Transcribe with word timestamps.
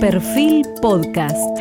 Perfil 0.00 0.64
Podcast. 0.80 1.58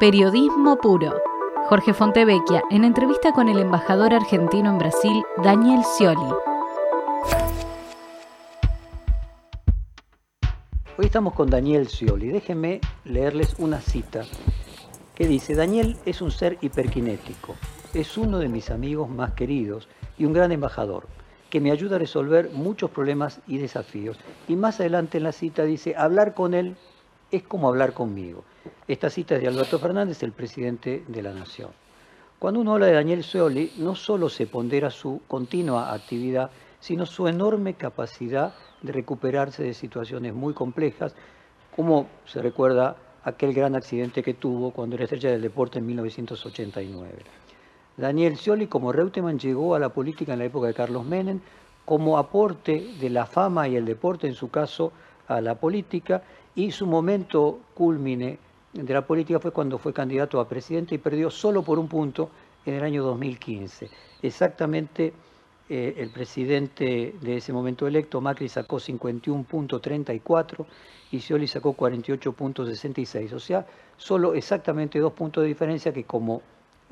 Periodismo 0.00 0.78
puro. 0.78 1.20
Jorge 1.68 1.92
Fontevecchia 1.92 2.62
en 2.70 2.84
entrevista 2.84 3.32
con 3.32 3.50
el 3.50 3.58
embajador 3.58 4.14
argentino 4.14 4.70
en 4.70 4.78
Brasil, 4.78 5.22
Daniel 5.44 5.82
Scioli. 5.84 6.34
Hoy 10.96 11.04
estamos 11.04 11.34
con 11.34 11.50
Daniel 11.50 11.88
Scioli. 11.88 12.28
Déjenme 12.28 12.80
leerles 13.04 13.54
una 13.58 13.82
cita 13.82 14.24
que 15.14 15.26
dice, 15.26 15.54
Daniel 15.54 15.98
es 16.06 16.22
un 16.22 16.30
ser 16.30 16.56
hiperkinético, 16.62 17.54
es 17.92 18.16
uno 18.16 18.38
de 18.38 18.48
mis 18.48 18.70
amigos 18.70 19.10
más 19.10 19.34
queridos 19.34 19.88
y 20.16 20.24
un 20.24 20.32
gran 20.32 20.52
embajador 20.52 21.06
que 21.52 21.60
me 21.60 21.70
ayuda 21.70 21.96
a 21.96 21.98
resolver 21.98 22.48
muchos 22.48 22.90
problemas 22.90 23.42
y 23.46 23.58
desafíos. 23.58 24.16
Y 24.48 24.56
más 24.56 24.80
adelante 24.80 25.18
en 25.18 25.24
la 25.24 25.32
cita 25.32 25.64
dice, 25.64 25.94
hablar 25.94 26.32
con 26.32 26.54
él 26.54 26.76
es 27.30 27.42
como 27.42 27.68
hablar 27.68 27.92
conmigo. 27.92 28.42
Esta 28.88 29.10
cita 29.10 29.34
es 29.34 29.42
de 29.42 29.48
Alberto 29.48 29.78
Fernández, 29.78 30.22
el 30.22 30.32
presidente 30.32 31.04
de 31.06 31.22
la 31.22 31.34
Nación. 31.34 31.68
Cuando 32.38 32.58
uno 32.58 32.72
habla 32.72 32.86
de 32.86 32.94
Daniel 32.94 33.22
Scioli, 33.22 33.70
no 33.76 33.94
solo 33.94 34.30
se 34.30 34.46
pondera 34.46 34.88
su 34.88 35.20
continua 35.28 35.92
actividad, 35.92 36.50
sino 36.80 37.04
su 37.04 37.28
enorme 37.28 37.74
capacidad 37.74 38.54
de 38.80 38.92
recuperarse 38.92 39.62
de 39.62 39.74
situaciones 39.74 40.32
muy 40.32 40.54
complejas, 40.54 41.14
como 41.76 42.06
se 42.24 42.40
recuerda 42.40 42.96
aquel 43.24 43.52
gran 43.52 43.76
accidente 43.76 44.22
que 44.22 44.32
tuvo 44.32 44.70
cuando 44.70 44.96
era 44.96 45.04
estrella 45.04 45.32
del 45.32 45.42
deporte 45.42 45.80
en 45.80 45.84
1989. 45.84 47.41
Daniel 47.96 48.36
Scioli, 48.36 48.66
como 48.66 48.92
Reutemann, 48.92 49.38
llegó 49.38 49.74
a 49.74 49.78
la 49.78 49.90
política 49.90 50.32
en 50.32 50.38
la 50.38 50.46
época 50.46 50.66
de 50.66 50.74
Carlos 50.74 51.04
Menem 51.04 51.40
como 51.84 52.16
aporte 52.16 52.94
de 53.00 53.10
la 53.10 53.26
fama 53.26 53.68
y 53.68 53.76
el 53.76 53.84
deporte, 53.84 54.26
en 54.26 54.34
su 54.34 54.50
caso, 54.50 54.92
a 55.28 55.40
la 55.40 55.54
política, 55.56 56.22
y 56.54 56.70
su 56.70 56.86
momento 56.86 57.60
culmine 57.74 58.38
de 58.72 58.94
la 58.94 59.06
política 59.06 59.38
fue 59.38 59.50
cuando 59.50 59.78
fue 59.78 59.92
candidato 59.92 60.40
a 60.40 60.48
presidente 60.48 60.94
y 60.94 60.98
perdió 60.98 61.30
solo 61.30 61.62
por 61.62 61.78
un 61.78 61.88
punto 61.88 62.30
en 62.64 62.74
el 62.74 62.82
año 62.82 63.02
2015. 63.02 63.90
Exactamente 64.22 65.12
eh, 65.68 65.94
el 65.98 66.10
presidente 66.10 67.14
de 67.20 67.36
ese 67.36 67.52
momento 67.52 67.86
electo, 67.86 68.20
Macri, 68.20 68.48
sacó 68.48 68.76
51.34 68.76 70.66
y 71.10 71.20
Scioli 71.20 71.46
sacó 71.46 71.76
48.66. 71.76 73.32
O 73.32 73.38
sea, 73.38 73.66
solo 73.96 74.34
exactamente 74.34 74.98
dos 74.98 75.12
puntos 75.12 75.42
de 75.42 75.48
diferencia 75.48 75.92
que 75.92 76.04
como 76.04 76.40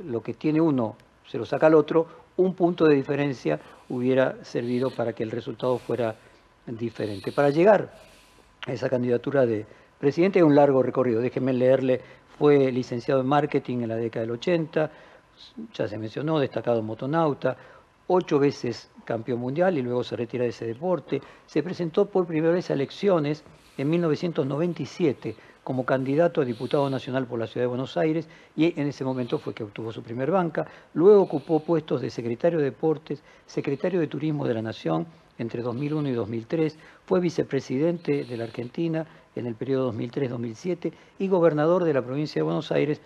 lo 0.05 0.23
que 0.23 0.34
tiene 0.34 0.61
uno 0.61 0.97
se 1.27 1.39
lo 1.39 1.47
saca 1.47 1.67
al 1.67 1.75
otro, 1.75 2.06
un 2.37 2.55
punto 2.55 2.87
de 2.87 2.95
diferencia 2.95 3.61
hubiera 3.89 4.43
servido 4.45 4.91
para 4.91 5.12
que 5.12 5.23
el 5.23 5.31
resultado 5.31 5.79
fuera 5.79 6.17
diferente. 6.67 7.33
Para 7.33 7.51
llegar 7.51 7.93
a 8.67 8.73
esa 8.73 8.89
candidatura 8.89 9.47
de 9.47 9.67
presidente 9.98 10.39
hay 10.39 10.43
un 10.43 10.55
largo 10.55 10.83
recorrido. 10.83 11.21
Déjenme 11.21 11.53
leerle, 11.53 12.01
fue 12.39 12.73
licenciado 12.73 13.21
en 13.21 13.27
marketing 13.27 13.83
en 13.83 13.89
la 13.89 13.97
década 13.97 14.23
del 14.23 14.33
80, 14.33 14.91
ya 15.75 15.89
se 15.89 15.98
mencionó, 15.98 16.39
destacado 16.39 16.83
motonauta, 16.83 17.56
ocho 18.06 18.39
veces 18.39 18.91
campeón 19.05 19.39
mundial 19.39 19.78
y 19.78 19.83
luego 19.83 20.03
se 20.03 20.17
retira 20.17 20.45
de 20.45 20.51
ese 20.51 20.67
deporte. 20.67 21.21
Se 21.47 21.62
presentó 21.62 22.06
por 22.06 22.27
primera 22.27 22.53
vez 22.53 22.71
a 22.71 22.75
elecciones 22.75 23.45
en 23.77 23.89
1997 23.89 25.37
como 25.70 25.86
candidato 25.86 26.40
a 26.40 26.44
diputado 26.44 26.90
nacional 26.90 27.28
por 27.28 27.38
la 27.38 27.46
Ciudad 27.46 27.62
de 27.62 27.68
Buenos 27.68 27.96
Aires 27.96 28.28
y 28.56 28.76
en 28.80 28.88
ese 28.88 29.04
momento 29.04 29.38
fue 29.38 29.54
que 29.54 29.62
obtuvo 29.62 29.92
su 29.92 30.02
primer 30.02 30.28
banca. 30.28 30.66
Luego 30.94 31.22
ocupó 31.22 31.60
puestos 31.60 32.00
de 32.00 32.10
secretario 32.10 32.58
de 32.58 32.64
Deportes, 32.64 33.22
secretario 33.46 34.00
de 34.00 34.08
Turismo 34.08 34.48
de 34.48 34.54
la 34.54 34.62
Nación 34.62 35.06
entre 35.38 35.62
2001 35.62 36.08
y 36.08 36.12
2003, 36.12 36.76
fue 37.06 37.20
vicepresidente 37.20 38.24
de 38.24 38.36
la 38.36 38.42
Argentina 38.42 39.06
en 39.36 39.46
el 39.46 39.54
periodo 39.54 39.92
2003-2007 39.92 40.92
y 41.20 41.28
gobernador 41.28 41.84
de 41.84 41.94
la 41.94 42.02
provincia 42.02 42.41
de 42.41 42.46
Buenos 42.46 42.72
Aires 42.72 43.00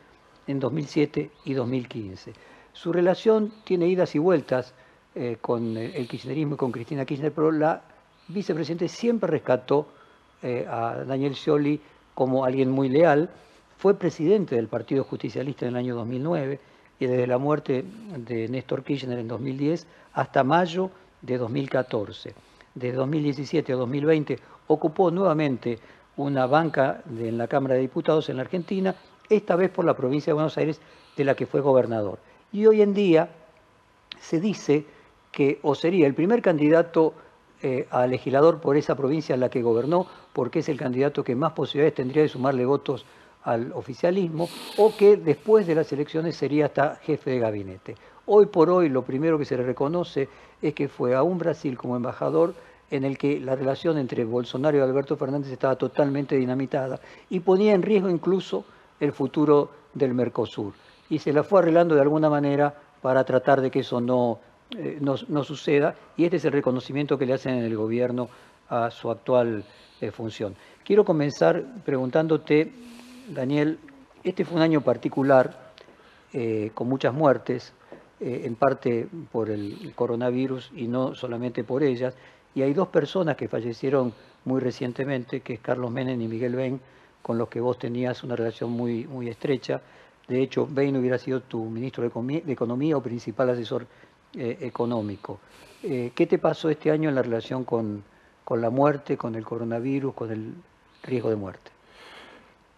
en 0.46 0.58
2007 0.58 1.32
y 1.44 1.52
2015. 1.52 2.32
Su 2.72 2.94
relación 2.94 3.53
tiene 3.64 3.88
idas 3.88 4.14
y 4.14 4.19
vueltas 4.19 4.72
eh, 5.14 5.36
con 5.38 5.76
el 5.76 6.08
kirchnerismo 6.08 6.54
y 6.54 6.56
con 6.56 6.72
Cristina 6.72 7.04
Kirchner, 7.04 7.30
pero 7.30 7.53
la 7.53 7.82
vicepresidente 8.28 8.88
siempre 8.88 9.30
rescató 9.30 9.86
eh, 10.42 10.66
a 10.66 11.04
Daniel 11.04 11.34
Scioli 11.34 11.78
como 12.14 12.44
alguien 12.44 12.70
muy 12.70 12.88
leal, 12.88 13.30
fue 13.78 13.98
presidente 13.98 14.56
del 14.56 14.69
Partido 14.69 15.04
Justicialista 15.04 15.66
en 15.66 15.72
el 15.72 15.76
año 15.76 15.97
2009 15.97 16.60
y 16.98 17.06
desde 17.06 17.26
la 17.26 17.38
muerte 17.38 17.84
de 18.16 18.48
Néstor 18.48 18.82
Kirchner 18.82 19.19
en 19.19 19.28
2010 19.28 19.86
hasta 20.12 20.44
mayo 20.44 20.91
de 21.22 21.38
2014. 21.38 22.34
Desde 22.74 22.97
2017 22.97 23.72
a 23.72 23.76
2020 23.76 24.38
ocupó 24.69 25.10
nuevamente 25.10 25.78
una 26.16 26.47
banca 26.47 27.03
en 27.19 27.36
la 27.36 27.48
Cámara 27.48 27.74
de 27.74 27.80
Diputados 27.80 28.28
en 28.28 28.36
la 28.36 28.42
Argentina, 28.42 28.94
esta 29.28 29.56
vez 29.56 29.70
por 29.70 29.84
la 29.84 29.97
provincia 29.97 30.30
de 30.30 30.34
Buenos 30.34 30.56
Aires, 30.56 30.80
de 31.16 31.24
la 31.24 31.34
que 31.34 31.47
fue 31.47 31.60
gobernador. 31.60 32.19
Y 32.53 32.66
hoy 32.66 32.82
en 32.82 32.94
día 32.94 33.28
se 34.20 34.41
dice 34.41 34.86
que 35.32 35.58
o 35.62 35.74
sería 35.74 36.06
el 36.06 36.14
primer 36.14 36.41
candidato 36.41 37.14
eh, 37.62 37.86
a 37.91 38.06
legislador 38.06 38.60
por 38.60 38.76
esa 38.76 38.94
provincia 38.94 39.34
en 39.34 39.41
la 39.41 39.48
que 39.48 39.62
gobernó, 39.62 40.06
porque 40.34 40.59
es 40.59 40.69
el 40.69 40.77
candidato 40.77 41.25
que 41.25 41.34
más 41.34 41.53
posibilidades 41.53 41.95
tendría 41.95 42.22
de 42.22 42.28
sumarle 42.28 42.67
votos 42.67 43.06
al 43.45 43.72
oficialismo, 43.72 44.49
o 44.77 44.95
que 44.95 45.17
después 45.17 45.67
de 45.67 45.75
las 45.75 45.91
elecciones 45.93 46.37
sería 46.37 46.67
hasta 46.67 46.97
jefe 46.97 47.31
de 47.31 47.39
gabinete. 47.39 47.95
Hoy 48.27 48.47
por 48.47 48.69
hoy 48.69 48.91
lo 48.91 49.03
primero 49.03 49.39
que 49.39 49.45
se 49.47 49.56
le 49.56 49.62
reconoce 49.62 50.28
es 50.61 50.75
que 50.75 50.89
fue 50.89 51.15
a 51.15 51.22
un 51.22 51.39
Brasil 51.39 51.77
como 51.77 51.97
embajador 51.97 52.55
en 52.91 53.05
el 53.05 53.17
que 53.17 53.41
la 53.41 53.55
relación 53.55 53.99
entre 53.99 54.25
Bolsonaro 54.25 54.77
y 54.77 54.81
Alberto 54.81 55.17
Fernández 55.17 55.53
estaba 55.53 55.77
totalmente 55.77 56.37
dinamitada 56.37 57.01
y 57.31 57.41
ponía 57.41 57.75
en 57.75 57.83
riesgo 57.83 58.11
incluso 58.11 58.65
el 59.01 59.12
futuro 59.12 59.71
del 59.95 60.15
Mercosur. 60.15 60.72
Y 61.11 61.19
se 61.19 61.33
la 61.33 61.43
fue 61.43 61.61
arreglando 61.61 61.95
de 61.95 62.01
alguna 62.01 62.31
manera 62.31 62.75
para 63.03 63.25
tratar 63.25 63.61
de 63.61 63.71
que 63.71 63.81
eso 63.81 64.01
no 64.01 64.39
eh, 64.71 64.99
no, 65.01 65.45
suceda 65.45 65.95
y 66.16 66.25
este 66.25 66.39
es 66.39 66.45
el 66.47 66.53
reconocimiento 66.53 67.19
que 67.19 67.27
le 67.27 67.34
hacen 67.34 67.55
en 67.55 67.65
el 67.65 67.77
gobierno 67.77 68.28
a 68.69 68.91
su 68.91 69.11
actual 69.11 69.62
eh. 70.00 70.12
Quiero 70.84 71.05
comenzar 71.05 71.65
preguntándote, 71.84 72.72
Daniel, 73.28 73.78
este 74.22 74.44
fue 74.44 74.56
un 74.56 74.62
año 74.62 74.81
particular 74.81 75.72
eh, 76.32 76.71
con 76.75 76.88
muchas 76.88 77.15
muertes, 77.15 77.72
en 78.21 78.54
parte 78.54 79.06
por 79.33 79.50
el 79.50 79.93
coronavirus 79.94 80.71
y 80.75 80.87
no 80.87 81.15
solamente 81.15 81.62
por 81.62 81.83
ellas, 81.83 82.15
y 82.54 82.62
hay 82.62 82.72
dos 82.72 82.88
personas 82.88 83.37
que 83.37 83.49
fallecieron 83.49 84.15
muy 84.44 84.60
recientemente, 84.60 85.41
que 85.41 85.54
es 85.54 85.60
Carlos 85.60 85.91
Menem 85.91 86.21
y 86.21 86.28
Miguel 86.28 86.54
Ben, 86.54 86.81
con 87.22 87.38
los 87.38 87.49
que 87.49 87.60
vos 87.60 87.78
tenías 87.78 88.22
una 88.22 88.37
relación 88.37 88.71
muy, 88.71 89.06
muy 89.06 89.28
estrecha. 89.28 89.81
De 90.28 90.41
hecho, 90.43 90.66
Ben 90.71 90.97
hubiera 90.97 91.19
sido 91.19 91.41
tu 91.41 91.65
ministro 91.65 92.03
de 92.03 92.53
Economía 92.53 92.97
o 92.97 93.03
principal 93.03 93.50
asesor 93.50 93.87
eh, 94.34 94.59
económico. 94.60 95.41
Eh, 95.83 96.12
¿Qué 96.15 96.27
te 96.27 96.38
pasó 96.38 96.69
este 96.69 96.91
año 96.91 97.09
en 97.09 97.15
la 97.15 97.22
relación 97.22 97.65
con, 97.65 98.04
con 98.44 98.60
la 98.60 98.71
muerte, 98.71 99.16
con 99.16 99.34
el 99.34 99.44
coronavirus, 99.44 100.15
con 100.15 100.31
el 100.31 100.55
riesgo 101.03 101.31
de 101.31 101.37
muerte? 101.37 101.71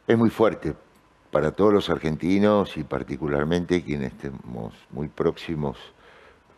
Es 0.07 0.17
muy 0.17 0.31
fuerte 0.31 0.75
para 1.31 1.53
todos 1.53 1.73
los 1.73 1.91
argentinos 1.91 2.77
y 2.77 2.85
particularmente 2.85 3.83
quienes 3.83 4.13
estemos 4.13 4.73
muy 4.91 5.09
próximos 5.09 5.77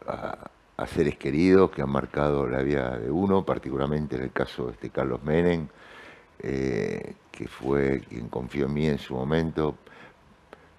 a, 0.07 0.51
seres 0.87 1.19
queridos 1.19 1.73
que 1.73 1.83
han 1.83 1.91
marcado 1.91 2.47
la 2.47 2.63
vida 2.63 2.97
de 2.99 3.11
uno, 3.11 3.45
particularmente 3.45 4.15
en 4.15 4.23
el 4.23 4.31
caso 4.31 4.67
de 4.67 4.73
este 4.73 4.91
Carlos 4.91 5.21
Menem, 5.25 5.67
eh, 6.39 7.15
que 7.33 7.49
fue 7.49 8.03
quien 8.09 8.29
confió 8.29 8.67
en 8.67 8.75
mí 8.75 8.87
en 8.87 8.99
su 8.99 9.15
momento. 9.15 9.75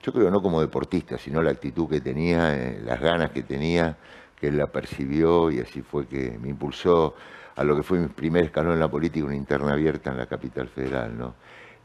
Yo 0.02 0.14
creo 0.14 0.32
no 0.32 0.42
como 0.42 0.62
deportista, 0.62 1.18
sino 1.18 1.42
la 1.42 1.52
actitud 1.52 1.90
que 1.90 2.00
tenía, 2.00 2.56
las 2.86 3.02
ganas 3.02 3.32
que 3.32 3.44
tenía 3.44 3.98
que 4.40 4.48
él 4.48 4.58
la 4.58 4.68
percibió 4.68 5.52
y 5.52 5.60
así 5.60 5.82
fue 5.82 6.08
que 6.08 6.38
me 6.42 6.50
impulsó 6.50 7.16
a 7.56 7.64
lo 7.64 7.76
que 7.76 7.84
fue 7.84 8.00
mi 8.00 8.08
primer 8.08 8.46
escalón 8.46 8.74
en 8.74 8.80
la 8.80 8.90
política, 8.90 9.26
una 9.26 9.36
interna 9.36 9.74
abierta 9.74 10.12
en 10.12 10.18
la 10.18 10.26
capital 10.26 10.68
federal. 10.68 11.18
¿no? 11.18 11.36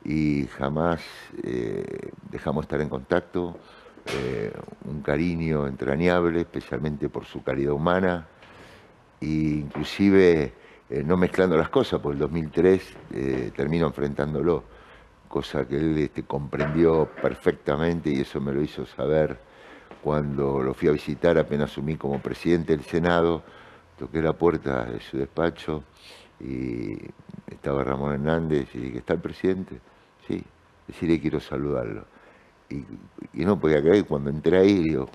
Y 0.05 0.47
jamás 0.59 1.00
eh, 1.43 2.11
dejamos 2.31 2.65
estar 2.65 2.81
en 2.81 2.89
contacto, 2.89 3.56
eh, 4.06 4.53
un 4.85 5.03
cariño 5.03 5.67
entrañable, 5.67 6.41
especialmente 6.41 7.09
por 7.09 7.25
su 7.25 7.43
calidad 7.43 7.73
humana, 7.73 8.27
e 9.21 9.27
inclusive 9.27 10.53
eh, 10.91 11.03
no 11.05 11.17
mezclando 11.17 11.56
las 11.56 11.71
cosas, 11.71 12.00
porque 12.00 12.15
el 12.15 12.21
2003 12.21 12.97
termino 13.56 13.87
enfrentándolo, 13.87 14.65
cosa 15.29 15.67
que 15.67 15.77
él 15.77 15.99
este, 15.99 16.23
comprendió 16.23 17.09
perfectamente 17.21 18.11
y 18.11 18.21
eso 18.21 18.41
me 18.41 18.53
lo 18.53 18.62
hizo 18.62 18.87
saber 18.87 19.39
cuando 20.05 20.62
lo 20.62 20.75
fui 20.75 20.89
a 20.89 20.93
visitar, 20.93 21.39
apenas 21.39 21.73
asumí 21.73 21.97
como 21.97 22.21
presidente 22.21 22.77
del 22.77 22.85
Senado, 22.85 23.43
toqué 23.99 24.23
la 24.23 24.32
puerta 24.32 24.85
de 24.85 25.00
su 25.00 25.19
despacho 25.19 25.85
y 26.41 26.96
estaba 27.50 27.85
Ramón 27.85 28.12
Hernández 28.14 28.69
y 28.75 28.79
dije, 28.79 28.99
¿está 28.99 29.14
el 29.14 29.20
presidente? 29.20 29.81
Sí, 30.26 30.43
decirle 30.87 31.20
quiero 31.20 31.41
saludarlo. 31.41 32.05
Y, 32.70 32.85
no 33.44 33.58
podía 33.58 33.81
creer, 33.81 34.06
cuando 34.06 34.31
entré 34.31 34.58
ahí, 34.58 34.82
digo, 34.82 35.08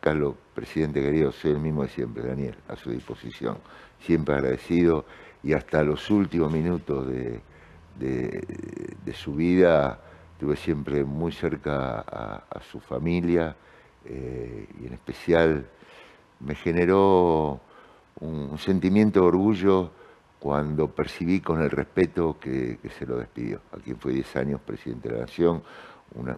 Carlos, 0.00 0.34
presidente 0.54 1.00
querido, 1.00 1.32
soy 1.32 1.52
el 1.52 1.58
mismo 1.58 1.82
de 1.82 1.88
siempre, 1.88 2.22
Daniel, 2.22 2.56
a 2.68 2.76
su 2.76 2.90
disposición, 2.90 3.58
siempre 4.00 4.34
agradecido 4.34 5.04
y 5.42 5.52
hasta 5.52 5.82
los 5.82 6.10
últimos 6.10 6.52
minutos 6.52 7.06
de, 7.06 7.40
su 9.14 9.34
vida 9.34 10.00
estuve 10.32 10.56
siempre 10.56 11.04
muy 11.04 11.32
cerca 11.32 12.00
a, 12.00 12.60
su 12.70 12.80
familia 12.80 13.56
eh, 14.04 14.66
y 14.80 14.86
en 14.86 14.92
especial 14.92 15.66
me 16.40 16.54
generó 16.54 17.60
un, 18.20 18.58
sentimiento 18.58 19.20
de 19.20 19.26
orgullo 19.26 19.90
cuando 20.38 20.88
percibí 20.88 21.40
con 21.40 21.62
el 21.62 21.70
respeto 21.70 22.36
que, 22.40 22.78
se 22.98 23.06
lo 23.06 23.16
despidió, 23.16 23.60
a 23.72 23.76
quien 23.78 23.98
fue 23.98 24.12
10 24.12 24.36
años 24.36 24.60
presidente 24.60 25.08
de 25.08 25.14
la 25.16 25.20
Nación, 25.22 25.62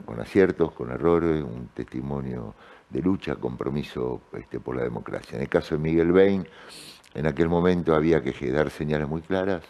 con 0.05 0.21
aciertos, 0.21 0.73
con 0.73 0.91
errores, 0.91 1.43
un 1.43 1.69
testimonio 1.75 2.55
de 2.89 3.03
lucha, 3.03 3.37
compromiso 3.37 4.23
este, 4.33 4.61
por 4.61 4.77
la 4.77 4.83
democracia. 4.83 5.37
En 5.37 5.43
el 5.43 5.49
caso 5.49 5.75
de 5.75 5.81
Miguel 5.81 6.11
Bain, 6.11 6.47
en 7.15 7.27
aquel 7.27 7.49
momento 7.49 7.95
había 7.95 8.23
que 8.23 8.51
dar 8.51 8.71
señales 8.71 9.09
muy 9.09 9.21
claras 9.21 9.63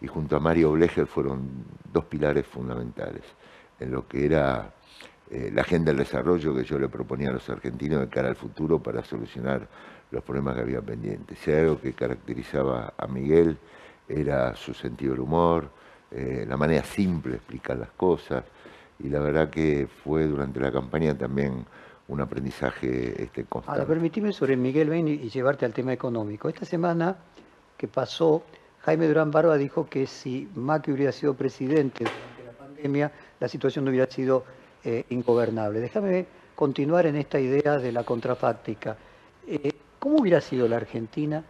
y 0.00 0.06
junto 0.06 0.36
a 0.36 0.40
Mario 0.40 0.72
Blecher 0.72 1.06
fueron 1.06 1.64
dos 1.92 2.04
pilares 2.04 2.46
fundamentales 2.46 3.22
en 3.80 3.90
lo 3.92 4.06
que 4.06 4.24
era 4.24 4.74
eh, 5.30 5.50
la 5.52 5.62
agenda 5.62 5.90
del 5.90 5.98
desarrollo 5.98 6.54
que 6.54 6.64
yo 6.64 6.78
le 6.78 6.88
proponía 6.88 7.30
a 7.30 7.32
los 7.32 7.48
argentinos 7.50 8.00
de 8.00 8.08
cara 8.08 8.28
al 8.28 8.36
futuro 8.36 8.82
para 8.82 9.04
solucionar 9.04 9.68
los 10.10 10.22
problemas 10.22 10.54
que 10.54 10.62
había 10.62 10.80
pendientes. 10.80 11.38
Si 11.38 11.52
algo 11.52 11.80
que 11.80 11.92
caracterizaba 11.92 12.94
a 12.96 13.06
Miguel 13.06 13.58
era 14.08 14.54
su 14.56 14.74
sentido 14.74 15.12
del 15.12 15.20
humor, 15.20 15.68
eh, 16.10 16.46
la 16.48 16.56
manera 16.56 16.82
simple 16.82 17.32
de 17.32 17.36
explicar 17.38 17.76
las 17.76 17.90
cosas, 17.90 18.44
y 18.98 19.08
la 19.08 19.20
verdad 19.20 19.50
que 19.50 19.86
fue 20.02 20.24
durante 20.26 20.58
la 20.60 20.72
campaña 20.72 21.16
también 21.16 21.64
un 22.08 22.20
aprendizaje 22.20 23.22
este, 23.22 23.44
constante. 23.44 23.80
Ahora, 23.80 23.86
permitime 23.86 24.32
sobre 24.32 24.56
Miguel 24.56 24.88
Bain 24.88 25.06
y 25.06 25.28
llevarte 25.28 25.66
al 25.66 25.74
tema 25.74 25.92
económico. 25.92 26.48
Esta 26.48 26.64
semana 26.64 27.16
que 27.76 27.86
pasó, 27.86 28.42
Jaime 28.80 29.06
Durán 29.06 29.30
Barba 29.30 29.56
dijo 29.56 29.86
que 29.88 30.06
si 30.06 30.48
Macri 30.54 30.94
hubiera 30.94 31.12
sido 31.12 31.34
presidente 31.34 32.04
durante 32.04 32.44
la 32.44 32.52
pandemia, 32.52 33.12
la 33.38 33.48
situación 33.48 33.84
no 33.84 33.90
hubiera 33.90 34.10
sido 34.10 34.44
eh, 34.84 35.04
ingobernable. 35.10 35.80
Déjame 35.80 36.26
continuar 36.54 37.06
en 37.06 37.16
esta 37.16 37.38
idea 37.38 37.76
de 37.76 37.92
la 37.92 38.04
contrafáctica. 38.04 38.96
Eh, 39.46 39.72
¿Cómo 39.98 40.18
hubiera 40.18 40.40
sido 40.40 40.68
la 40.68 40.76
Argentina 40.76 41.44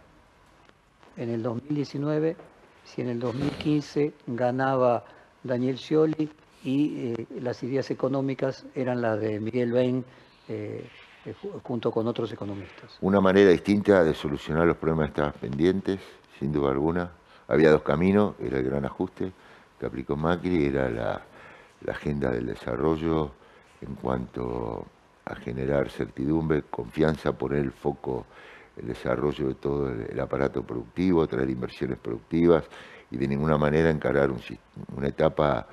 en 1.17 1.29
el 1.29 1.43
2019 1.43 2.35
si 2.83 3.01
en 3.01 3.09
el 3.09 3.19
2015 3.19 4.13
ganaba 4.27 5.05
Daniel 5.43 5.77
Scioli 5.77 6.29
y 6.63 7.13
eh, 7.13 7.25
las 7.41 7.61
ideas 7.63 7.91
económicas 7.91 8.65
eran 8.75 9.01
las 9.01 9.19
de 9.19 9.39
Miguel 9.39 9.71
Bain 9.71 10.03
eh, 10.47 10.87
eh, 11.25 11.35
junto 11.63 11.91
con 11.91 12.07
otros 12.07 12.31
economistas. 12.31 12.97
Una 13.01 13.21
manera 13.21 13.51
distinta 13.51 14.03
de 14.03 14.13
solucionar 14.13 14.65
los 14.65 14.77
problemas 14.77 15.07
que 15.07 15.21
estaban 15.21 15.33
pendientes, 15.33 15.99
sin 16.39 16.51
duda 16.51 16.71
alguna. 16.71 17.11
Había 17.47 17.71
dos 17.71 17.83
caminos, 17.83 18.35
era 18.39 18.57
el 18.57 18.65
gran 18.65 18.85
ajuste 18.85 19.31
que 19.79 19.85
aplicó 19.85 20.15
Macri, 20.15 20.65
era 20.65 20.89
la, 20.89 21.21
agenda 21.87 22.29
del 22.29 22.47
desarrollo 22.47 23.31
en 23.81 23.95
cuanto 23.95 24.85
a 25.29 25.35
generar 25.35 25.89
certidumbre, 25.89 26.63
confianza, 26.69 27.37
poner 27.37 27.59
el 27.59 27.71
foco 27.71 28.25
el 28.77 28.87
desarrollo 28.87 29.49
de 29.49 29.55
todo 29.55 29.89
el, 29.91 30.19
aparato 30.19 30.63
productivo, 30.63 31.27
traer 31.27 31.49
inversiones 31.49 31.97
productivas 31.97 32.63
y 33.11 33.17
de 33.17 33.27
ninguna 33.27 33.57
manera 33.57 33.89
encarar 33.89 34.31
una 34.95 35.07
etapa 35.07 35.67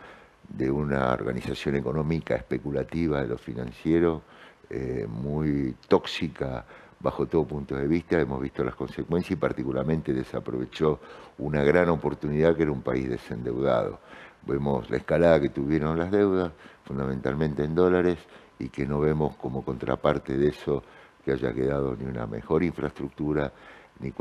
de 0.49 0.71
una 0.71 1.13
organización 1.13 1.77
económica 1.77 2.35
especulativa 2.35 3.23
de 3.23 3.29
lo 3.29 3.39
financiero, 3.39 4.23
eh, 4.71 5.07
muy 5.09 5.75
tóxica 5.89 6.65
bajo 6.99 7.27
todo 7.27 7.45
punto 7.47 7.77
de 7.77 7.87
vista. 7.87 8.19
Hemos 8.21 8.41
visto 8.41 8.65
las 8.65 8.75
consecuencias 8.75 9.33
y 9.33 9.37
particularmente 9.37 10.13
desaprovechó 10.13 11.01
una 11.39 11.63
gran 11.63 11.89
oportunidad 11.89 12.57
que 12.57 12.63
era 12.63 12.73
un 12.73 12.83
país 12.83 13.09
desendeudado. 13.09 14.01
Vemos 14.47 14.89
la 14.91 14.97
escalada 14.99 15.41
que 15.41 15.49
tuvieron 15.49 15.99
las 15.99 16.11
deudas, 16.11 16.53
fundamentalmente 16.85 17.65
en 17.65 17.75
dólares, 17.75 18.19
y 18.59 18.69
que 18.69 18.87
no 18.87 19.01
vemos 19.01 19.37
como 19.37 19.63
contraparte 19.63 20.37
de 20.37 20.49
eso 20.49 20.83
que 21.25 21.33
haya 21.33 21.53
quedado 21.53 21.97
ni 21.97 22.05
una 22.05 22.27
mejor 22.27 22.63
infraestructura, 22.63 23.53
ni, 24.01 24.13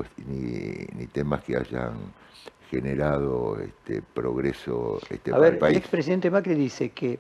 ni 0.96 1.08
temas 1.08 1.44
que 1.44 1.58
hayan 1.58 1.94
generado 2.70 3.60
este 3.60 4.02
progreso 4.02 5.00
este, 5.10 5.32
para 5.32 5.48
el 5.48 5.58
país. 5.58 5.76
El 5.76 5.82
expresidente 5.82 6.32
Macri 6.32 6.56
dice 6.56 6.90
que 6.90 7.20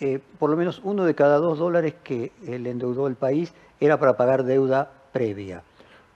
eh, 0.00 0.20
por 0.38 0.50
lo 0.50 0.56
menos 0.56 0.80
uno 0.84 1.04
de 1.04 1.14
cada 1.14 1.38
dos 1.38 1.58
dólares 1.58 1.94
que 2.02 2.32
le 2.42 2.70
endeudó 2.70 3.06
el 3.06 3.14
país 3.14 3.52
era 3.80 3.98
para 3.98 4.16
pagar 4.16 4.44
deuda 4.44 4.90
previa. 5.12 5.62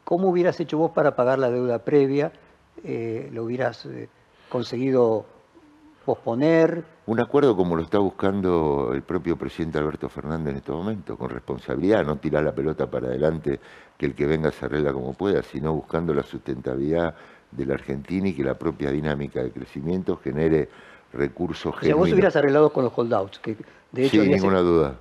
¿Cómo 0.04 0.28
hubieras 0.28 0.58
hecho 0.60 0.78
vos 0.78 0.92
para 0.92 1.16
pagar 1.16 1.38
la 1.38 1.50
deuda 1.50 1.80
previa? 1.80 2.32
Eh, 2.84 3.28
¿Lo 3.32 3.44
hubieras 3.44 3.86
eh, 3.86 4.08
conseguido 4.48 5.26
posponer? 6.04 6.84
Un 7.06 7.20
acuerdo 7.20 7.56
como 7.56 7.76
lo 7.76 7.82
está 7.82 7.98
buscando 7.98 8.90
el 8.92 9.02
propio 9.02 9.36
presidente 9.36 9.78
Alberto 9.78 10.08
Fernández 10.08 10.50
en 10.50 10.56
este 10.56 10.72
momento, 10.72 11.16
con 11.16 11.30
responsabilidad, 11.30 12.04
no 12.04 12.16
tirar 12.16 12.42
la 12.42 12.52
pelota 12.52 12.90
para 12.90 13.06
adelante, 13.06 13.60
que 13.96 14.06
el 14.06 14.14
que 14.14 14.26
venga 14.26 14.50
se 14.50 14.66
arregla 14.66 14.92
como 14.92 15.14
pueda, 15.14 15.40
sino 15.42 15.72
buscando 15.72 16.12
la 16.12 16.24
sustentabilidad 16.24 17.14
de 17.52 17.64
la 17.64 17.74
Argentina 17.74 18.28
y 18.28 18.34
que 18.34 18.42
la 18.42 18.54
propia 18.54 18.90
dinámica 18.90 19.40
de 19.40 19.52
crecimiento 19.52 20.16
genere 20.16 20.68
recursos 21.12 21.74
o 21.76 21.80
sea, 21.80 21.94
vos 21.94 22.10
hubieras 22.10 22.34
arreglado 22.34 22.72
con 22.72 22.84
los 22.84 22.92
holdouts, 22.96 23.38
que 23.38 23.56
de 23.92 24.06
hecho... 24.06 24.22
Sí, 24.22 24.28
ninguna 24.28 24.60
duda, 24.60 24.96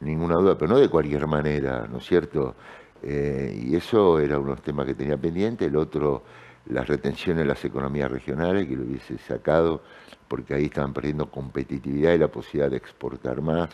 ninguna 0.00 0.34
duda, 0.34 0.58
pero 0.58 0.72
no 0.72 0.78
de 0.78 0.88
cualquier 0.88 1.28
manera, 1.28 1.86
¿no 1.88 1.98
es 1.98 2.04
cierto? 2.04 2.56
Eh, 3.00 3.64
y 3.64 3.76
eso 3.76 4.18
era 4.18 4.38
uno 4.38 4.50
de 4.50 4.56
los 4.56 4.62
temas 4.62 4.86
que 4.86 4.94
tenía 4.94 5.16
pendiente, 5.16 5.66
el 5.66 5.76
otro, 5.76 6.24
las 6.70 6.86
retenciones 6.86 7.42
de 7.42 7.48
las 7.48 7.64
economías 7.64 8.10
regionales, 8.10 8.66
que 8.66 8.76
lo 8.76 8.84
hubiese 8.84 9.18
sacado, 9.18 9.82
porque 10.28 10.54
ahí 10.54 10.66
estaban 10.66 10.92
perdiendo 10.92 11.30
competitividad 11.30 12.12
y 12.14 12.18
la 12.18 12.28
posibilidad 12.28 12.70
de 12.70 12.76
exportar 12.76 13.40
más. 13.40 13.70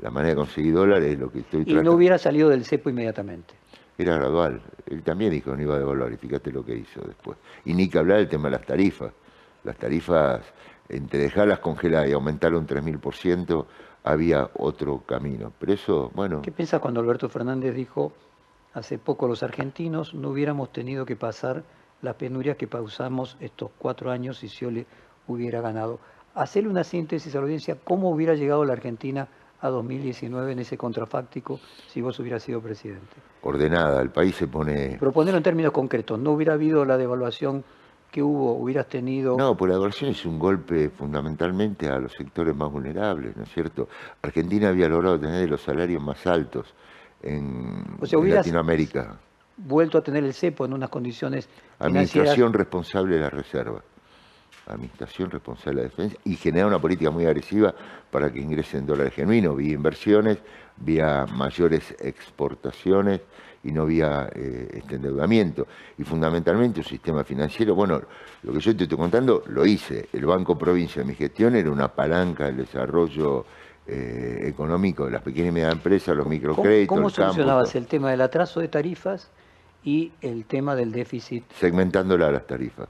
La 0.00 0.10
manera 0.10 0.30
de 0.30 0.36
conseguir 0.36 0.74
dólares 0.74 1.12
es 1.12 1.18
lo 1.18 1.30
que 1.30 1.40
estoy 1.40 1.64
tratando. 1.64 1.80
Y 1.80 1.84
no 1.84 1.92
hubiera 1.92 2.18
salido 2.18 2.48
del 2.48 2.64
cepo 2.64 2.90
inmediatamente 2.90 3.54
era 3.98 4.14
gradual. 4.14 4.62
Él 4.86 5.02
también 5.02 5.32
dijo 5.32 5.50
que 5.50 5.56
no 5.56 5.62
iba 5.64 5.74
a 5.74 5.78
devaluar 5.78 6.12
y 6.12 6.16
fíjate 6.16 6.52
lo 6.52 6.64
que 6.64 6.76
hizo 6.76 7.00
después. 7.02 7.36
Y 7.64 7.74
ni 7.74 7.88
que 7.88 7.98
hablar 7.98 8.18
del 8.18 8.28
tema 8.28 8.44
de 8.44 8.52
las 8.52 8.64
tarifas. 8.64 9.12
Las 9.64 9.76
tarifas, 9.76 10.40
entre 10.88 11.18
dejarlas 11.18 11.58
congeladas 11.58 12.08
y 12.08 12.12
aumentar 12.12 12.54
un 12.54 12.66
3.000%, 12.66 13.66
había 14.04 14.48
otro 14.54 15.02
camino. 15.04 15.52
Pero 15.58 15.72
eso, 15.72 16.10
bueno... 16.14 16.42
¿Qué 16.42 16.52
piensa 16.52 16.78
cuando 16.78 17.00
Alberto 17.00 17.28
Fernández 17.28 17.74
dijo, 17.74 18.12
hace 18.72 18.98
poco 18.98 19.26
los 19.26 19.42
argentinos 19.42 20.14
no 20.14 20.30
hubiéramos 20.30 20.72
tenido 20.72 21.04
que 21.04 21.16
pasar 21.16 21.64
las 22.02 22.14
penurias 22.14 22.56
que 22.56 22.66
pausamos 22.66 23.36
estos 23.40 23.70
cuatro 23.78 24.10
años 24.10 24.38
si 24.38 24.48
Scioli 24.48 24.86
hubiera 25.26 25.60
ganado? 25.60 25.98
Hacerle 26.34 26.68
una 26.68 26.84
síntesis 26.84 27.34
a 27.34 27.38
la 27.38 27.44
audiencia, 27.44 27.76
¿cómo 27.82 28.10
hubiera 28.10 28.34
llegado 28.34 28.64
la 28.64 28.74
Argentina 28.74 29.28
a 29.60 29.68
2019 29.70 30.52
en 30.52 30.58
ese 30.60 30.78
contrafáctico 30.78 31.58
si 31.88 32.00
vos 32.00 32.18
hubieras 32.20 32.42
sido 32.42 32.60
presidente? 32.60 33.16
Ordenada, 33.42 34.00
el 34.00 34.10
país 34.10 34.36
se 34.36 34.46
pone... 34.46 34.96
Proponerlo 34.98 35.38
en 35.38 35.42
términos 35.42 35.72
concretos, 35.72 36.18
¿no 36.18 36.32
hubiera 36.32 36.54
habido 36.54 36.84
la 36.84 36.96
devaluación 36.96 37.64
que 38.10 38.22
hubo, 38.22 38.54
hubieras 38.54 38.88
tenido... 38.88 39.36
No, 39.36 39.56
pues 39.56 39.68
la 39.68 39.74
devaluación 39.74 40.10
es 40.10 40.24
un 40.24 40.38
golpe 40.38 40.90
fundamentalmente 40.90 41.88
a 41.88 41.98
los 41.98 42.12
sectores 42.12 42.54
más 42.54 42.70
vulnerables, 42.70 43.36
¿no 43.36 43.42
es 43.42 43.52
cierto? 43.52 43.88
Argentina 44.22 44.68
había 44.68 44.88
logrado 44.88 45.18
tener 45.18 45.48
los 45.50 45.60
salarios 45.60 46.02
más 46.02 46.26
altos 46.26 46.74
en, 47.22 47.84
o 48.00 48.06
sea, 48.06 48.18
Latinoamérica. 48.20 49.18
Vuelto 49.58 49.98
a 49.98 50.02
tener 50.02 50.24
el 50.24 50.32
cepo 50.32 50.64
en 50.64 50.72
unas 50.72 50.88
condiciones 50.88 51.48
Administración 51.78 52.52
responsable 52.52 53.16
de 53.16 53.20
la 53.20 53.30
reserva 53.30 53.82
administración 54.68 55.30
responsable 55.30 55.82
de 55.82 55.88
la 55.88 55.90
defensa 55.90 56.16
y 56.24 56.36
generar 56.36 56.68
una 56.68 56.78
política 56.78 57.10
muy 57.10 57.26
agresiva 57.26 57.74
para 58.10 58.32
que 58.32 58.40
ingresen 58.40 58.86
dólares 58.86 59.14
genuinos, 59.14 59.56
vía 59.56 59.74
inversiones, 59.74 60.38
vía 60.76 61.26
mayores 61.32 61.94
exportaciones 62.00 63.20
y 63.64 63.72
no 63.72 63.86
vía 63.86 64.30
eh, 64.34 64.68
este 64.72 64.96
endeudamiento. 64.96 65.66
Y 65.98 66.04
fundamentalmente 66.04 66.80
un 66.80 66.86
sistema 66.86 67.24
financiero, 67.24 67.74
bueno, 67.74 68.00
lo 68.42 68.52
que 68.52 68.60
yo 68.60 68.76
te 68.76 68.84
estoy 68.84 68.98
contando 68.98 69.42
lo 69.46 69.66
hice. 69.66 70.08
El 70.12 70.26
Banco 70.26 70.56
Provincia 70.56 71.02
de 71.02 71.08
mi 71.08 71.14
gestión 71.14 71.56
era 71.56 71.70
una 71.70 71.88
palanca 71.88 72.46
del 72.46 72.58
desarrollo 72.58 73.44
eh, 73.86 74.44
económico 74.44 75.06
de 75.06 75.12
las 75.12 75.22
pequeñas 75.22 75.48
y 75.48 75.52
medianas 75.52 75.76
empresas, 75.76 76.16
los 76.16 76.26
microcréditos. 76.26 76.96
¿Cómo, 76.96 77.10
solucionabas 77.10 77.74
el 77.74 77.86
tema 77.86 78.10
del 78.10 78.20
atraso 78.20 78.60
de 78.60 78.68
tarifas 78.68 79.30
y 79.84 80.12
el 80.20 80.44
tema 80.44 80.74
del 80.74 80.92
déficit? 80.92 81.44
Segmentándola 81.52 82.30
las 82.30 82.46
tarifas 82.46 82.88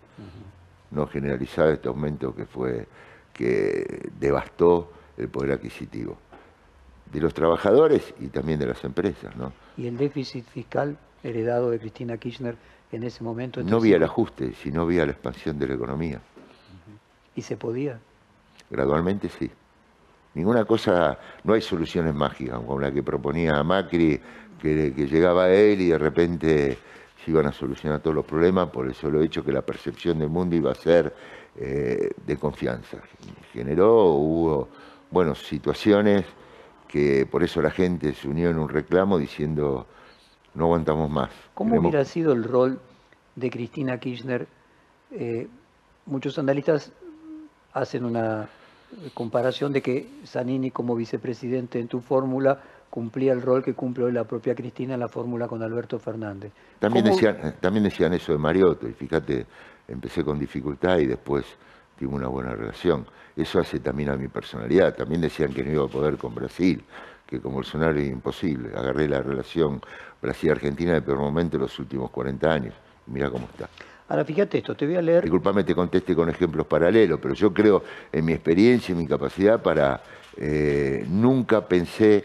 no 0.90 1.06
generalizar 1.06 1.68
este 1.68 1.88
aumento 1.88 2.34
que 2.34 2.46
fue 2.46 2.86
que 3.32 4.10
devastó 4.18 4.92
el 5.16 5.28
poder 5.28 5.52
adquisitivo 5.52 6.16
de 7.12 7.20
los 7.20 7.32
trabajadores 7.34 8.14
y 8.20 8.28
también 8.28 8.58
de 8.58 8.66
las 8.66 8.82
empresas. 8.84 9.34
¿no? 9.36 9.52
¿Y 9.76 9.86
el 9.86 9.96
déficit 9.96 10.44
fiscal 10.46 10.98
heredado 11.22 11.70
de 11.70 11.78
Cristina 11.78 12.16
Kirchner 12.16 12.56
en 12.92 13.02
ese 13.02 13.22
momento? 13.22 13.62
No 13.62 13.80
vía 13.80 13.96
el 13.96 14.02
ajuste, 14.02 14.54
sino 14.54 14.86
vía 14.86 15.06
la 15.06 15.12
expansión 15.12 15.58
de 15.58 15.68
la 15.68 15.74
economía. 15.74 16.20
¿Y 17.34 17.42
se 17.42 17.56
podía? 17.56 18.00
Gradualmente 18.70 19.28
sí. 19.28 19.50
Ninguna 20.38 20.64
cosa, 20.64 21.18
no 21.42 21.54
hay 21.54 21.60
soluciones 21.60 22.14
mágicas 22.14 22.60
como 22.60 22.78
la 22.78 22.92
que 22.92 23.02
proponía 23.02 23.60
Macri, 23.64 24.20
que, 24.62 24.94
que 24.94 25.08
llegaba 25.08 25.50
él 25.50 25.80
y 25.80 25.88
de 25.88 25.98
repente 25.98 26.78
se 27.24 27.32
iban 27.32 27.46
a 27.46 27.52
solucionar 27.52 27.98
todos 27.98 28.14
los 28.14 28.24
problemas, 28.24 28.68
por 28.70 28.88
eso 28.88 29.10
lo 29.10 29.20
he 29.20 29.24
hecho 29.24 29.44
que 29.44 29.50
la 29.50 29.62
percepción 29.62 30.20
del 30.20 30.28
mundo 30.28 30.54
iba 30.54 30.70
a 30.70 30.76
ser 30.76 31.12
eh, 31.56 32.12
de 32.24 32.36
confianza. 32.36 32.98
Generó, 33.52 34.12
hubo, 34.12 34.68
bueno, 35.10 35.34
situaciones 35.34 36.24
que 36.86 37.26
por 37.28 37.42
eso 37.42 37.60
la 37.60 37.72
gente 37.72 38.14
se 38.14 38.28
unió 38.28 38.48
en 38.48 38.60
un 38.60 38.68
reclamo 38.68 39.18
diciendo 39.18 39.88
no 40.54 40.66
aguantamos 40.66 41.10
más. 41.10 41.30
¿Cómo 41.54 41.80
hubiera 41.80 42.04
sido 42.04 42.32
el 42.32 42.44
rol 42.44 42.78
de 43.34 43.50
Cristina 43.50 43.98
Kirchner? 43.98 44.46
Eh, 45.10 45.48
muchos 46.06 46.38
analistas 46.38 46.92
hacen 47.72 48.04
una 48.04 48.48
comparación 49.14 49.72
de 49.72 49.82
que 49.82 50.08
Zanini 50.26 50.70
como 50.70 50.96
vicepresidente 50.96 51.78
en 51.78 51.88
tu 51.88 52.00
fórmula 52.00 52.60
cumplía 52.90 53.32
el 53.32 53.42
rol 53.42 53.62
que 53.62 53.74
cumple 53.74 54.04
hoy 54.04 54.12
la 54.12 54.24
propia 54.24 54.54
Cristina 54.54 54.94
en 54.94 55.00
la 55.00 55.08
fórmula 55.08 55.46
con 55.46 55.62
Alberto 55.62 55.98
Fernández. 55.98 56.52
También 56.78 57.04
decían, 57.04 57.56
también 57.60 57.84
decían 57.84 58.12
eso 58.14 58.32
de 58.32 58.38
Mariotto, 58.38 58.88
y 58.88 58.92
fíjate, 58.92 59.46
empecé 59.86 60.24
con 60.24 60.38
dificultad 60.38 60.98
y 60.98 61.06
después 61.06 61.44
tuve 61.98 62.14
una 62.14 62.28
buena 62.28 62.54
relación. 62.54 63.06
Eso 63.36 63.60
hace 63.60 63.80
también 63.80 64.10
a 64.10 64.16
mi 64.16 64.28
personalidad. 64.28 64.94
También 64.94 65.20
decían 65.20 65.52
que 65.52 65.62
no 65.62 65.70
iba 65.70 65.84
a 65.84 65.88
poder 65.88 66.16
con 66.16 66.34
Brasil, 66.34 66.82
que 67.26 67.40
con 67.40 67.54
Bolsonaro 67.54 67.92
era 67.92 68.02
imposible. 68.02 68.70
Agarré 68.76 69.08
la 69.08 69.20
relación 69.20 69.80
Brasil-Argentina 70.20 70.94
de 70.94 71.02
peor 71.02 71.18
momento 71.18 71.56
en 71.56 71.62
los 71.62 71.78
últimos 71.78 72.10
40 72.10 72.50
años. 72.50 72.74
Mira 73.06 73.30
cómo 73.30 73.46
está. 73.46 73.68
Ahora 74.08 74.24
fíjate 74.24 74.58
esto, 74.58 74.74
te 74.74 74.86
voy 74.86 74.96
a 74.96 75.02
leer. 75.02 75.22
Disculpame, 75.22 75.64
te 75.64 75.74
conteste 75.74 76.14
con 76.14 76.28
ejemplos 76.28 76.66
paralelos, 76.66 77.20
pero 77.20 77.34
yo 77.34 77.52
creo 77.52 77.82
en 78.10 78.24
mi 78.24 78.32
experiencia 78.32 78.92
y 78.92 78.96
mi 78.96 79.06
capacidad 79.06 79.62
para. 79.62 80.02
Eh, 80.40 81.04
nunca 81.08 81.66
pensé 81.66 82.24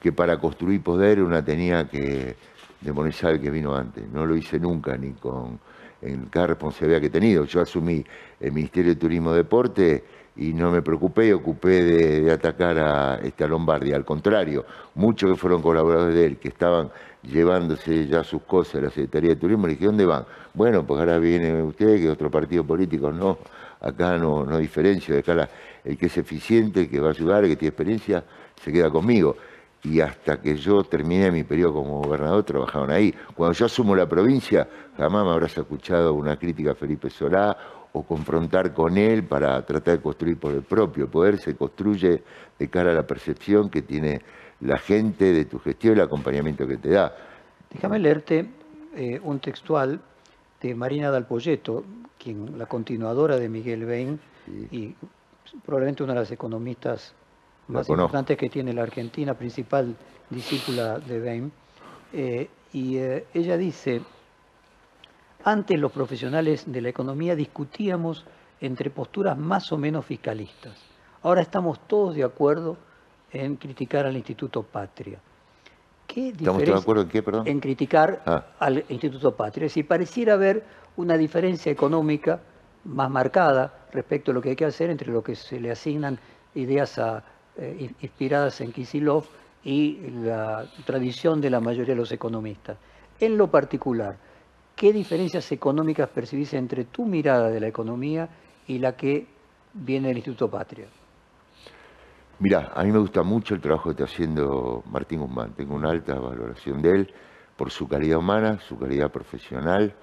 que 0.00 0.12
para 0.12 0.36
construir 0.38 0.82
poder 0.82 1.22
una 1.22 1.44
tenía 1.44 1.88
que 1.88 2.34
demonizar 2.80 3.32
al 3.32 3.40
que 3.40 3.50
vino 3.50 3.74
antes. 3.74 4.04
No 4.12 4.26
lo 4.26 4.36
hice 4.36 4.58
nunca, 4.58 4.96
ni 4.96 5.12
con 5.12 5.58
en 6.02 6.26
cada 6.26 6.48
responsabilidad 6.48 7.00
que 7.00 7.06
he 7.06 7.10
tenido. 7.10 7.44
Yo 7.44 7.60
asumí 7.60 8.04
el 8.40 8.52
Ministerio 8.52 8.90
de 8.90 8.96
Turismo 8.96 9.32
y 9.32 9.36
Deporte 9.36 10.04
y 10.36 10.54
no 10.54 10.70
me 10.70 10.82
preocupé 10.82 11.28
y 11.28 11.32
ocupé 11.32 11.82
de, 11.82 12.32
atacar 12.32 12.78
a, 12.78 13.14
este, 13.16 13.46
Lombardi. 13.46 13.92
Al 13.92 14.04
contrario, 14.04 14.64
muchos 14.94 15.30
que 15.30 15.36
fueron 15.36 15.60
colaboradores 15.60 16.14
de 16.14 16.26
él, 16.26 16.38
que 16.38 16.48
estaban 16.48 16.90
llevándose 17.22 18.06
ya 18.06 18.24
sus 18.24 18.42
cosas 18.42 18.76
a 18.76 18.80
la 18.82 18.90
Secretaría 18.90 19.30
de 19.30 19.36
Turismo, 19.36 19.66
le 19.66 19.74
dije, 19.74 19.86
¿dónde 19.86 20.06
van? 20.06 20.24
Bueno, 20.54 20.86
pues 20.86 21.00
ahora 21.00 21.18
viene 21.18 21.62
usted, 21.62 22.00
que 22.00 22.10
otro 22.10 22.30
partido 22.30 22.64
político, 22.64 23.12
no, 23.12 23.38
acá 23.80 24.16
no, 24.16 24.44
no 24.44 24.58
diferencia, 24.58 25.18
acá 25.18 25.48
el 25.84 25.98
que 25.98 26.06
es 26.06 26.16
eficiente, 26.16 26.82
el 26.82 26.90
que 26.90 27.00
va 27.00 27.08
a 27.08 27.10
ayudar, 27.10 27.44
el 27.44 27.50
que 27.50 27.56
tiene 27.56 27.70
experiencia, 27.70 28.24
se 28.60 28.72
queda 28.72 28.90
conmigo. 28.90 29.36
Y 29.84 30.00
hasta 30.00 30.40
que 30.40 30.56
yo 30.56 30.84
terminé 30.84 31.32
mi 31.32 31.42
periodo 31.42 31.74
como 31.74 32.02
gobernador, 32.02 32.44
trabajaban 32.44 32.90
ahí. 32.90 33.12
Cuando 33.34 33.52
yo 33.52 33.66
asumo 33.66 33.96
la 33.96 34.08
provincia, 34.08 34.68
jamás 34.96 35.24
me 35.24 35.32
habrás 35.32 35.58
escuchado 35.58 36.14
una 36.14 36.36
crítica 36.36 36.70
a 36.70 36.74
Felipe 36.76 37.10
Solá 37.10 37.56
o 37.92 38.02
confrontar 38.02 38.72
con 38.72 38.96
él 38.96 39.24
para 39.24 39.64
tratar 39.64 39.98
de 39.98 40.02
construir 40.02 40.38
por 40.38 40.52
el 40.52 40.62
propio. 40.62 41.10
poder 41.10 41.38
se 41.38 41.54
construye 41.56 42.22
de 42.58 42.68
cara 42.68 42.90
a 42.92 42.94
la 42.94 43.06
percepción 43.06 43.68
que 43.68 43.82
tiene 43.82 44.20
la 44.60 44.78
gente 44.78 45.32
de 45.32 45.44
tu 45.44 45.58
gestión 45.58 45.94
y 45.94 45.98
el 45.98 46.04
acompañamiento 46.04 46.66
que 46.66 46.78
te 46.78 46.90
da. 46.90 47.14
Déjame 47.70 47.98
leerte 47.98 48.46
eh, 48.94 49.20
un 49.22 49.40
textual 49.40 50.00
de 50.60 50.74
Marina 50.74 51.10
Dalpolleto, 51.10 51.84
quien, 52.18 52.58
la 52.58 52.66
continuadora 52.66 53.36
de 53.36 53.48
Miguel 53.48 53.84
Bain 53.84 54.20
y 54.70 54.94
probablemente 55.64 56.02
una 56.02 56.14
de 56.14 56.20
las 56.20 56.30
economistas 56.30 57.14
más 57.68 57.88
importantes 57.88 58.36
que 58.36 58.48
tiene 58.48 58.72
la 58.72 58.82
Argentina, 58.82 59.34
principal 59.34 59.94
discípula 60.30 60.98
de 60.98 61.20
Bain. 61.20 61.52
Eh, 62.12 62.48
y 62.72 62.96
eh, 62.96 63.26
ella 63.34 63.56
dice, 63.56 64.02
antes 65.44 65.78
los 65.78 65.92
profesionales 65.92 66.64
de 66.66 66.80
la 66.80 66.88
economía 66.88 67.34
discutíamos 67.36 68.24
entre 68.60 68.90
posturas 68.90 69.36
más 69.36 69.72
o 69.72 69.78
menos 69.78 70.04
fiscalistas. 70.06 70.78
Ahora 71.22 71.42
estamos 71.42 71.86
todos 71.86 72.14
de 72.14 72.24
acuerdo 72.24 72.76
en 73.32 73.56
criticar 73.56 74.06
al 74.06 74.16
Instituto 74.16 74.62
Patria. 74.62 75.18
¿Qué 76.06 76.28
¿Estamos 76.28 76.62
de 76.62 76.74
acuerdo 76.74 77.02
en 77.02 77.08
qué, 77.08 77.22
perdón? 77.22 77.46
En 77.46 77.60
criticar 77.60 78.22
ah. 78.26 78.44
al 78.58 78.84
Instituto 78.88 79.34
Patria. 79.34 79.68
Si 79.68 79.82
pareciera 79.82 80.34
haber 80.34 80.64
una 80.96 81.16
diferencia 81.16 81.72
económica 81.72 82.40
más 82.84 83.10
marcada 83.10 83.86
respecto 83.92 84.30
a 84.30 84.34
lo 84.34 84.42
que 84.42 84.50
hay 84.50 84.56
que 84.56 84.64
hacer 84.64 84.90
entre 84.90 85.10
lo 85.10 85.22
que 85.22 85.34
se 85.34 85.60
le 85.60 85.70
asignan 85.70 86.18
ideas 86.54 87.00
eh, 87.56 87.90
inspiradas 88.00 88.60
en 88.60 88.72
Kisilov 88.72 89.24
y 89.64 89.98
la 90.22 90.66
tradición 90.84 91.40
de 91.40 91.50
la 91.50 91.60
mayoría 91.60 91.94
de 91.94 92.00
los 92.00 92.12
economistas. 92.12 92.76
En 93.20 93.38
lo 93.38 93.50
particular, 93.50 94.16
¿Qué 94.82 94.92
diferencias 94.92 95.52
económicas 95.52 96.08
percibís 96.08 96.54
entre 96.54 96.86
tu 96.86 97.04
mirada 97.04 97.50
de 97.50 97.60
la 97.60 97.68
economía 97.68 98.28
y 98.66 98.80
la 98.80 98.96
que 98.96 99.28
viene 99.74 100.08
del 100.08 100.16
Instituto 100.16 100.50
Patria? 100.50 100.86
Mira, 102.40 102.72
a 102.74 102.82
mí 102.82 102.90
me 102.90 102.98
gusta 102.98 103.22
mucho 103.22 103.54
el 103.54 103.60
trabajo 103.60 103.84
que 103.84 103.90
está 103.90 104.12
haciendo 104.12 104.82
Martín 104.90 105.20
Guzmán. 105.20 105.52
Tengo 105.52 105.76
una 105.76 105.88
alta 105.88 106.18
valoración 106.18 106.82
de 106.82 106.90
él 106.96 107.14
por 107.56 107.70
su 107.70 107.86
calidad 107.86 108.18
humana, 108.18 108.58
su 108.58 108.76
calidad 108.76 109.08
profesional 109.12 109.94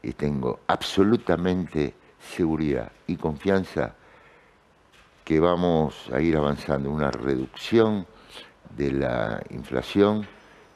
y 0.00 0.12
tengo 0.12 0.60
absolutamente 0.68 1.94
seguridad 2.20 2.92
y 3.08 3.16
confianza 3.16 3.96
que 5.24 5.40
vamos 5.40 6.08
a 6.12 6.20
ir 6.20 6.36
avanzando 6.36 6.88
una 6.88 7.10
reducción 7.10 8.06
de 8.76 8.92
la 8.92 9.42
inflación 9.50 10.24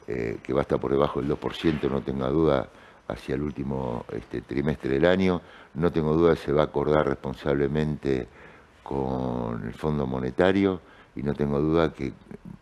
eh, 0.09 0.39
que 0.43 0.53
va 0.53 0.59
a 0.59 0.63
estar 0.63 0.81
por 0.81 0.91
debajo 0.91 1.21
del 1.21 1.31
2%, 1.31 1.89
no 1.89 2.01
tenga 2.01 2.29
duda 2.31 2.69
hacia 3.15 3.35
el 3.35 3.43
último 3.43 4.05
este, 4.13 4.43
trimestre 4.43 4.91
del 4.91 5.07
año. 5.07 5.41
No 5.75 5.91
tengo 5.91 6.15
duda 6.15 6.37
se 6.37 6.53
va 6.53 6.63
a 6.63 6.65
acordar 6.67 7.07
responsablemente 7.07 8.29
con 8.83 9.65
el 9.67 9.73
Fondo 9.75 10.07
Monetario 10.07 10.81
y 11.17 11.23
no 11.23 11.35
tengo 11.35 11.61
duda 11.61 11.93
que 11.93 12.13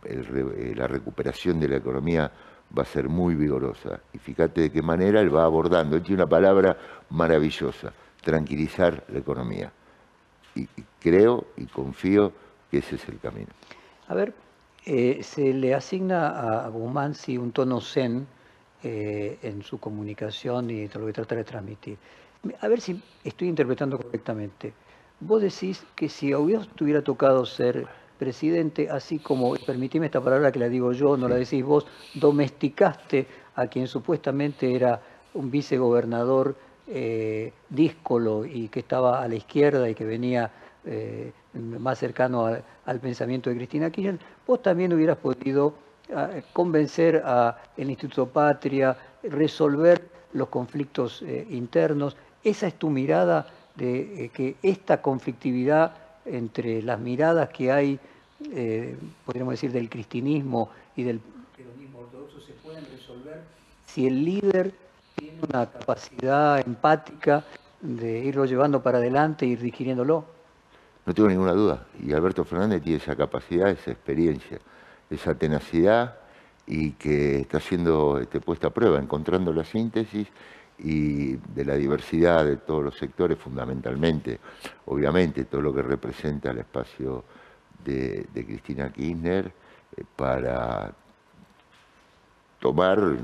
eh, 0.05 0.73
la 0.75 0.87
recuperación 0.87 1.59
de 1.59 1.67
la 1.67 1.77
economía 1.77 2.31
va 2.75 2.83
a 2.83 2.85
ser 2.85 3.09
muy 3.09 3.35
vigorosa. 3.35 3.99
Y 4.13 4.17
fíjate 4.17 4.61
de 4.61 4.71
qué 4.71 4.81
manera 4.81 5.21
él 5.21 5.35
va 5.35 5.43
abordando. 5.43 5.95
Él 5.95 6.01
tiene 6.01 6.23
una 6.23 6.29
palabra 6.29 6.77
maravillosa, 7.09 7.93
tranquilizar 8.21 9.03
la 9.09 9.19
economía. 9.19 9.71
Y, 10.55 10.67
creo 10.99 11.45
y 11.57 11.65
confío 11.65 12.31
que 12.71 12.77
ese 12.77 12.95
es 12.95 13.07
el 13.09 13.19
camino. 13.19 13.49
A 14.07 14.13
ver, 14.13 14.33
eh, 14.85 15.19
se 15.23 15.53
le 15.53 15.73
asigna 15.73 16.63
a 16.63 16.69
Guzmán 16.69 17.15
si 17.15 17.37
un 17.37 17.51
tono 17.51 17.81
zen 17.81 18.27
eh, 18.83 19.37
en 19.41 19.63
su 19.63 19.79
comunicación 19.79 20.69
y 20.69 20.87
todo 20.87 20.99
lo 20.99 21.07
que 21.07 21.13
trata 21.13 21.35
de 21.35 21.43
transmitir. 21.43 21.97
A 22.59 22.67
ver 22.67 22.81
si 22.81 23.01
estoy 23.23 23.47
interpretando 23.47 23.97
correctamente. 23.97 24.73
Vos 25.19 25.41
decís 25.41 25.85
que 25.95 26.09
si 26.09 26.33
a 26.33 26.37
vos 26.37 26.67
te 26.75 26.83
hubiera 26.83 27.01
tocado 27.01 27.45
ser 27.45 27.87
presidente, 28.19 28.89
así 28.89 29.19
como, 29.19 29.53
permitime 29.55 30.07
esta 30.07 30.21
palabra 30.21 30.51
que 30.51 30.59
la 30.59 30.69
digo 30.69 30.91
yo, 30.91 31.15
no 31.15 31.27
la 31.27 31.35
decís 31.35 31.63
vos, 31.63 31.87
domesticaste 32.13 33.25
a 33.55 33.67
quien 33.67 33.87
supuestamente 33.87 34.75
era 34.75 35.01
un 35.33 35.49
vicegobernador 35.49 36.55
eh, 36.87 37.53
díscolo 37.69 38.45
y 38.45 38.67
que 38.67 38.81
estaba 38.81 39.23
a 39.23 39.27
la 39.27 39.35
izquierda 39.35 39.89
y 39.89 39.95
que 39.95 40.03
venía 40.03 40.51
eh, 40.85 41.31
más 41.53 41.99
cercano 41.99 42.45
al 42.85 42.99
pensamiento 42.99 43.49
de 43.49 43.55
Cristina 43.55 43.89
Kirchner, 43.89 44.19
vos 44.45 44.61
también 44.61 44.91
hubieras 44.91 45.17
podido 45.17 45.73
convencer 46.51 47.17
al 47.25 47.55
Instituto 47.77 48.27
Patria, 48.27 48.95
resolver 49.23 50.01
los 50.33 50.49
conflictos 50.49 51.21
eh, 51.21 51.47
internos. 51.49 52.15
Esa 52.43 52.67
es 52.67 52.75
tu 52.75 52.89
mirada 52.89 53.47
de 53.75 54.25
eh, 54.25 54.29
que 54.29 54.55
esta 54.61 55.01
conflictividad 55.01 55.95
entre 56.25 56.81
las 56.81 56.99
miradas 56.99 57.49
que 57.49 57.71
hay, 57.71 57.99
eh, 58.51 58.97
podríamos 59.25 59.53
decir, 59.53 59.71
del 59.71 59.89
cristianismo 59.89 60.69
y 60.95 61.03
del 61.03 61.19
peronismo 61.55 61.99
ortodoxo 61.99 62.39
se 62.39 62.53
pueden 62.53 62.85
resolver 62.91 63.41
si 63.85 64.07
el 64.07 64.23
líder 64.23 64.73
tiene 65.15 65.39
una 65.47 65.69
capacidad 65.69 66.59
empática 66.59 67.43
de 67.81 68.19
irlo 68.19 68.45
llevando 68.45 68.81
para 68.81 68.97
adelante 68.97 69.45
ir 69.45 69.59
digiriéndolo. 69.59 70.25
No 71.05 71.13
tengo 71.13 71.27
ninguna 71.27 71.51
duda. 71.51 71.85
Y 72.01 72.13
Alberto 72.13 72.45
Fernández 72.45 72.81
tiene 72.81 72.97
esa 72.97 73.15
capacidad, 73.15 73.69
esa 73.69 73.91
experiencia 73.91 74.59
esa 75.15 75.35
tenacidad 75.35 76.15
y 76.65 76.91
que 76.91 77.41
está 77.41 77.59
siendo 77.59 78.19
este, 78.19 78.39
puesta 78.39 78.67
a 78.67 78.69
prueba, 78.69 78.99
encontrando 78.99 79.51
la 79.53 79.63
síntesis 79.63 80.27
y 80.79 81.35
de 81.35 81.65
la 81.65 81.75
diversidad 81.75 82.45
de 82.45 82.57
todos 82.57 82.83
los 82.83 82.97
sectores, 82.97 83.37
fundamentalmente, 83.37 84.39
obviamente, 84.85 85.45
todo 85.45 85.61
lo 85.61 85.73
que 85.73 85.81
representa 85.81 86.51
el 86.51 86.59
espacio 86.59 87.23
de, 87.83 88.25
Cristina 88.33 88.91
Kirchner 88.91 89.51
eh, 89.95 90.03
para 90.15 90.91
tomar 92.59 93.17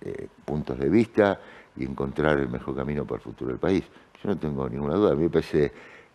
eh, 0.00 0.28
puntos 0.44 0.78
de 0.78 0.88
vista 0.88 1.40
y 1.76 1.84
encontrar 1.84 2.38
el 2.38 2.48
mejor 2.48 2.74
camino 2.74 3.04
para 3.04 3.16
el 3.16 3.22
futuro 3.22 3.50
del 3.50 3.60
país. 3.60 3.84
Yo 4.22 4.28
no 4.28 4.36
tengo 4.36 4.68
ninguna 4.68 4.94
duda, 4.94 5.12
a 5.12 5.14
mí 5.14 5.22
me 5.22 5.30
parece 5.30 5.72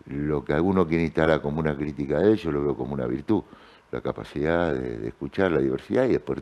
lo 0.08 0.44
que 0.44 0.54
alguno 0.54 0.86
quiere 0.86 1.04
instalar 1.04 1.42
como 1.42 1.60
una 1.60 1.76
crítica 1.76 2.20
de 2.20 2.34
ello, 2.34 2.52
lo 2.52 2.64
veo 2.64 2.76
como 2.76 2.94
una 2.94 3.08
virtud. 3.08 3.44
La 3.92 4.02
capacidad 4.02 4.74
de, 4.74 5.08
escuchar 5.08 5.52
la 5.52 5.60
diversidad 5.60 6.06
y 6.06 6.14
después 6.14 6.40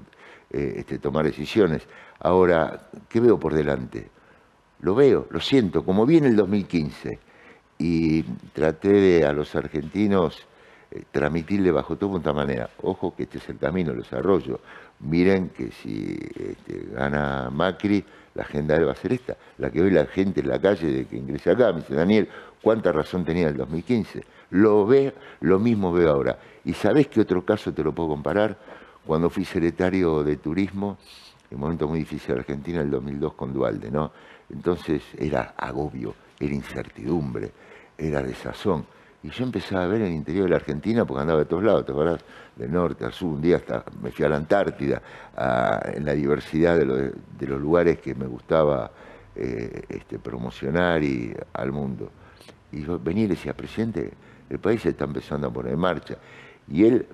eh, 0.52 0.76
este, 0.78 1.00
tomar 1.00 1.26
decisiones. 1.26 1.84
Ahora, 2.20 2.90
¿qué 3.10 3.20
veo 3.20 3.40
por 3.40 3.54
delante? 3.54 4.10
Lo 4.82 4.96
veo, 4.96 5.28
lo 5.30 5.40
siento, 5.40 5.84
como 5.84 6.06
viene 6.06 6.28
el 6.28 6.36
2015 6.36 7.20
y 7.78 8.24
traté 8.54 8.90
de 8.90 9.26
a 9.26 9.34
los 9.34 9.56
argentinos 9.56 10.46
eh, 10.92 11.04
transmitirle 11.12 11.72
bajo 11.72 11.96
todo 11.96 12.12
punto 12.12 12.34
manera, 12.34 12.70
ojo 12.82 13.16
que 13.16 13.24
este 13.24 13.38
es 13.38 13.50
el 13.50 13.58
camino, 13.58 13.92
el 13.92 14.00
desarrollo, 14.00 14.60
miren 15.00 15.50
que 15.50 15.72
si 15.72 16.18
este, 16.36 16.88
gana 16.94 17.50
Macri, 17.50 18.04
la 18.36 18.44
agenda 18.44 18.80
va 18.84 18.92
a 18.92 18.96
ser 18.96 19.13
esta, 19.13 19.38
la 19.58 19.70
que 19.70 19.82
hoy 19.82 19.92
la 19.92 20.06
gente 20.06 20.42
en 20.42 20.50
la 20.50 20.60
calle 20.60 20.88
de 20.88 21.06
que 21.06 21.18
ingrese 21.18 21.52
acá, 21.52 21.72
me 21.72 21.82
dice 21.82 21.96
Daniel, 21.96 22.28
¿cuánta 22.62 22.92
razón 22.92 23.24
tenía 23.24 23.48
el 23.48 23.58
2015? 23.58 24.24
Lo 24.52 24.86
ve, 24.86 25.13
lo 25.42 25.60
mismo 25.60 25.92
veo 25.92 26.12
ahora. 26.12 26.38
¿Y 26.66 26.74
sabés 26.74 27.08
qué 27.08 27.22
otro 27.22 27.46
caso 27.46 27.74
te 27.74 27.84
lo 27.84 27.94
puedo 27.94 28.10
comparar? 28.10 28.58
Cuando 29.06 29.30
fui 29.30 29.46
secretario 29.46 30.24
de 30.24 30.38
Turismo, 30.38 30.98
en 31.50 31.56
un 31.58 31.62
momento 31.62 31.88
muy 31.88 32.00
difícil 32.00 32.34
de 32.34 32.40
Argentina, 32.42 32.82
el 32.82 32.90
2002 32.90 33.34
con 33.34 33.54
Dualde, 33.54 33.92
¿no? 33.92 34.12
Entonces 34.50 35.04
era 35.18 35.54
agobio, 35.58 36.16
era 36.40 36.54
incertidumbre, 36.54 37.52
era 37.98 38.22
desazón. 38.22 38.86
Y 39.24 39.30
yo 39.30 39.46
empezaba 39.46 39.86
a 39.86 39.88
ver 39.88 40.01
el 40.01 40.12
interior 40.12 40.44
de 40.44 40.50
la 40.50 40.58
Argentina, 40.58 41.06
porque 41.06 41.22
andaba 41.22 41.39
de 41.39 41.46
todos 41.46 41.63
lados, 41.63 41.86
¿te 41.86 41.94
acuerdas? 41.94 42.22
Del 42.58 42.72
norte 42.72 43.06
al 43.06 43.13
sur, 43.13 43.30
un 43.30 43.42
día 43.42 43.56
hasta 43.56 43.86
me 44.01 44.12
fui 44.12 44.25
a 44.25 44.30
la 44.30 44.36
Antártida, 44.36 45.01
en 45.94 46.03
la 46.06 46.13
diversidad 46.13 46.77
de, 46.77 47.48
los 47.48 47.62
lugares 47.62 48.00
que 48.00 48.13
me 48.15 48.27
gustaba 48.27 48.92
eh, 49.34 49.82
este, 49.88 50.20
promocionar 50.20 51.01
y, 51.01 51.34
al 51.53 51.72
mundo. 51.72 52.12
Y 52.74 52.84
yo 52.84 53.00
venía 53.00 53.24
y 53.24 53.27
le 53.30 53.36
decía, 53.36 53.53
presidente, 53.53 54.12
el 54.50 54.60
país 54.60 54.82
se 54.82 54.89
está 54.89 55.06
empezando 55.06 55.48
a 55.48 55.53
poner 55.53 55.74
en 55.74 55.80
marcha. 55.80 56.18
Y 56.68 56.84
él, 56.84 57.08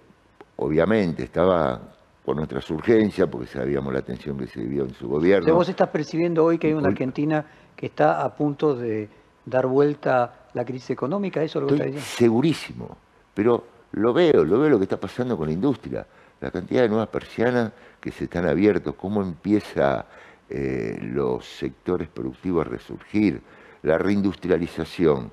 obviamente, 0.56 1.24
estaba 1.24 1.80
con 2.26 2.38
nuestras 2.38 2.70
urgencias, 2.72 3.30
porque 3.30 3.48
sabíamos 3.48 3.94
la 3.94 4.02
tensión 4.02 4.36
que 4.36 4.48
se 4.48 4.62
vivió 4.62 4.84
en 4.84 4.94
su 4.96 5.08
gobierno. 5.08 5.54
vos 5.54 5.70
estás 5.70 5.90
percibiendo 5.90 6.44
hoy 6.44 6.58
que 6.58 6.68
hay 6.68 6.74
una 6.74 6.90
Argentina 6.90 7.46
que 7.76 7.86
está 7.86 8.24
a 8.24 8.36
punto 8.36 8.76
de 8.76 9.10
dar 9.50 9.68
vuelta 9.68 10.48
la 10.54 10.66
crisis 10.66 10.92
económica, 10.92 11.42
¿eso 11.42 11.60
es 11.60 11.64
lo 11.64 11.68
que 11.68 11.74
está 11.76 11.86
diciendo? 11.86 12.10
Segurísimo, 12.10 12.98
pero 13.34 13.64
lo 13.94 14.14
veo, 14.14 14.46
lo 14.46 14.60
veo 14.60 14.70
lo 14.70 14.78
que 14.78 14.84
está 14.84 15.00
pasando 15.00 15.38
con 15.38 15.48
la 15.48 15.54
industria, 15.54 16.06
la 16.40 16.52
cantidad 16.52 16.84
de 16.84 16.90
nuevas 16.90 17.10
persianas 17.10 17.72
que 18.00 18.12
se 18.12 18.26
están 18.26 18.48
abiertos, 18.48 18.96
cómo 18.96 19.22
empieza 19.22 20.06
eh, 20.50 20.98
los 21.02 21.46
sectores 21.46 22.08
productivos 22.08 22.66
a 22.66 22.70
resurgir, 22.70 23.42
la 23.84 23.98
reindustrialización 23.98 25.32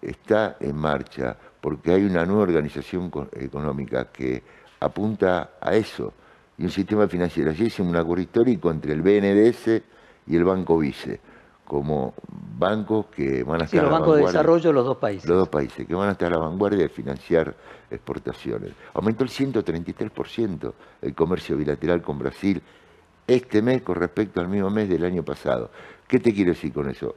está 0.00 0.56
en 0.60 0.76
marcha 0.76 1.36
porque 1.60 1.92
hay 1.92 2.04
una 2.04 2.24
nueva 2.24 2.42
organización 2.42 3.10
económica 3.32 4.06
que 4.06 4.42
apunta 4.80 5.50
a 5.60 5.74
eso 5.74 6.12
y 6.56 6.64
un 6.64 6.70
sistema 6.70 7.08
financiero. 7.08 7.50
Allí 7.50 7.66
es 7.66 7.80
un 7.80 7.94
acuerdo 7.96 8.22
histórico 8.22 8.70
entre 8.70 8.92
el 8.92 9.02
BNDES 9.02 9.82
y 10.28 10.36
el 10.36 10.44
Banco 10.44 10.78
Vice 10.78 11.20
como 11.68 12.14
bancos 12.58 13.06
que 13.06 13.44
van 13.44 13.60
a 13.60 13.64
estar 13.64 13.78
sí, 13.78 13.84
los 13.84 13.92
bancos 13.92 14.16
de 14.16 14.22
desarrollo 14.24 14.70
de 14.70 14.72
los 14.72 14.86
dos 14.86 14.96
países. 14.96 15.28
Los 15.28 15.38
dos 15.38 15.48
países, 15.48 15.86
que 15.86 15.94
van 15.94 16.08
a 16.08 16.12
estar 16.12 16.32
a 16.32 16.36
la 16.36 16.38
vanguardia 16.38 16.82
de 16.82 16.88
financiar 16.88 17.54
exportaciones. 17.90 18.72
Aumentó 18.94 19.22
el 19.22 19.30
133% 19.30 20.72
el 21.02 21.14
comercio 21.14 21.56
bilateral 21.56 22.02
con 22.02 22.18
Brasil 22.18 22.60
este 23.26 23.60
mes 23.60 23.82
con 23.82 23.96
respecto 23.96 24.40
al 24.40 24.48
mismo 24.48 24.70
mes 24.70 24.88
del 24.88 25.04
año 25.04 25.22
pasado. 25.22 25.70
¿Qué 26.08 26.18
te 26.18 26.32
quiero 26.32 26.52
decir 26.52 26.72
con 26.72 26.88
eso? 26.88 27.14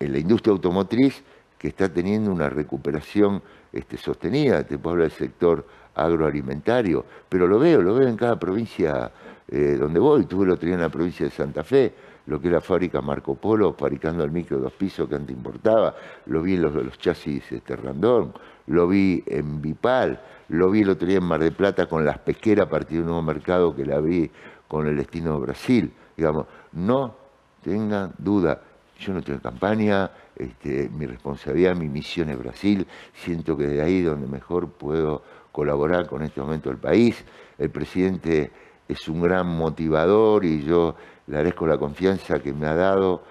En 0.00 0.12
la 0.12 0.18
industria 0.18 0.52
automotriz 0.52 1.22
que 1.58 1.68
está 1.68 1.92
teniendo 1.92 2.32
una 2.32 2.48
recuperación 2.48 3.42
este, 3.70 3.98
sostenida, 3.98 4.64
te 4.64 4.78
puedo 4.78 4.94
hablar 4.94 5.10
del 5.10 5.18
sector 5.18 5.66
agroalimentario, 5.94 7.04
pero 7.28 7.46
lo 7.46 7.58
veo, 7.58 7.82
lo 7.82 7.94
veo 7.94 8.08
en 8.08 8.16
cada 8.16 8.38
provincia 8.38 9.10
eh, 9.46 9.76
donde 9.78 10.00
voy. 10.00 10.24
Tuve 10.24 10.46
el 10.46 10.52
otro 10.52 10.64
día 10.64 10.76
en 10.76 10.80
la 10.80 10.88
provincia 10.88 11.26
de 11.26 11.30
Santa 11.30 11.62
Fe, 11.62 11.92
lo 12.30 12.40
que 12.40 12.46
era 12.46 12.60
fábrica 12.60 13.00
Marco 13.00 13.34
Polo, 13.34 13.72
fabricando 13.72 14.22
el 14.22 14.30
micro 14.30 14.60
dos 14.60 14.72
pisos 14.72 15.08
que 15.08 15.16
antes 15.16 15.36
importaba, 15.36 15.96
lo 16.26 16.40
vi 16.42 16.54
en 16.54 16.62
los, 16.62 16.98
chasis 16.98 17.50
este, 17.50 17.74
Randón, 17.74 18.32
lo 18.68 18.86
vi 18.86 19.24
en 19.26 19.60
Vipal, 19.60 20.20
lo 20.48 20.70
vi 20.70 20.82
el 20.82 20.90
otro 20.90 21.08
día 21.08 21.18
en 21.18 21.24
Mar 21.24 21.40
de 21.40 21.50
Plata 21.50 21.86
con 21.86 22.04
las 22.04 22.18
pesqueras 22.18 22.68
a 22.68 22.70
partir 22.70 22.98
de 22.98 23.00
un 23.00 23.06
nuevo 23.06 23.22
mercado 23.22 23.74
que 23.74 23.84
la 23.84 23.98
vi 23.98 24.30
con 24.68 24.86
el 24.86 24.96
destino 24.96 25.34
de 25.34 25.40
Brasil. 25.40 25.92
Digamos, 26.16 26.46
no 26.70 27.16
tengan 27.64 28.12
duda, 28.16 28.60
yo 29.00 29.12
no 29.12 29.22
tengo 29.22 29.40
campaña, 29.40 30.12
este, 30.36 30.88
mi 30.88 31.06
responsabilidad, 31.06 31.74
mi 31.74 31.88
misión 31.88 32.28
es 32.28 32.38
Brasil, 32.38 32.86
siento 33.12 33.56
que 33.56 33.66
de 33.66 33.82
ahí 33.82 34.02
donde 34.02 34.28
mejor 34.28 34.68
puedo 34.68 35.24
colaborar 35.50 36.06
con 36.06 36.22
este 36.22 36.40
momento 36.40 36.68
del 36.68 36.78
país. 36.78 37.24
El 37.58 37.70
presidente 37.70 38.52
es 38.86 39.08
un 39.08 39.20
gran 39.20 39.48
motivador 39.48 40.44
y 40.44 40.62
yo 40.62 40.94
le 41.26 41.36
agradezco 41.36 41.66
la 41.66 41.78
confianza 41.78 42.40
que 42.40 42.52
me 42.52 42.66
ha 42.66 42.74
dado 42.74 43.22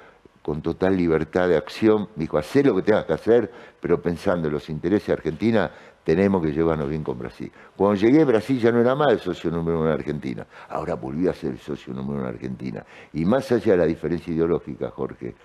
con 0.41 0.61
total 0.61 0.95
libertad 0.95 1.47
de 1.47 1.57
acción. 1.57 2.09
Me 2.15 2.23
dijo, 2.23 2.37
haz 2.37 2.55
lo 2.55 2.75
que 2.75 2.81
tengas 2.81 3.05
que 3.05 3.13
hacer, 3.13 3.51
pero 3.79 4.01
pensando 4.01 4.47
en 4.47 4.53
los 4.53 4.69
intereses 4.69 5.07
de 5.07 5.13
Argentina, 5.13 5.71
tenemos 6.03 6.41
que 6.43 6.51
llevarnos 6.51 6.89
bien 6.89 7.03
con 7.03 7.19
Brasil. 7.19 7.51
Cuando 7.75 7.95
llegué, 7.95 8.23
Brasil 8.25 8.59
ya 8.59 8.71
no 8.71 8.79
era 8.79 8.95
más 8.95 9.11
el 9.11 9.19
socio 9.19 9.51
número 9.51 9.79
uno 9.79 9.89
en 9.89 9.93
Argentina. 9.93 10.47
Ahora 10.69 10.95
volví 10.95 11.27
a 11.27 11.33
ser 11.33 11.51
el 11.51 11.59
socio 11.59 11.93
número 11.93 12.19
uno 12.19 12.29
en 12.29 12.35
Argentina. 12.35 12.83
Y 13.13 13.25
más 13.25 13.51
allá 13.51 13.73
de 13.73 13.77
la 13.77 13.85
diferencia 13.85 14.33
ideológica, 14.33 14.89
Jorge, 14.89 15.35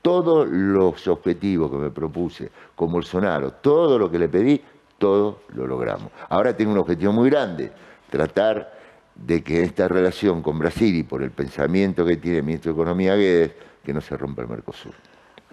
todos 0.00 0.48
los 0.48 1.08
objetivos 1.08 1.70
que 1.70 1.76
me 1.76 1.90
propuse 1.90 2.50
con 2.74 2.92
Bolsonaro, 2.92 3.52
todo 3.52 3.98
lo 3.98 4.10
que 4.10 4.18
le 4.18 4.28
pedí, 4.28 4.62
todo 4.98 5.40
lo 5.54 5.66
logramos. 5.66 6.10
Ahora 6.28 6.56
tengo 6.56 6.72
un 6.72 6.78
objetivo 6.78 7.12
muy 7.12 7.28
grande, 7.28 7.72
tratar 8.08 8.72
de 9.14 9.42
que 9.42 9.62
esta 9.62 9.88
relación 9.88 10.42
con 10.42 10.58
Brasil 10.58 10.94
y 10.94 11.02
por 11.02 11.22
el 11.22 11.30
pensamiento 11.30 12.04
que 12.04 12.16
tiene 12.16 12.38
el 12.38 12.44
ministro 12.44 12.72
de 12.72 12.82
Economía 12.82 13.14
Guedes, 13.14 13.52
que 13.84 13.92
no 13.92 14.00
se 14.00 14.16
rompa 14.16 14.42
el 14.42 14.48
Mercosur. 14.48 14.92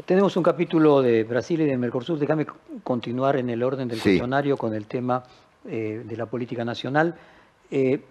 Tenemos 0.06 0.36
un 0.36 0.44
capítulo 0.44 1.02
de 1.02 1.24
Brasil 1.24 1.62
y 1.62 1.66
de 1.66 1.78
Mercosur. 1.78 2.18
Déjame 2.18 2.48
continuar 2.84 3.36
en 3.36 3.50
el 3.50 3.62
orden 3.62 3.88
del 3.88 4.02
cuestionario 4.02 4.58
con 4.58 4.74
el 4.74 4.88
tema 4.88 5.24
eh, 5.66 6.04
de 6.04 6.18
la 6.18 6.26
política 6.26 6.66
nacional. 6.66 7.16
Eh, 7.70 8.02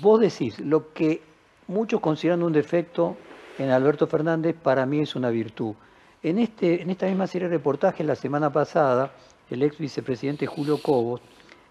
vos 0.00 0.20
decís, 0.20 0.60
lo 0.60 0.92
que 0.92 1.22
muchos 1.66 2.00
consideran 2.00 2.42
un 2.42 2.52
defecto 2.52 3.16
en 3.58 3.70
Alberto 3.70 4.06
Fernández, 4.06 4.54
para 4.54 4.86
mí 4.86 5.00
es 5.00 5.16
una 5.16 5.30
virtud. 5.30 5.74
En, 6.22 6.38
este, 6.38 6.82
en 6.82 6.90
esta 6.90 7.06
misma 7.06 7.26
serie 7.26 7.48
de 7.48 7.56
reportajes, 7.56 8.06
la 8.06 8.14
semana 8.14 8.52
pasada, 8.52 9.12
el 9.50 9.62
ex 9.62 9.78
vicepresidente 9.78 10.46
Julio 10.46 10.78
Cobos 10.82 11.20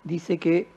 dice 0.03 0.37
que 0.37 0.67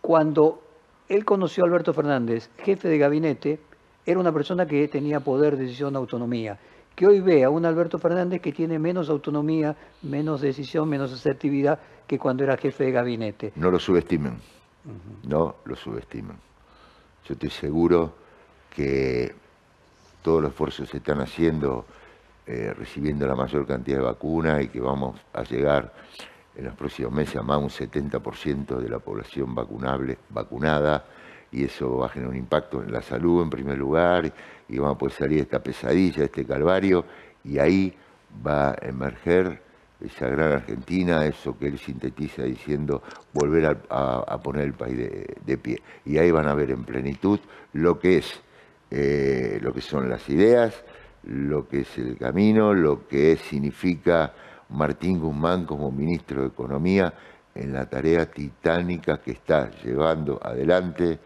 cuando 0.00 0.62
él 1.08 1.24
conoció 1.24 1.64
a 1.64 1.66
Alberto 1.66 1.92
Fernández, 1.92 2.50
jefe 2.58 2.88
de 2.88 2.98
gabinete, 2.98 3.60
era 4.04 4.18
una 4.18 4.32
persona 4.32 4.66
que 4.66 4.86
tenía 4.88 5.20
poder, 5.20 5.56
decisión, 5.56 5.96
autonomía. 5.96 6.58
Que 6.96 7.06
hoy 7.06 7.20
ve 7.20 7.44
a 7.44 7.50
un 7.50 7.64
Alberto 7.64 7.98
Fernández 7.98 8.40
que 8.42 8.52
tiene 8.52 8.78
menos 8.78 9.08
autonomía, 9.08 9.76
menos 10.02 10.40
decisión, 10.40 10.88
menos 10.88 11.12
asertividad 11.12 11.78
que 12.06 12.18
cuando 12.18 12.44
era 12.44 12.56
jefe 12.56 12.84
de 12.84 12.92
gabinete. 12.92 13.52
No 13.56 13.70
lo 13.70 13.78
subestimen, 13.78 14.38
no 15.24 15.56
lo 15.64 15.76
subestimen. 15.76 16.36
Yo 17.26 17.34
estoy 17.34 17.50
seguro 17.50 18.12
que 18.74 19.34
todos 20.22 20.42
los 20.42 20.50
esfuerzos 20.50 20.88
se 20.88 20.98
están 20.98 21.20
haciendo 21.20 21.86
eh, 22.44 22.74
recibiendo 22.76 23.24
la 23.26 23.36
mayor 23.36 23.66
cantidad 23.66 23.98
de 23.98 24.02
vacunas 24.02 24.62
y 24.62 24.68
que 24.68 24.80
vamos 24.80 25.20
a 25.32 25.44
llegar 25.44 25.92
en 26.54 26.64
los 26.64 26.74
próximos 26.74 27.12
meses 27.12 27.36
a 27.36 27.42
más 27.42 27.58
un 27.58 27.68
70% 27.68 28.78
de 28.78 28.88
la 28.88 28.98
población 28.98 29.54
vacunable, 29.54 30.18
vacunada, 30.30 31.06
y 31.50 31.64
eso 31.64 31.98
va 31.98 32.06
a 32.06 32.08
generar 32.08 32.30
un 32.30 32.38
impacto 32.38 32.82
en 32.82 32.92
la 32.92 33.02
salud 33.02 33.42
en 33.42 33.50
primer 33.50 33.78
lugar, 33.78 34.32
y 34.68 34.78
vamos 34.78 34.96
a 34.96 34.98
poder 34.98 35.14
salir 35.14 35.36
de 35.38 35.42
esta 35.42 35.62
pesadilla, 35.62 36.18
de 36.18 36.24
este 36.24 36.44
calvario, 36.44 37.04
y 37.44 37.58
ahí 37.58 37.94
va 38.46 38.70
a 38.70 38.76
emerger 38.82 39.60
esa 40.00 40.28
gran 40.28 40.52
Argentina, 40.52 41.24
eso 41.26 41.56
que 41.56 41.68
él 41.68 41.78
sintetiza 41.78 42.42
diciendo 42.42 43.02
volver 43.32 43.78
a, 43.88 44.40
poner 44.42 44.64
el 44.64 44.72
país 44.74 44.96
de, 44.96 45.58
pie. 45.58 45.80
Y 46.04 46.18
ahí 46.18 46.30
van 46.30 46.48
a 46.48 46.54
ver 46.54 46.70
en 46.70 46.84
plenitud 46.84 47.38
lo 47.72 47.98
que 47.98 48.18
es, 48.18 48.40
eh, 48.90 49.58
lo 49.62 49.72
que 49.72 49.80
son 49.80 50.08
las 50.08 50.28
ideas, 50.28 50.84
lo 51.24 51.68
que 51.68 51.80
es 51.80 51.98
el 51.98 52.16
camino, 52.16 52.74
lo 52.74 53.06
que 53.06 53.36
significa 53.36 54.34
Martín 54.72 55.20
Guzmán 55.20 55.64
como 55.64 55.90
ministro 55.90 56.42
de 56.42 56.48
Economía 56.48 57.12
en 57.54 57.72
la 57.72 57.86
tarea 57.86 58.26
titánica 58.30 59.20
que 59.20 59.32
está 59.32 59.70
llevando 59.82 60.40
adelante, 60.42 61.18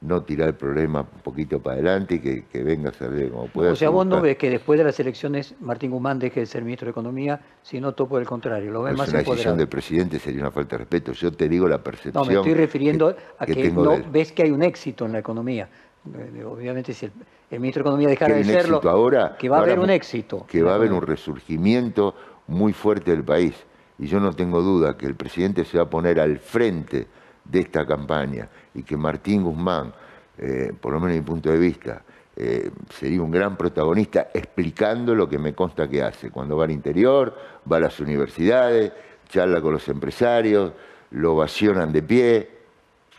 no 0.00 0.22
tirar 0.22 0.48
el 0.48 0.54
problema 0.54 1.00
un 1.00 1.20
poquito 1.22 1.60
para 1.60 1.74
adelante 1.74 2.14
y 2.16 2.42
que, 2.42 2.62
venga 2.62 2.90
a 2.90 2.92
salir 2.92 3.30
como 3.30 3.46
pueda. 3.46 3.72
O 3.72 3.76
sea, 3.76 3.90
vos 3.90 4.06
no 4.06 4.20
ves 4.20 4.36
que 4.36 4.50
después 4.50 4.78
de 4.78 4.84
las 4.84 4.98
elecciones 4.98 5.54
Martín 5.60 5.90
Guzmán 5.90 6.18
deje 6.18 6.40
de 6.40 6.46
ser 6.46 6.62
ministro 6.62 6.86
de 6.86 6.90
Economía, 6.90 7.40
sino 7.62 7.92
todo 7.92 8.08
por 8.08 8.20
el 8.20 8.26
contrario, 8.26 8.70
lo 8.72 8.82
ves 8.82 8.92
es 8.92 8.98
más 8.98 9.08
una 9.08 9.18
decisión 9.18 9.56
del 9.56 9.68
presidente 9.68 10.18
sería 10.18 10.40
una 10.40 10.50
falta 10.50 10.76
de 10.76 10.78
respeto. 10.78 11.12
Yo 11.12 11.32
te 11.32 11.48
digo 11.48 11.68
la 11.68 11.82
percepción. 11.82 12.24
No, 12.24 12.30
me 12.30 12.34
estoy 12.34 12.54
refiriendo 12.54 13.14
a 13.38 13.46
que, 13.46 13.70
no 13.70 13.98
ves 14.10 14.32
que 14.32 14.42
hay 14.42 14.50
un 14.50 14.62
éxito 14.62 15.06
en 15.06 15.12
la 15.12 15.18
economía. 15.18 15.68
Eh, 16.04 16.44
obviamente, 16.44 16.92
si 16.92 17.06
el, 17.06 17.12
ministro 17.60 17.82
de 17.82 17.88
Economía 17.88 18.08
dejara 18.08 18.34
de 18.34 18.44
serlo, 18.44 18.80
ahora, 18.88 19.36
que 19.38 19.48
va 19.48 19.58
a 19.58 19.62
haber 19.62 19.78
un 19.78 19.90
éxito. 19.90 20.44
Que 20.48 20.62
va 20.62 20.72
a 20.72 20.74
haber 20.74 20.92
un 20.92 21.02
resurgimiento 21.02 22.14
muy 22.46 22.72
fuerte 22.72 23.10
del 23.10 23.24
país. 23.24 23.54
Y 23.98 24.06
yo 24.06 24.20
no 24.20 24.32
tengo 24.32 24.62
duda 24.62 24.96
que 24.96 25.06
el 25.06 25.14
presidente 25.14 25.64
se 25.64 25.78
va 25.78 25.84
a 25.84 25.90
poner 25.90 26.18
al 26.18 26.38
frente 26.38 27.06
de 27.44 27.60
esta 27.60 27.86
campaña 27.86 28.48
y 28.74 28.82
que 28.82 28.96
Martín 28.96 29.42
Guzmán, 29.42 29.92
eh, 30.38 30.72
por 30.80 30.92
lo 30.92 31.00
menos 31.00 31.14
desde 31.14 31.20
mi 31.20 31.26
punto 31.26 31.50
de 31.50 31.58
vista, 31.58 32.02
eh, 32.34 32.70
sería 32.88 33.20
un 33.22 33.30
gran 33.30 33.56
protagonista 33.56 34.28
explicando 34.32 35.14
lo 35.14 35.28
que 35.28 35.38
me 35.38 35.54
consta 35.54 35.88
que 35.88 36.02
hace. 36.02 36.30
Cuando 36.30 36.56
va 36.56 36.64
al 36.64 36.70
interior, 36.70 37.36
va 37.70 37.76
a 37.76 37.80
las 37.80 38.00
universidades, 38.00 38.92
charla 39.28 39.60
con 39.60 39.74
los 39.74 39.86
empresarios, 39.88 40.72
lo 41.10 41.34
ovacionan 41.34 41.92
de 41.92 42.02
pie. 42.02 42.50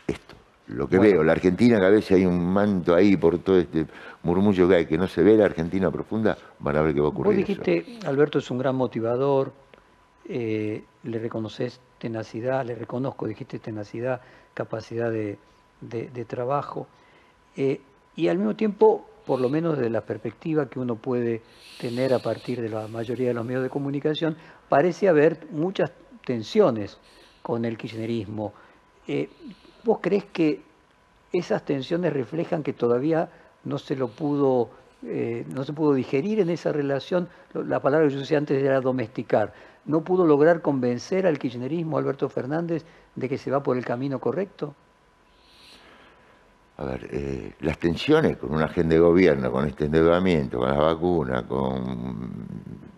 Esto, 0.06 0.34
lo 0.68 0.88
que 0.88 0.98
veo. 0.98 1.22
La 1.22 1.32
Argentina, 1.32 1.78
que 1.78 1.86
a 1.86 1.90
veces 1.90 2.12
hay 2.12 2.26
un 2.26 2.44
manto 2.44 2.94
ahí 2.94 3.16
por 3.16 3.38
todo 3.38 3.58
este 3.58 3.86
murmullo 4.22 4.68
que 4.68 4.76
hay, 4.76 4.86
que 4.86 4.96
no 4.96 5.06
se 5.06 5.22
ve 5.22 5.36
la 5.36 5.44
Argentina 5.44 5.90
profunda, 5.90 6.36
van 6.58 6.76
a 6.76 6.82
ver 6.82 6.94
qué 6.94 7.00
va 7.00 7.06
a 7.06 7.10
ocurrir. 7.10 7.32
Vos 7.32 7.36
dijiste, 7.36 7.98
Alberto 8.06 8.38
es 8.38 8.50
un 8.50 8.58
gran 8.58 8.74
motivador, 8.74 9.52
eh, 10.26 10.82
le 11.02 11.18
reconoces 11.18 11.80
tenacidad, 11.98 12.64
le 12.64 12.74
reconozco, 12.74 13.26
dijiste 13.26 13.58
tenacidad, 13.58 14.20
capacidad 14.54 15.10
de, 15.10 15.38
trabajo. 16.26 16.86
Eh, 17.56 17.80
y 18.16 18.28
al 18.28 18.38
mismo 18.38 18.56
tiempo, 18.56 19.06
por 19.26 19.40
lo 19.40 19.48
menos 19.48 19.76
desde 19.76 19.90
la 19.90 20.00
perspectiva 20.00 20.68
que 20.68 20.78
uno 20.78 20.96
puede 20.96 21.42
tener 21.78 22.14
a 22.14 22.20
partir 22.20 22.60
de 22.62 22.68
la 22.70 22.88
mayoría 22.88 23.28
de 23.28 23.34
los 23.34 23.44
medios 23.44 23.62
de 23.62 23.70
comunicación, 23.70 24.36
parece 24.68 25.08
haber 25.08 25.46
muchas 25.50 25.92
tensiones 26.24 26.98
con 27.42 27.64
el 27.64 27.76
kirchnerismo. 27.76 28.54
Eh, 29.06 29.28
¿Vos 29.84 29.98
crees 30.00 30.24
que 30.24 30.62
esas 31.32 31.64
tensiones 31.64 32.12
reflejan 32.12 32.62
que 32.62 32.72
todavía 32.72 33.28
no 33.64 33.78
se 33.78 33.96
lo 33.96 34.08
pudo, 34.08 34.70
eh, 35.02 35.44
no 35.52 35.64
se 35.64 35.74
pudo 35.74 35.92
digerir 35.92 36.40
en 36.40 36.48
esa 36.48 36.72
relación? 36.72 37.28
La 37.52 37.80
palabra 37.80 38.08
que 38.08 38.14
yo 38.14 38.20
usé 38.20 38.36
antes 38.36 38.62
era 38.62 38.80
domesticar. 38.80 39.52
¿No 39.84 40.02
pudo 40.02 40.26
lograr 40.26 40.62
convencer 40.62 41.26
al 41.26 41.38
kirchnerismo, 41.38 41.98
Alberto 41.98 42.30
Fernández, 42.30 42.84
de 43.14 43.28
que 43.28 43.36
se 43.36 43.50
va 43.50 43.62
por 43.62 43.76
el 43.76 43.84
camino 43.84 44.18
correcto? 44.18 44.74
A 46.78 46.84
ver, 46.86 47.08
eh, 47.12 47.52
las 47.60 47.78
tensiones 47.78 48.38
con 48.38 48.52
una 48.52 48.64
agenda 48.64 48.94
de 48.94 49.00
gobierno, 49.00 49.52
con 49.52 49.66
este 49.66 49.84
endeudamiento, 49.84 50.58
con 50.58 50.70
la 50.70 50.78
vacuna, 50.78 51.46
con 51.46 52.32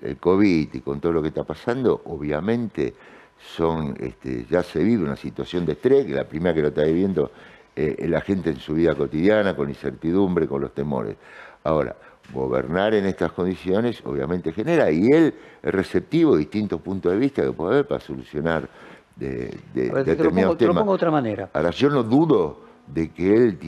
el 0.00 0.16
COVID 0.18 0.72
y 0.72 0.80
con 0.80 1.00
todo 1.00 1.12
lo 1.12 1.20
que 1.20 1.28
está 1.28 1.42
pasando, 1.42 2.00
obviamente 2.06 2.94
son, 3.38 3.96
este, 4.00 4.46
ya 4.50 4.62
se 4.62 4.82
vive 4.82 5.04
una 5.04 5.16
situación 5.16 5.66
de 5.66 5.72
estrés, 5.72 6.06
que 6.06 6.14
la 6.14 6.24
primera 6.24 6.54
que 6.54 6.62
lo 6.62 6.68
está 6.68 6.82
viviendo 6.82 7.30
eh, 7.74 8.06
la 8.08 8.20
gente 8.20 8.50
en 8.50 8.58
su 8.58 8.74
vida 8.74 8.94
cotidiana, 8.94 9.54
con 9.54 9.68
incertidumbre, 9.68 10.46
con 10.46 10.62
los 10.62 10.72
temores. 10.74 11.16
Ahora, 11.64 11.96
gobernar 12.32 12.94
en 12.94 13.06
estas 13.06 13.32
condiciones 13.32 14.02
obviamente 14.04 14.52
genera, 14.52 14.90
y 14.90 15.08
él 15.08 15.34
es 15.62 15.74
receptivo 15.74 16.32
de 16.32 16.40
distintos 16.40 16.80
puntos 16.80 17.12
de 17.12 17.18
vista 17.18 17.42
que 17.42 17.52
puede 17.52 17.74
haber 17.74 17.86
para 17.86 18.00
solucionar 18.00 18.68
de, 19.14 19.58
determinados 19.74 20.56
temas. 20.58 20.74
Te 20.74 20.80
lo 20.80 20.84
de 20.84 20.90
otra 20.90 21.10
manera. 21.10 21.50
Ahora, 21.52 21.70
yo 21.70 21.90
no 21.90 22.02
dudo 22.02 22.60
de 22.86 23.10
que 23.10 23.34
él 23.34 23.58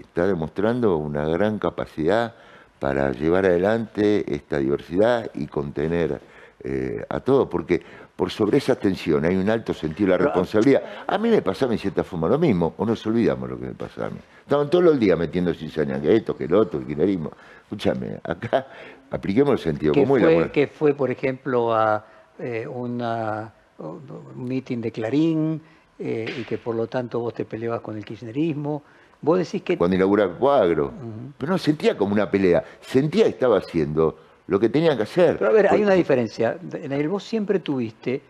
está 0.00 0.26
demostrando 0.26 0.96
una 0.96 1.26
gran 1.26 1.58
capacidad 1.58 2.34
para 2.78 3.12
llevar 3.12 3.46
adelante 3.46 4.34
esta 4.34 4.58
diversidad 4.58 5.30
y 5.34 5.46
contener 5.46 6.20
eh, 6.62 7.04
a 7.08 7.20
todos, 7.20 7.48
porque 7.48 7.82
por 8.16 8.30
sobre 8.30 8.58
esa 8.58 8.74
tensión 8.74 9.24
hay 9.26 9.36
un 9.36 9.48
alto 9.50 9.74
sentido 9.74 10.12
de 10.12 10.18
la 10.18 10.24
responsabilidad. 10.24 10.82
A 11.06 11.18
mí 11.18 11.28
me 11.28 11.42
pasaba 11.42 11.74
en 11.74 11.78
cierta 11.78 12.02
forma 12.02 12.28
lo 12.28 12.38
mismo, 12.38 12.74
o 12.78 12.86
nos 12.86 13.06
olvidamos 13.06 13.50
lo 13.50 13.58
que 13.58 13.66
me 13.66 13.74
pasaba 13.74 14.06
a 14.06 14.10
mí. 14.10 14.18
Estaban 14.40 14.70
todos 14.70 14.84
los 14.84 14.98
días 14.98 15.18
metiendo 15.18 15.52
cizaña, 15.52 16.00
que 16.00 16.16
esto, 16.16 16.34
que 16.34 16.44
el 16.44 16.54
otro, 16.54 16.80
el 16.80 16.86
kirchnerismo. 16.86 17.30
Escúchame, 17.64 18.18
acá 18.22 18.66
apliquemos 19.10 19.52
el 19.52 19.58
sentido 19.58 19.92
común. 19.92 20.20
Fue, 20.20 20.50
que 20.50 20.66
fue, 20.66 20.94
por 20.94 21.10
ejemplo, 21.10 21.74
a 21.74 22.06
eh, 22.38 22.66
una, 22.66 23.52
un 23.78 24.48
meeting 24.48 24.78
de 24.80 24.92
Clarín, 24.92 25.60
eh, 25.98 26.34
y 26.40 26.44
que 26.44 26.56
por 26.56 26.74
lo 26.74 26.86
tanto 26.86 27.20
vos 27.20 27.34
te 27.34 27.44
peleabas 27.44 27.80
con 27.82 27.96
el 27.98 28.04
kirchnerismo. 28.04 28.82
Vos 29.20 29.38
decís 29.38 29.62
que... 29.62 29.76
Cuando 29.76 29.96
inauguraba 29.96 30.34
Cuagro. 30.34 30.92
Pero 31.36 31.52
no 31.52 31.58
sentía 31.58 31.96
como 31.96 32.14
una 32.14 32.30
pelea, 32.30 32.64
sentía 32.80 33.24
que 33.24 33.30
estaba 33.30 33.58
haciendo 33.58 34.18
lo 34.46 34.60
que 34.60 34.68
tenía 34.68 34.96
que 34.96 35.02
hacer. 35.02 35.38
Pero 35.38 35.50
a 35.50 35.52
ver, 35.52 35.68
hay 35.70 35.82
una 35.82 35.94
diferencia. 35.94 36.58
En 36.72 36.92
el 36.92 37.08
vos 37.08 37.24
siempre 37.24 37.60
tuviste 37.60 38.22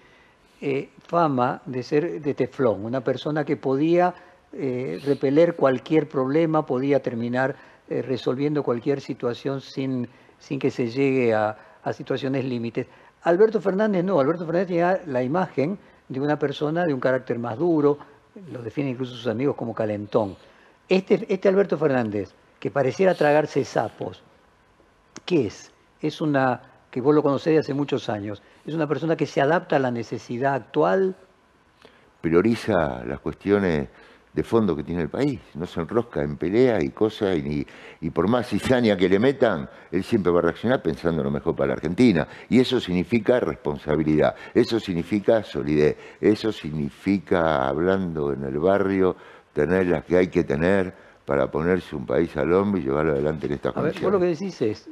eh, 0.61 0.88
fama 1.07 1.61
de 1.66 1.83
ser 1.83 2.20
de 2.20 2.35
teflón, 2.35 2.85
una 2.85 3.02
persona 3.02 3.44
que 3.44 3.57
podía 3.57 4.14
eh, 4.52 5.00
repeler 5.05 5.55
cualquier 5.55 6.09
problema, 6.09 6.64
podía 6.64 7.00
terminar 7.00 7.57
resolviendo 7.88 8.64
cualquier 8.64 9.00
situación 9.00 9.61
sin, 9.61 10.09
sin 10.40 10.59
que 10.59 10.72
se 10.72 10.90
llegue 10.90 11.33
a, 11.33 11.57
a 11.85 11.92
situaciones 11.92 12.44
límites. 12.44 12.88
Alberto 13.22 13.61
Fernández 13.61 14.02
no, 14.05 14.18
Alberto 14.18 14.44
Fernández 14.44 14.66
tenía 14.66 15.00
la 15.07 15.22
imagen 15.22 15.79
de 16.09 16.20
una 16.20 16.37
persona 16.37 16.85
de 16.85 16.92
un 16.92 16.98
carácter 16.98 17.38
más 17.38 17.57
duro, 17.57 17.98
lo 18.52 18.62
definen 18.62 18.90
incluso 18.90 19.14
sus 19.14 19.26
amigos 19.29 19.57
como 19.57 19.74
calentón. 19.74 20.37
Este, 20.88 21.26
este 21.33 21.48
Alberto 21.48 21.79
Fernández, 21.79 22.33
que 22.59 22.70
pareciera 22.70 23.14
tragarse 23.14 23.64
sapos, 23.64 24.22
¿qué 25.24 25.46
es? 25.46 25.70
Es 26.01 26.21
una, 26.21 26.61
que 26.91 27.01
vos 27.01 27.15
lo 27.15 27.23
conocés 27.23 27.55
de 27.55 27.59
hace 27.61 27.75
muchos 27.75 28.09
años, 28.09 28.43
es 28.65 28.75
una 28.75 28.87
persona 28.87 29.17
que 29.17 29.27
se 29.27 29.41
adapta 29.41 29.77
a 29.77 29.79
la 29.79 29.91
necesidad 29.91 30.55
actual. 30.55 31.15
Prioriza 32.21 33.05
las 33.05 33.21
cuestiones 33.21 33.89
de 34.37 34.45
fondo 34.45 34.77
que 34.77 34.85
tiene 34.85 35.03
el 35.03 35.09
país. 35.09 35.41
No 35.55 35.65
se 35.67 35.81
enrosca 35.81 36.23
en 36.23 36.37
pelea 36.37 36.83
y 36.83 36.91
cosas, 36.91 37.39
y, 37.39 37.67
y, 38.03 38.11
por 38.11 38.29
más 38.29 38.47
cizaña 38.47 38.95
que 38.95 39.09
le 39.09 39.19
metan, 39.19 39.69
él 39.91 40.05
siempre 40.05 40.31
va 40.31 40.41
a 40.41 40.43
reaccionar 40.43 40.83
pensando 40.83 41.25
lo 41.25 41.31
mejor 41.31 41.57
para 41.57 41.69
la 41.69 41.73
Argentina. 41.75 42.29
Y 42.51 42.61
eso 42.61 42.79
significa 42.79 43.41
responsabilidad, 43.41 44.37
eso 44.53 44.79
significa 44.79 45.43
solidez, 45.43 45.97
eso 46.21 46.53
significa, 46.53 47.67
hablando 47.67 48.33
en 48.35 48.45
el 48.45 48.59
barrio, 48.59 49.17
tener 49.55 49.87
las 49.87 50.05
que 50.05 50.19
hay 50.19 50.29
que 50.29 50.45
tener 50.45 50.93
para 51.25 51.51
ponerse 51.51 51.97
un 51.97 52.05
país 52.05 52.37
al 52.37 52.53
hombro 52.53 52.79
y 52.79 52.85
llevarlo 52.85 53.13
adelante 53.13 53.47
en 53.47 53.55
estas 53.55 53.71
a 53.71 53.75
condiciones. 53.75 54.03
Ver, 54.03 54.13
vos 54.13 54.21
lo 54.21 54.21
que 54.21 54.27
decís 54.27 54.61
es 54.61 54.89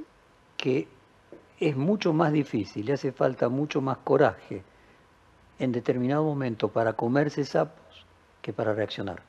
que 0.56 0.88
es 1.60 1.76
mucho 1.76 2.12
más 2.12 2.32
difícil, 2.32 2.86
le 2.86 2.94
hace 2.94 3.12
falta 3.12 3.48
mucho 3.48 3.80
más 3.80 3.98
coraje 3.98 4.62
en 5.58 5.72
determinado 5.72 6.24
momento 6.24 6.68
para 6.68 6.94
comerse 6.94 7.44
sapos 7.44 8.06
que 8.42 8.52
para 8.52 8.74
reaccionar. 8.74 9.22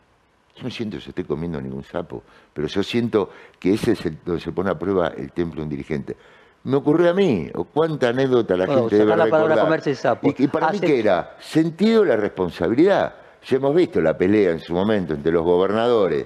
Yo 0.56 0.64
no 0.64 0.70
siento 0.70 0.98
que 0.98 1.04
se 1.04 1.10
esté 1.10 1.26
comiendo 1.26 1.62
ningún 1.62 1.84
sapo, 1.84 2.24
pero 2.54 2.68
yo 2.68 2.82
siento 2.82 3.30
que 3.60 3.74
ese 3.74 3.92
es 3.92 4.06
el, 4.06 4.18
donde 4.26 4.42
se 4.42 4.52
pone 4.52 4.72
a 4.72 4.80
prueba 4.80 5.10
el 5.10 5.32
templo 5.32 5.58
de 5.58 5.64
un 5.64 5.70
dirigente. 5.70 6.16
Me 6.64 6.78
ocurrió 6.78 7.12
a 7.12 7.14
mí, 7.14 7.50
o 7.54 7.66
cuánta 7.66 8.10
anécdota 8.10 8.58
la 8.58 8.66
gente 8.66 8.96
debe 8.96 9.16
la 9.16 9.26
recordar. 9.26 9.60
comerse 9.60 9.94
sapo. 9.94 10.34
Y, 10.36 10.48
para 10.48 10.72
mí, 10.72 10.80
¿qué 10.80 11.00
era? 11.00 11.36
Sentido 11.40 12.04
la 12.06 12.16
responsabilidad. 12.16 13.16
Ya 13.44 13.58
hemos 13.58 13.76
visto 13.76 14.02
la 14.02 14.18
pelea 14.18 14.52
en 14.52 14.60
su 14.60 14.74
momento 14.74 15.14
entre 15.14 15.32
los 15.32 15.44
gobernadores 15.44 16.26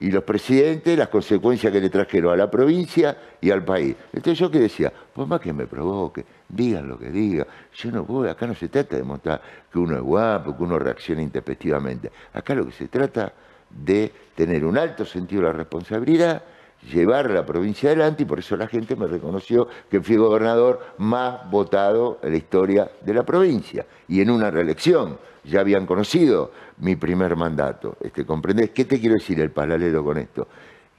y 0.00 0.10
los 0.10 0.24
presidentes, 0.24 0.96
las 0.96 1.08
consecuencias 1.08 1.70
que 1.70 1.80
le 1.80 1.90
trajeron 1.90 2.32
a 2.32 2.36
la 2.36 2.50
provincia 2.50 3.16
y 3.38 3.50
al 3.50 3.62
país. 3.62 3.94
Entonces 4.12 4.38
yo 4.38 4.50
que 4.50 4.58
decía, 4.58 4.90
pues 5.12 5.28
más 5.28 5.40
que 5.40 5.52
me 5.52 5.66
provoque, 5.66 6.24
digan 6.48 6.88
lo 6.88 6.98
que 6.98 7.10
digan. 7.10 7.46
Yo 7.74 7.92
no 7.92 8.04
voy, 8.04 8.28
acá 8.28 8.46
no 8.46 8.54
se 8.54 8.68
trata 8.68 8.96
de 8.96 9.02
mostrar 9.02 9.42
que 9.70 9.78
uno 9.78 9.96
es 9.96 10.02
guapo, 10.02 10.56
que 10.56 10.62
uno 10.62 10.78
reacciona 10.78 11.20
intempestivamente. 11.20 12.10
Acá 12.32 12.54
lo 12.54 12.64
que 12.64 12.72
se 12.72 12.88
trata 12.88 13.30
de 13.68 14.10
tener 14.34 14.64
un 14.64 14.78
alto 14.78 15.04
sentido 15.04 15.42
de 15.42 15.48
la 15.48 15.52
responsabilidad, 15.52 16.42
llevar 16.82 17.30
la 17.30 17.44
provincia 17.44 17.90
adelante 17.90 18.22
y 18.22 18.26
por 18.26 18.38
eso 18.38 18.56
la 18.56 18.66
gente 18.66 18.96
me 18.96 19.06
reconoció 19.06 19.68
que 19.90 20.00
fui 20.00 20.16
gobernador 20.16 20.94
más 20.98 21.48
votado 21.50 22.18
en 22.22 22.32
la 22.32 22.36
historia 22.36 22.90
de 23.02 23.14
la 23.14 23.22
provincia. 23.22 23.86
Y 24.08 24.20
en 24.20 24.30
una 24.30 24.50
reelección 24.50 25.18
ya 25.44 25.60
habían 25.60 25.86
conocido 25.86 26.52
mi 26.78 26.96
primer 26.96 27.36
mandato. 27.36 27.96
Este, 28.00 28.24
¿Comprendés? 28.24 28.70
¿Qué 28.70 28.84
te 28.84 28.98
quiero 28.98 29.14
decir 29.14 29.40
el 29.40 29.50
paralelo 29.50 30.04
con 30.04 30.18
esto? 30.18 30.48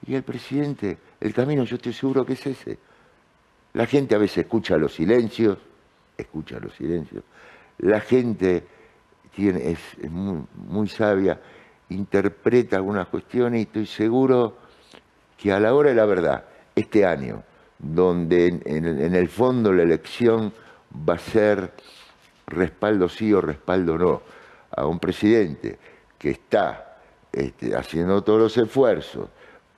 Y 0.05 0.15
el 0.15 0.23
presidente, 0.23 0.97
el 1.19 1.33
camino 1.33 1.63
yo 1.63 1.75
estoy 1.75 1.93
seguro 1.93 2.25
que 2.25 2.33
es 2.33 2.45
ese. 2.45 2.77
La 3.73 3.85
gente 3.85 4.15
a 4.15 4.17
veces 4.17 4.39
escucha 4.39 4.77
los 4.77 4.93
silencios, 4.93 5.57
escucha 6.17 6.59
los 6.59 6.73
silencios. 6.73 7.23
La 7.79 8.01
gente 8.01 8.63
tiene, 9.33 9.71
es, 9.71 9.79
muy 10.09 10.87
sabia 10.87 11.39
interpreta 11.91 12.77
algunas 12.77 13.07
cuestiones 13.07 13.59
y 13.59 13.63
estoy 13.63 13.85
seguro 13.85 14.57
que 15.41 15.51
a 15.51 15.59
la 15.59 15.73
hora 15.73 15.89
de 15.89 15.95
la 15.95 16.05
verdad, 16.05 16.43
este 16.75 17.03
año, 17.03 17.41
donde 17.79 18.45
en, 18.63 19.15
el 19.15 19.27
fondo 19.27 19.73
la 19.73 19.81
elección 19.81 20.53
va 21.09 21.15
a 21.15 21.17
ser 21.17 21.71
respaldo 22.45 23.09
sí 23.09 23.33
o 23.33 23.41
respaldo 23.41 23.97
no 23.97 24.21
a 24.69 24.85
un 24.85 24.99
presidente 24.99 25.79
que 26.19 26.29
está 26.29 26.99
este, 27.31 27.75
haciendo 27.75 28.21
todos 28.23 28.39
los 28.39 28.57
esfuerzos 28.57 29.29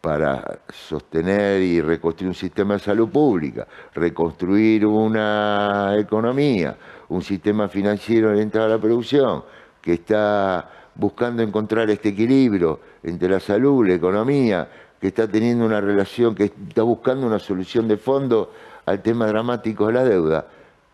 para 0.01 0.59
sostener 0.69 1.61
y 1.61 1.79
reconstruir 1.79 2.27
un 2.27 2.35
sistema 2.35 2.73
de 2.73 2.81
salud 2.81 3.07
pública, 3.07 3.65
reconstruir 3.93 4.85
una 4.85 5.95
economía, 5.97 6.75
un 7.07 7.21
sistema 7.21 7.69
financiero 7.69 8.31
orientado 8.31 8.65
a 8.65 8.69
la 8.69 8.79
producción, 8.79 9.45
que 9.81 9.93
está 9.93 10.69
buscando 10.95 11.41
encontrar 11.41 11.89
este 11.89 12.09
equilibrio 12.09 12.81
entre 13.01 13.29
la 13.29 13.39
salud, 13.39 13.87
la 13.87 13.93
economía, 13.93 14.67
que 15.03 15.09
está 15.09 15.27
teniendo 15.27 15.65
una 15.65 15.81
relación, 15.81 16.33
que 16.33 16.45
está 16.45 16.81
buscando 16.81 17.27
una 17.27 17.37
solución 17.37 17.89
de 17.89 17.97
fondo 17.97 18.53
al 18.85 19.01
tema 19.01 19.27
dramático 19.27 19.87
de 19.87 19.91
la 19.91 20.05
deuda, 20.05 20.47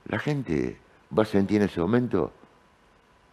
la 0.07 0.17
gente 0.17 0.79
va 1.15 1.21
a 1.21 1.25
sentir 1.27 1.57
en 1.57 1.69
ese 1.69 1.79
momento 1.79 2.31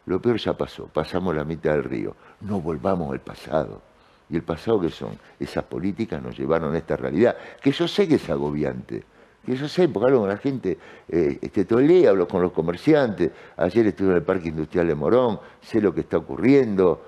Lo 0.05 0.21
peor 0.21 0.37
ya 0.37 0.53
pasó, 0.53 0.85
pasamos 0.85 1.35
la 1.35 1.45
mitad 1.45 1.73
del 1.73 1.85
río. 1.85 2.15
No 2.43 2.61
volvamos 2.61 3.11
al 3.11 3.21
pasado. 3.21 3.81
¿Y 4.29 4.37
el 4.37 4.43
pasado 4.43 4.79
qué 4.79 4.91
son? 4.91 5.19
Esas 5.41 5.65
políticas 5.65 6.23
nos 6.23 6.37
llevaron 6.37 6.75
a 6.75 6.77
esta 6.77 6.95
realidad, 6.95 7.39
que 7.63 7.73
yo 7.73 7.89
sé 7.89 8.07
que 8.07 8.17
es 8.17 8.29
agobiante. 8.29 9.03
Que 9.47 9.57
yo 9.57 9.69
sé, 9.69 9.89
porque 9.89 10.09
hablo 10.09 10.21
con 10.21 10.29
la 10.29 10.37
gente, 10.37 10.77
eh, 11.09 11.39
este, 11.41 11.65
todo 11.65 11.79
el 11.79 11.89
día 11.89 12.11
hablo 12.11 12.29
con 12.29 12.43
los 12.43 12.53
comerciantes. 12.53 13.31
Ayer 13.57 13.87
estuve 13.87 14.11
en 14.11 14.17
el 14.17 14.23
Parque 14.23 14.49
Industrial 14.49 14.87
de 14.87 14.95
Morón, 14.95 15.41
sé 15.63 15.81
lo 15.81 15.95
que 15.95 16.03
está 16.03 16.19
ocurriendo, 16.19 17.01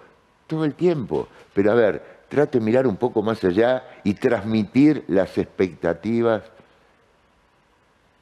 todo 0.47 0.65
el 0.65 0.73
tiempo. 0.73 1.29
Pero 1.53 1.73
a 1.73 1.75
ver, 1.75 2.18
trato 2.29 2.59
de 2.59 2.65
mirar 2.65 2.87
un 2.87 2.97
poco 2.97 3.23
más 3.23 3.43
allá 3.45 3.85
y 4.05 4.15
transmitir 4.15 5.05
las 5.09 5.37
expectativas 5.39 6.43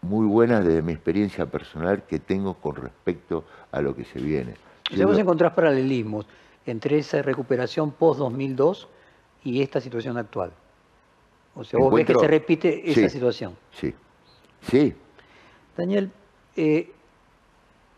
muy 0.02 0.26
buenas 0.26 0.64
desde 0.64 0.82
mi 0.82 0.92
experiencia 0.92 1.46
personal 1.46 2.04
que 2.04 2.18
tengo 2.18 2.54
con 2.54 2.76
respecto 2.76 3.44
a 3.72 3.80
lo 3.80 3.94
que 3.94 4.04
se 4.04 4.20
viene. 4.20 4.54
Si 4.90 5.02
vos 5.04 5.18
encontrás 5.18 5.52
paralelismos 5.52 6.26
entre 6.64 6.98
esa 6.98 7.22
recuperación 7.22 7.92
post-2002 7.92 8.86
y 9.44 9.62
esta 9.62 9.80
situación 9.80 10.16
actual. 10.16 10.52
O 11.54 11.64
sea, 11.64 11.80
vos 11.80 11.92
ves 11.92 12.06
que 12.06 12.14
se 12.14 12.28
repite 12.28 12.90
esa 12.90 13.08
situación. 13.08 13.56
Sí, 13.72 13.94
sí. 14.70 14.94
Daniel, 15.76 16.10
eh, 16.54 16.92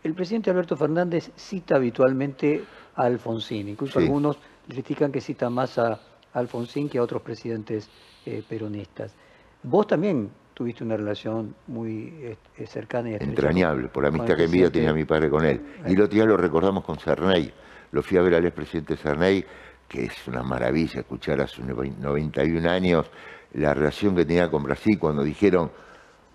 el 0.03 0.13
presidente 0.13 0.49
Alberto 0.49 0.77
Fernández 0.77 1.31
cita 1.35 1.75
habitualmente 1.75 2.63
a 2.95 3.03
Alfonsín, 3.03 3.67
incluso 3.67 3.99
algunos 3.99 4.37
critican 4.69 5.11
que 5.11 5.19
cita 5.19 5.49
más 5.49 5.77
a 5.79 5.99
Alfonsín 6.33 6.87
que 6.87 6.99
a 6.99 7.03
otros 7.03 7.21
presidentes 7.21 7.89
eh, 8.25 8.43
peronistas. 8.47 9.15
Vos 9.63 9.87
también 9.87 10.29
tuviste 10.53 10.83
una 10.83 10.95
relación 10.95 11.55
muy 11.67 12.13
eh, 12.21 12.37
cercana 12.67 13.09
y 13.09 13.13
entrañable, 13.15 13.87
por 13.89 14.03
la 14.03 14.09
amistad 14.09 14.35
que 14.35 14.43
envidia 14.45 14.71
tenía 14.71 14.93
mi 14.93 15.05
padre 15.05 15.29
con 15.29 15.43
él. 15.43 15.61
Y 15.87 15.93
el 15.93 16.01
otro 16.01 16.15
día 16.15 16.25
lo 16.25 16.37
recordamos 16.37 16.83
con 16.83 16.97
Cerney. 16.97 17.51
Lo 17.91 18.03
fui 18.03 18.17
a 18.17 18.21
ver 18.21 18.35
al 18.35 18.45
expresidente 18.45 18.95
Cerney, 18.95 19.43
que 19.87 20.05
es 20.05 20.27
una 20.27 20.43
maravilla 20.43 20.99
escuchar 20.99 21.41
a 21.41 21.47
sus 21.47 21.65
91 21.65 22.69
años 22.69 23.09
la 23.53 23.73
relación 23.73 24.15
que 24.15 24.25
tenía 24.25 24.51
con 24.51 24.61
Brasil 24.61 24.99
cuando 24.99 25.23
dijeron, 25.23 25.71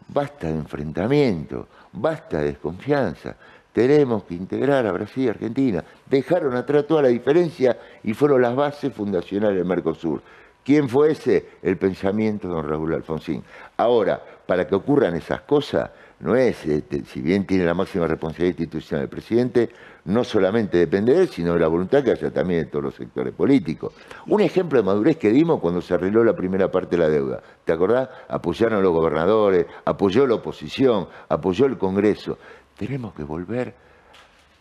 basta 0.08 0.48
de 0.48 0.54
enfrentamiento, 0.54 1.68
basta 1.92 2.38
de 2.38 2.46
desconfianza, 2.46 3.36
tenemos 3.74 4.22
que 4.22 4.34
integrar 4.34 4.86
a 4.86 4.92
Brasil 4.92 5.24
y 5.24 5.28
Argentina. 5.28 5.84
Dejaron 6.08 6.56
atrás 6.56 6.86
toda 6.86 7.02
la 7.02 7.08
diferencia 7.08 7.76
y 8.04 8.14
fueron 8.14 8.40
las 8.40 8.54
bases 8.54 8.94
fundacionales 8.94 9.58
del 9.58 9.66
Mercosur. 9.66 10.22
¿Quién 10.64 10.88
fue 10.88 11.10
ese? 11.10 11.44
El 11.60 11.76
pensamiento 11.76 12.48
de 12.48 12.54
don 12.54 12.66
Raúl 12.66 12.94
Alfonsín. 12.94 13.42
Ahora, 13.76 14.22
para 14.46 14.66
que 14.66 14.76
ocurran 14.76 15.14
esas 15.14 15.42
cosas, 15.42 15.90
no 16.20 16.36
es, 16.36 16.64
este, 16.64 17.04
si 17.04 17.20
bien 17.20 17.46
tiene 17.46 17.64
la 17.64 17.74
máxima 17.74 18.06
responsabilidad 18.06 18.58
institucional 18.58 19.02
el 19.02 19.10
presidente, 19.10 19.68
no 20.04 20.22
solamente 20.22 20.78
depende 20.78 21.12
de 21.12 21.22
él, 21.22 21.28
sino 21.28 21.54
de 21.54 21.60
la 21.60 21.68
voluntad 21.68 22.02
que 22.02 22.12
haya 22.12 22.30
también 22.30 22.60
de 22.60 22.66
todos 22.66 22.84
los 22.84 22.94
sectores 22.94 23.34
políticos. 23.34 23.92
Un 24.28 24.40
ejemplo 24.40 24.78
de 24.78 24.84
madurez 24.84 25.16
que 25.16 25.30
dimos 25.30 25.60
cuando 25.60 25.82
se 25.82 25.92
arregló 25.92 26.22
la 26.24 26.34
primera 26.34 26.70
parte 26.70 26.96
de 26.96 27.02
la 27.02 27.08
deuda. 27.08 27.42
¿Te 27.64 27.72
acordás? 27.72 28.08
Apoyaron 28.28 28.78
a 28.78 28.82
los 28.82 28.92
gobernadores, 28.92 29.66
apoyó 29.84 30.26
la 30.26 30.36
oposición, 30.36 31.08
apoyó 31.28 31.66
el 31.66 31.76
Congreso. 31.76 32.38
Tenemos 32.76 33.14
que 33.14 33.22
volver 33.22 33.74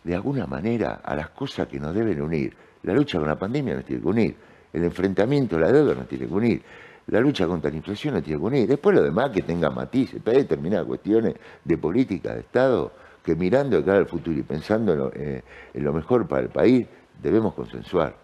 de 0.03 0.15
alguna 0.15 0.45
manera 0.45 1.01
a 1.03 1.15
las 1.15 1.29
cosas 1.29 1.67
que 1.67 1.79
nos 1.79 1.93
deben 1.93 2.21
unir. 2.21 2.55
La 2.83 2.93
lucha 2.93 3.17
con 3.17 3.27
la 3.27 3.37
pandemia 3.37 3.75
nos 3.75 3.85
tiene 3.85 4.01
que 4.01 4.07
unir 4.07 4.35
el 4.73 4.83
enfrentamiento 4.83 5.55
a 5.55 5.59
la 5.59 5.71
deuda 5.71 5.93
nos 5.93 6.07
tiene 6.07 6.27
que 6.27 6.33
unir. 6.33 6.61
La 7.07 7.19
lucha 7.19 7.45
contra 7.45 7.69
la 7.69 7.77
inflación 7.77 8.15
nos 8.15 8.23
tiene 8.23 8.39
que 8.39 8.45
unir. 8.45 8.67
Después 8.67 8.95
lo 8.95 9.03
demás 9.03 9.29
que 9.29 9.43
tenga 9.43 9.69
matices, 9.69 10.21
para 10.21 10.37
determinadas 10.37 10.87
cuestiones 10.87 11.35
de 11.63 11.77
política 11.77 12.33
de 12.33 12.41
Estado, 12.41 12.91
que 13.23 13.35
mirando 13.35 13.77
de 13.77 13.85
cara 13.85 13.99
al 13.99 14.07
futuro 14.07 14.37
y 14.37 14.43
pensando 14.43 14.93
en 14.93 14.99
lo, 14.99 15.11
eh, 15.13 15.43
en 15.73 15.83
lo 15.83 15.93
mejor 15.93 16.27
para 16.27 16.41
el 16.41 16.49
país, 16.49 16.87
debemos 17.21 17.53
consensuar. 17.53 18.15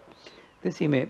Decime, 0.62 1.08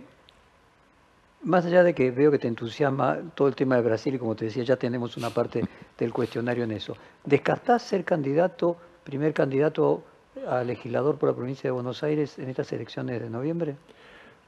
más 1.43 1.65
allá 1.67 1.83
de 1.83 1.95
que 1.95 2.11
veo 2.11 2.31
que 2.31 2.39
te 2.39 2.49
entusiasma 2.49 3.19
todo 3.35 3.49
el 3.49 3.55
tema 3.55 3.77
de 3.77 3.83
Brasil, 3.83 4.15
y 4.15 4.19
como 4.19 4.37
te 4.37 4.47
decía, 4.47 4.63
ya 4.63 4.77
tenemos 4.77 5.17
una 5.17 5.31
parte 5.31 5.65
del 5.99 6.13
cuestionario 6.13 6.65
en 6.65 6.73
eso, 6.73 6.97
¿descartás 7.25 7.83
ser 7.83 8.05
candidato, 8.05 8.77
primer 9.05 9.33
candidato 9.33 10.05
a 10.47 10.63
legislador 10.63 11.19
por 11.19 11.31
la 11.31 11.35
provincia 11.35 11.69
de 11.69 11.73
Buenos 11.73 12.03
Aires 12.03 12.39
en 12.39 12.49
estas 12.49 12.73
elecciones 12.73 13.21
de 13.21 13.31
noviembre? 13.31 13.77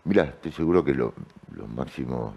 Mira, 0.05 0.25
estoy 0.25 0.53
seguro 0.53 0.85
que 0.85 0.95
los 0.95 1.13
máximos 1.75 2.35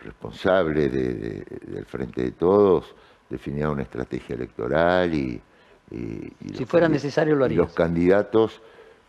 responsables 0.00 0.92
del 0.92 1.84
Frente 1.86 2.22
de 2.22 2.30
Todos 2.32 2.94
definían 3.28 3.70
una 3.70 3.82
estrategia 3.82 4.34
electoral 4.34 5.14
y... 5.14 5.40
si 5.90 6.64
fuera 6.64 6.88
necesario 6.88 7.34
lo 7.36 7.44
haría. 7.44 7.58
Los 7.58 7.72
candidatos, 7.72 8.60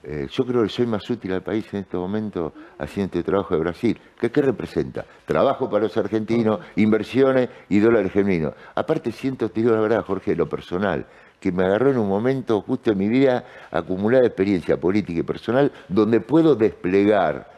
eh, 0.08 0.28
yo 0.30 0.46
creo 0.46 0.62
que 0.62 0.70
soy 0.70 0.86
más 0.86 1.10
útil 1.10 1.34
al 1.34 1.42
país 1.42 1.66
en 1.74 1.80
este 1.80 1.98
momento 1.98 2.54
haciendo 2.78 3.18
este 3.18 3.24
trabajo 3.24 3.56
de 3.56 3.62
Brasil. 3.62 4.00
¿Qué, 4.20 4.30
¿Qué 4.30 4.44
representa? 4.44 5.04
Trabajo 5.26 5.68
para 5.68 5.86
los 5.86 5.98
argentinos, 5.98 6.60
inversiones 6.76 7.50
y 7.70 7.80
dólares 7.80 8.12
genuinos. 8.12 8.54
Aparte 8.76 9.12
siento, 9.12 9.50
te 9.50 9.62
digo 9.62 9.74
la 9.74 9.82
verdad, 9.82 10.04
Jorge, 10.06 10.36
lo 10.36 10.48
personal, 10.48 11.08
que 11.40 11.52
me 11.52 11.66
agarró 11.66 11.90
en 11.90 11.98
un 11.98 12.08
momento 12.08 12.62
justo 12.62 12.92
en 12.92 13.00
mi 13.00 13.08
vida 13.08 13.46
acumulada 13.72 14.28
experiencia 14.28 14.78
política 14.78 15.22
y 15.22 15.24
personal 15.24 15.72
donde 15.90 16.20
puedo 16.22 16.56
desplegar 16.56 17.52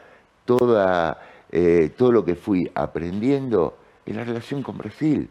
toda, 0.46 1.20
eh, 1.52 1.90
todo 1.98 2.12
lo 2.12 2.24
que 2.24 2.34
fui 2.34 2.70
aprendiendo 2.74 3.76
en 4.06 4.16
la 4.16 4.24
relación 4.24 4.62
con 4.62 4.78
Brasil. 4.78 5.28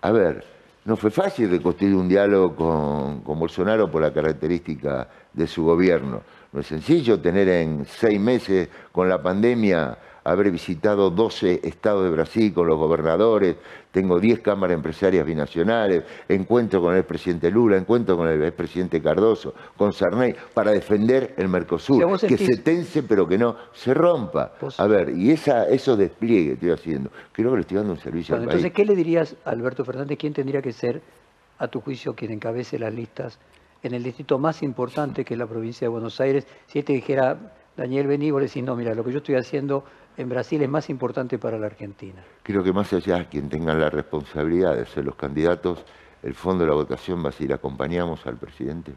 A 0.00 0.10
ver, 0.10 0.42
no 0.90 0.96
fue 0.96 1.12
fácil 1.12 1.48
reconstruir 1.48 1.94
un 1.94 2.08
diálogo 2.08 2.56
con, 2.56 3.20
con 3.20 3.38
Bolsonaro 3.38 3.88
por 3.88 4.02
la 4.02 4.12
característica 4.12 5.06
de 5.32 5.46
su 5.46 5.62
gobierno. 5.62 6.20
No 6.52 6.58
es 6.58 6.66
sencillo 6.66 7.20
tener 7.20 7.48
en 7.48 7.86
seis 7.86 8.18
meses 8.18 8.68
con 8.90 9.08
la 9.08 9.22
pandemia 9.22 9.96
haber 10.24 10.50
visitado 10.50 11.10
12 11.10 11.60
estados 11.62 12.04
de 12.04 12.10
Brasil 12.10 12.52
con 12.52 12.66
los 12.66 12.78
gobernadores, 12.78 13.56
tengo 13.90 14.20
10 14.20 14.40
cámaras 14.40 14.76
empresarias 14.76 15.24
binacionales, 15.26 16.04
encuentro 16.28 16.80
con 16.80 16.92
el 16.92 17.00
expresidente 17.00 17.50
Lula, 17.50 17.76
encuentro 17.76 18.16
con 18.16 18.28
el 18.28 18.42
expresidente 18.42 19.00
Cardoso, 19.02 19.54
con 19.76 19.92
Sarney, 19.92 20.34
para 20.54 20.70
defender 20.70 21.34
el 21.36 21.48
Mercosur, 21.48 22.18
que 22.20 22.36
se 22.36 22.58
tense 22.58 23.02
pero 23.02 23.26
que 23.26 23.38
no 23.38 23.56
se 23.72 23.94
rompa. 23.94 24.52
A 24.76 24.86
ver, 24.86 25.10
y 25.10 25.30
esa, 25.30 25.68
esos 25.68 25.98
despliegues 25.98 26.54
estoy 26.54 26.70
haciendo, 26.70 27.10
creo 27.32 27.50
que 27.50 27.56
le 27.56 27.60
estoy 27.62 27.76
dando 27.78 27.92
un 27.92 27.98
servicio 27.98 28.36
al 28.36 28.42
entonces, 28.42 28.72
¿qué 28.72 28.84
le 28.84 28.94
dirías 28.94 29.36
a 29.44 29.50
Alberto 29.50 29.84
Fernández? 29.84 30.18
¿Quién 30.18 30.32
tendría 30.32 30.60
que 30.60 30.72
ser, 30.72 31.02
a 31.58 31.68
tu 31.68 31.80
juicio, 31.80 32.14
quien 32.14 32.32
encabece 32.32 32.78
las 32.78 32.92
listas 32.92 33.38
en 33.82 33.94
el 33.94 34.02
distrito 34.02 34.38
más 34.38 34.62
importante 34.62 35.24
que 35.24 35.34
es 35.34 35.38
la 35.38 35.46
provincia 35.46 35.86
de 35.86 35.88
Buenos 35.90 36.20
Aires? 36.20 36.46
Si 36.66 36.82
te 36.82 36.92
dijera, 36.92 37.54
Daniel 37.76 38.06
Bení, 38.06 38.30
vos 38.30 38.42
decís, 38.42 38.62
no, 38.62 38.76
mira, 38.76 38.94
lo 38.94 39.04
que 39.04 39.12
yo 39.12 39.18
estoy 39.18 39.36
haciendo 39.36 39.84
en 40.16 40.28
Brasil 40.28 40.62
es 40.62 40.68
más 40.68 40.90
importante 40.90 41.38
para 41.38 41.58
la 41.58 41.66
Argentina. 41.66 42.22
Creo 42.42 42.62
que 42.62 42.72
más 42.72 42.92
allá, 42.92 43.28
quien 43.28 43.48
tenga 43.48 43.74
la 43.74 43.90
responsabilidad 43.90 44.76
de 44.76 44.86
ser 44.86 45.04
los 45.04 45.14
candidatos, 45.14 45.84
el 46.22 46.34
fondo 46.34 46.64
de 46.64 46.70
la 46.70 46.76
votación 46.76 47.24
va 47.24 47.30
a 47.30 47.32
ser, 47.32 47.52
¿acompañamos 47.52 48.26
al 48.26 48.36
presidente? 48.36 48.92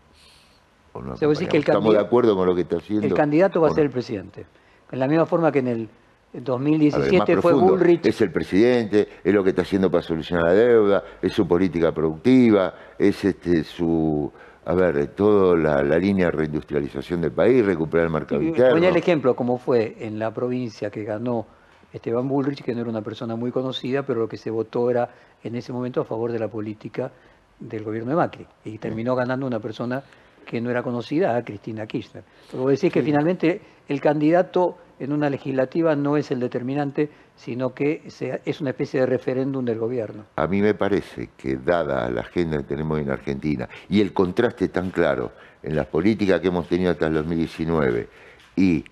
¿O 0.93 1.01
no 1.01 1.15
¿Estamos 1.15 1.93
de 1.93 1.99
acuerdo 1.99 2.35
con 2.35 2.47
lo 2.47 2.53
que 2.53 2.61
está 2.61 2.77
haciendo? 2.77 3.07
El 3.07 3.13
candidato 3.13 3.61
va 3.61 3.69
a 3.69 3.71
ser 3.71 3.85
el 3.85 3.89
presidente. 3.89 4.45
En 4.91 4.99
la 4.99 5.07
misma 5.07 5.25
forma 5.25 5.51
que 5.51 5.59
en 5.59 5.67
el 5.67 5.89
2017 6.33 7.41
fue 7.41 7.53
Bullrich. 7.53 8.05
Es 8.05 8.21
el 8.21 8.31
presidente, 8.31 9.07
es 9.23 9.33
lo 9.33 9.43
que 9.43 9.51
está 9.51 9.61
haciendo 9.61 9.89
para 9.89 10.03
solucionar 10.03 10.45
la 10.45 10.53
deuda, 10.53 11.03
es 11.21 11.33
su 11.33 11.47
política 11.47 11.91
productiva, 11.91 12.73
es 12.97 13.23
este, 13.23 13.63
su 13.63 14.31
a 14.65 14.73
ver, 14.73 15.07
toda 15.07 15.57
la, 15.57 15.97
línea 15.97 16.27
de 16.27 16.31
reindustrialización 16.31 17.21
del 17.21 17.31
país, 17.31 17.65
recuperar 17.65 18.07
el 18.07 18.13
mercado 18.13 18.41
interno. 18.41 18.73
Ponía 18.73 18.89
el 18.89 18.95
ejemplo, 18.95 19.35
como 19.35 19.57
fue 19.57 19.97
en 19.99 20.19
la 20.19 20.33
provincia 20.33 20.89
que 20.89 21.03
ganó 21.03 21.45
Esteban 21.91 22.27
Bullrich, 22.27 22.63
que 22.63 22.73
no 22.73 22.81
era 22.81 22.89
una 22.89 23.01
persona 23.01 23.35
muy 23.35 23.51
conocida, 23.51 24.03
pero 24.03 24.21
lo 24.21 24.27
que 24.27 24.37
se 24.37 24.49
votó 24.49 24.89
era 24.89 25.09
en 25.43 25.55
ese 25.55 25.73
momento 25.73 26.01
a 26.01 26.05
favor 26.05 26.31
de 26.31 26.39
la 26.39 26.47
política 26.47 27.11
del 27.59 27.83
gobierno 27.83 28.11
de 28.11 28.15
Macri. 28.15 28.47
Y 28.63 28.77
terminó 28.77 29.15
ganando 29.15 29.45
una 29.45 29.59
persona 29.59 30.01
que 30.45 30.61
no 30.61 30.69
era 30.69 30.81
conocida, 30.81 31.35
a 31.35 31.43
Cristina 31.43 31.85
Kirchner. 31.85 32.23
Pero 32.49 32.63
vos 32.63 32.71
decís 32.71 32.91
que 32.91 33.01
finalmente 33.01 33.61
el 33.87 33.99
candidato 34.01 34.77
en 35.03 35.11
una 35.11 35.29
legislativa 35.29 35.95
no 35.95 36.17
es 36.17 36.31
el 36.31 36.39
determinante, 36.39 37.09
sino 37.35 37.73
que 37.73 38.03
es 38.45 38.61
una 38.61 38.69
especie 38.71 39.01
de 39.01 39.05
referéndum 39.05 39.65
del 39.65 39.79
gobierno. 39.79 40.25
A 40.35 40.47
mí 40.47 40.61
me 40.61 40.73
parece 40.73 41.29
que 41.37 41.57
dada 41.57 42.09
la 42.09 42.21
agenda 42.21 42.57
que 42.57 42.63
tenemos 42.63 42.99
en 42.99 43.09
Argentina 43.09 43.67
y 43.89 44.01
el 44.01 44.13
contraste 44.13 44.69
tan 44.69 44.91
claro 44.91 45.31
en 45.61 45.75
las 45.75 45.87
políticas 45.87 46.39
que 46.41 46.47
hemos 46.47 46.67
tenido 46.67 46.91
hasta 46.91 47.07
el 47.07 47.13
2019 47.13 48.07
y 48.55 48.83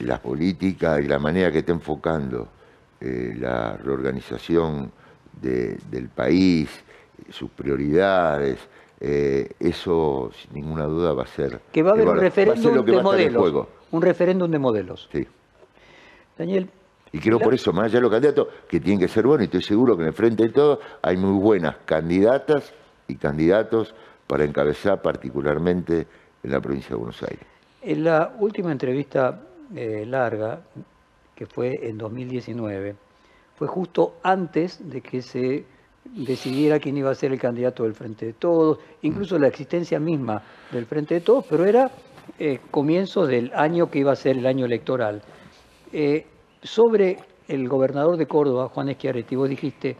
la 0.00 0.20
política 0.20 1.00
y 1.00 1.06
la 1.06 1.18
manera 1.18 1.52
que 1.52 1.58
está 1.58 1.72
enfocando 1.72 2.48
eh, 3.00 3.34
la 3.38 3.76
reorganización 3.76 4.90
del 5.40 6.08
país, 6.08 6.70
sus 7.28 7.50
prioridades, 7.50 8.58
eh, 9.00 9.50
eso 9.60 10.30
sin 10.40 10.54
ninguna 10.54 10.84
duda 10.84 11.12
va 11.12 11.24
a 11.24 11.26
ser... 11.26 11.60
Que 11.72 11.82
va 11.82 11.90
a 11.90 11.94
haber 11.94 12.08
un 12.08 12.18
referéndum 12.18 12.84
de 12.84 13.02
modelos. 13.02 13.66
Un 13.90 14.02
referéndum 14.02 14.50
de 14.50 14.58
modelos. 14.58 15.08
Sí. 15.12 15.26
Daniel. 16.36 16.68
Y 17.12 17.20
creo 17.20 17.38
por 17.38 17.54
eso, 17.54 17.72
más 17.72 17.84
allá 17.84 17.94
de 17.96 18.00
los 18.00 18.10
candidatos, 18.10 18.48
que 18.68 18.80
tienen 18.80 18.98
que 18.98 19.08
ser 19.08 19.24
buenos, 19.24 19.42
y 19.42 19.44
estoy 19.44 19.62
seguro 19.62 19.96
que 19.96 20.02
en 20.02 20.08
el 20.08 20.14
frente 20.14 20.42
de 20.44 20.48
todo 20.48 20.80
hay 21.00 21.16
muy 21.16 21.40
buenas 21.40 21.76
candidatas 21.84 22.72
y 23.06 23.14
candidatos 23.14 23.94
para 24.26 24.44
encabezar 24.44 25.00
particularmente 25.00 26.06
en 26.42 26.50
la 26.50 26.60
provincia 26.60 26.90
de 26.90 26.96
Buenos 26.96 27.22
Aires. 27.22 27.46
En 27.82 28.02
la 28.02 28.34
última 28.40 28.72
entrevista 28.72 29.40
eh, 29.76 30.04
larga, 30.06 30.60
que 31.36 31.46
fue 31.46 31.78
en 31.82 31.98
2019, 31.98 32.96
fue 33.54 33.68
justo 33.68 34.16
antes 34.22 34.90
de 34.90 35.00
que 35.00 35.22
se 35.22 35.64
decidiera 36.04 36.78
quién 36.78 36.96
iba 36.96 37.10
a 37.10 37.14
ser 37.14 37.32
el 37.32 37.40
candidato 37.40 37.84
del 37.84 37.94
Frente 37.94 38.26
de 38.26 38.32
Todos, 38.34 38.78
incluso 39.02 39.38
la 39.38 39.48
existencia 39.48 39.98
misma 39.98 40.42
del 40.70 40.86
Frente 40.86 41.14
de 41.14 41.20
Todos, 41.20 41.46
pero 41.48 41.64
era 41.64 41.90
eh, 42.38 42.58
comienzo 42.70 43.26
del 43.26 43.52
año 43.54 43.90
que 43.90 44.00
iba 44.00 44.12
a 44.12 44.16
ser 44.16 44.36
el 44.36 44.46
año 44.46 44.66
electoral. 44.66 45.22
Eh, 45.96 46.26
sobre 46.60 47.18
el 47.46 47.68
gobernador 47.68 48.16
de 48.16 48.26
Córdoba, 48.26 48.68
Juan 48.68 48.92
Schiaretti, 48.92 49.36
vos 49.36 49.48
dijiste, 49.48 49.96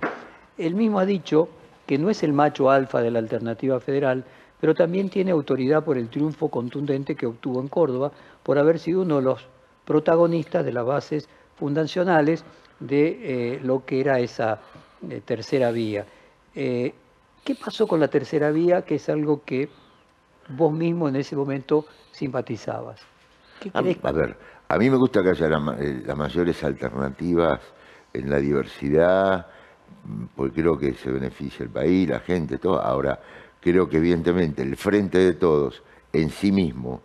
él 0.59 0.75
mismo 0.75 0.99
ha 0.99 1.07
dicho 1.07 1.49
que 1.87 1.99
no 1.99 2.11
es 2.11 2.25
el 2.25 2.33
macho 2.33 2.69
alfa 2.69 3.01
de 3.01 3.13
la 3.13 3.21
alternativa 3.21 3.79
federal, 3.79 4.25
pero 4.61 4.75
también 4.75 5.09
tiene 5.09 5.31
autoridad 5.31 5.85
por 5.85 5.97
el 5.97 6.09
triunfo 6.09 6.49
contundente 6.49 7.15
que 7.15 7.27
obtuvo 7.27 7.61
en 7.61 7.69
Córdoba, 7.69 8.11
por 8.43 8.59
haber 8.59 8.81
sido 8.81 9.03
uno 9.03 9.19
de 9.19 9.23
los 9.23 9.47
protagonistas 9.85 10.65
de 10.65 10.73
las 10.73 10.85
bases 10.85 11.29
fundacionales 11.55 12.45
de 12.81 13.55
eh, 13.55 13.61
lo 13.63 13.85
que 13.85 14.01
era 14.01 14.19
esa 14.19 14.59
eh, 15.09 15.23
tercera 15.25 15.71
vía. 15.71 16.07
Eh, 16.57 16.93
¿Qué 17.45 17.55
pasó 17.55 17.87
con 17.87 18.01
la 18.01 18.09
tercera 18.09 18.51
vía, 18.51 18.83
que 18.83 18.97
es 18.97 19.09
algo 19.09 19.45
que 19.45 19.69
vos 20.49 20.73
mismo 20.73 21.09
en 21.09 21.15
ese 21.15 21.37
momento 21.37 21.87
simpatizabas? 22.11 23.01
a, 23.73 23.81
ver, 23.81 24.37
a 24.69 24.79
mí 24.79 24.91
me 24.91 24.97
gusta 24.97 25.23
que 25.23 25.31
haya 25.31 25.49
las 25.49 26.17
mayores 26.17 26.65
alternativas 26.65 27.61
en 28.13 28.31
la 28.31 28.39
diversidad, 28.39 29.47
porque 30.37 30.63
creo 30.63 30.79
que 30.79 30.95
se 30.95 31.11
beneficia 31.11 31.65
el 31.65 31.71
país, 31.71 32.09
la 32.09 32.21
gente, 32.21 32.59
todo. 32.59 32.81
Ahora, 32.81 33.21
creo 33.61 33.89
que 33.89 33.99
evidentemente 33.99 34.63
el 34.63 34.77
Frente 34.77 35.19
de 35.19 35.35
Todos 35.35 35.83
en 36.13 36.31
sí 36.31 36.53
mismo 36.53 37.03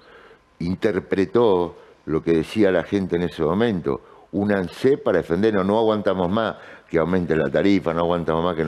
interpretó 0.60 1.76
lo 2.06 2.24
que 2.24 2.34
decía 2.34 2.72
la 2.72 2.84
gente 2.84 3.16
en 3.16 3.24
ese 3.24 3.44
momento, 3.44 4.02
únanse 4.32 4.98
para 4.98 5.20
defendernos, 5.20 5.66
no 5.66 5.78
aguantamos 5.80 6.30
más 6.30 6.56
que 6.90 6.98
aumente 6.98 7.36
la 7.36 7.50
tarifa, 7.50 7.94
no 7.94 8.02
aguantamos 8.02 8.44
más 8.44 8.56
que, 8.56 8.66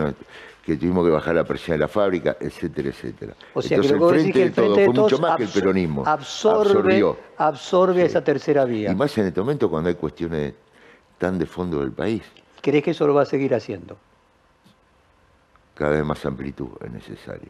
que 0.64 0.78
tuvimos 0.78 1.06
que 1.06 1.12
bajar 1.12 1.36
la 1.36 1.44
presión 1.44 1.76
de 1.76 1.80
la 1.80 1.88
fábrica, 1.88 2.38
etcétera, 2.40 2.90
etcétera. 2.90 3.34
O 3.54 3.62
sea, 3.62 3.78
Entonces, 3.78 4.00
el 4.00 4.10
frente, 4.10 4.40
de 4.40 4.50
todo 4.52 4.76
fue 4.76 4.88
mucho 4.88 5.18
más 5.18 5.38
que 5.38 5.44
el 5.44 5.50
peronismo. 5.50 6.04
Absorbe, 6.06 7.04
absorbe 7.38 8.06
esa 8.06 8.24
tercera 8.24 8.66
vía. 8.66 8.92
Y 8.92 8.96
más 8.96 9.18
en 9.18 9.28
este 9.28 9.40
momento 9.40 9.70
cuando 9.70 9.90
hay 9.90 9.96
cuestiones 9.96 10.54
tan 11.18 11.40
de 11.40 11.46
fondo 11.46 11.80
del 11.80 11.92
país. 11.92 12.24
¿Crees 12.62 12.84
que 12.84 12.92
eso 12.92 13.08
lo 13.08 13.16
va 13.16 13.24
a 13.24 13.26
seguir 13.26 13.56
haciendo? 13.56 13.98
Cada 15.74 15.92
vez 15.92 16.06
más 16.06 16.24
amplitud 16.26 16.70
es 16.84 16.92
necesario, 16.92 17.50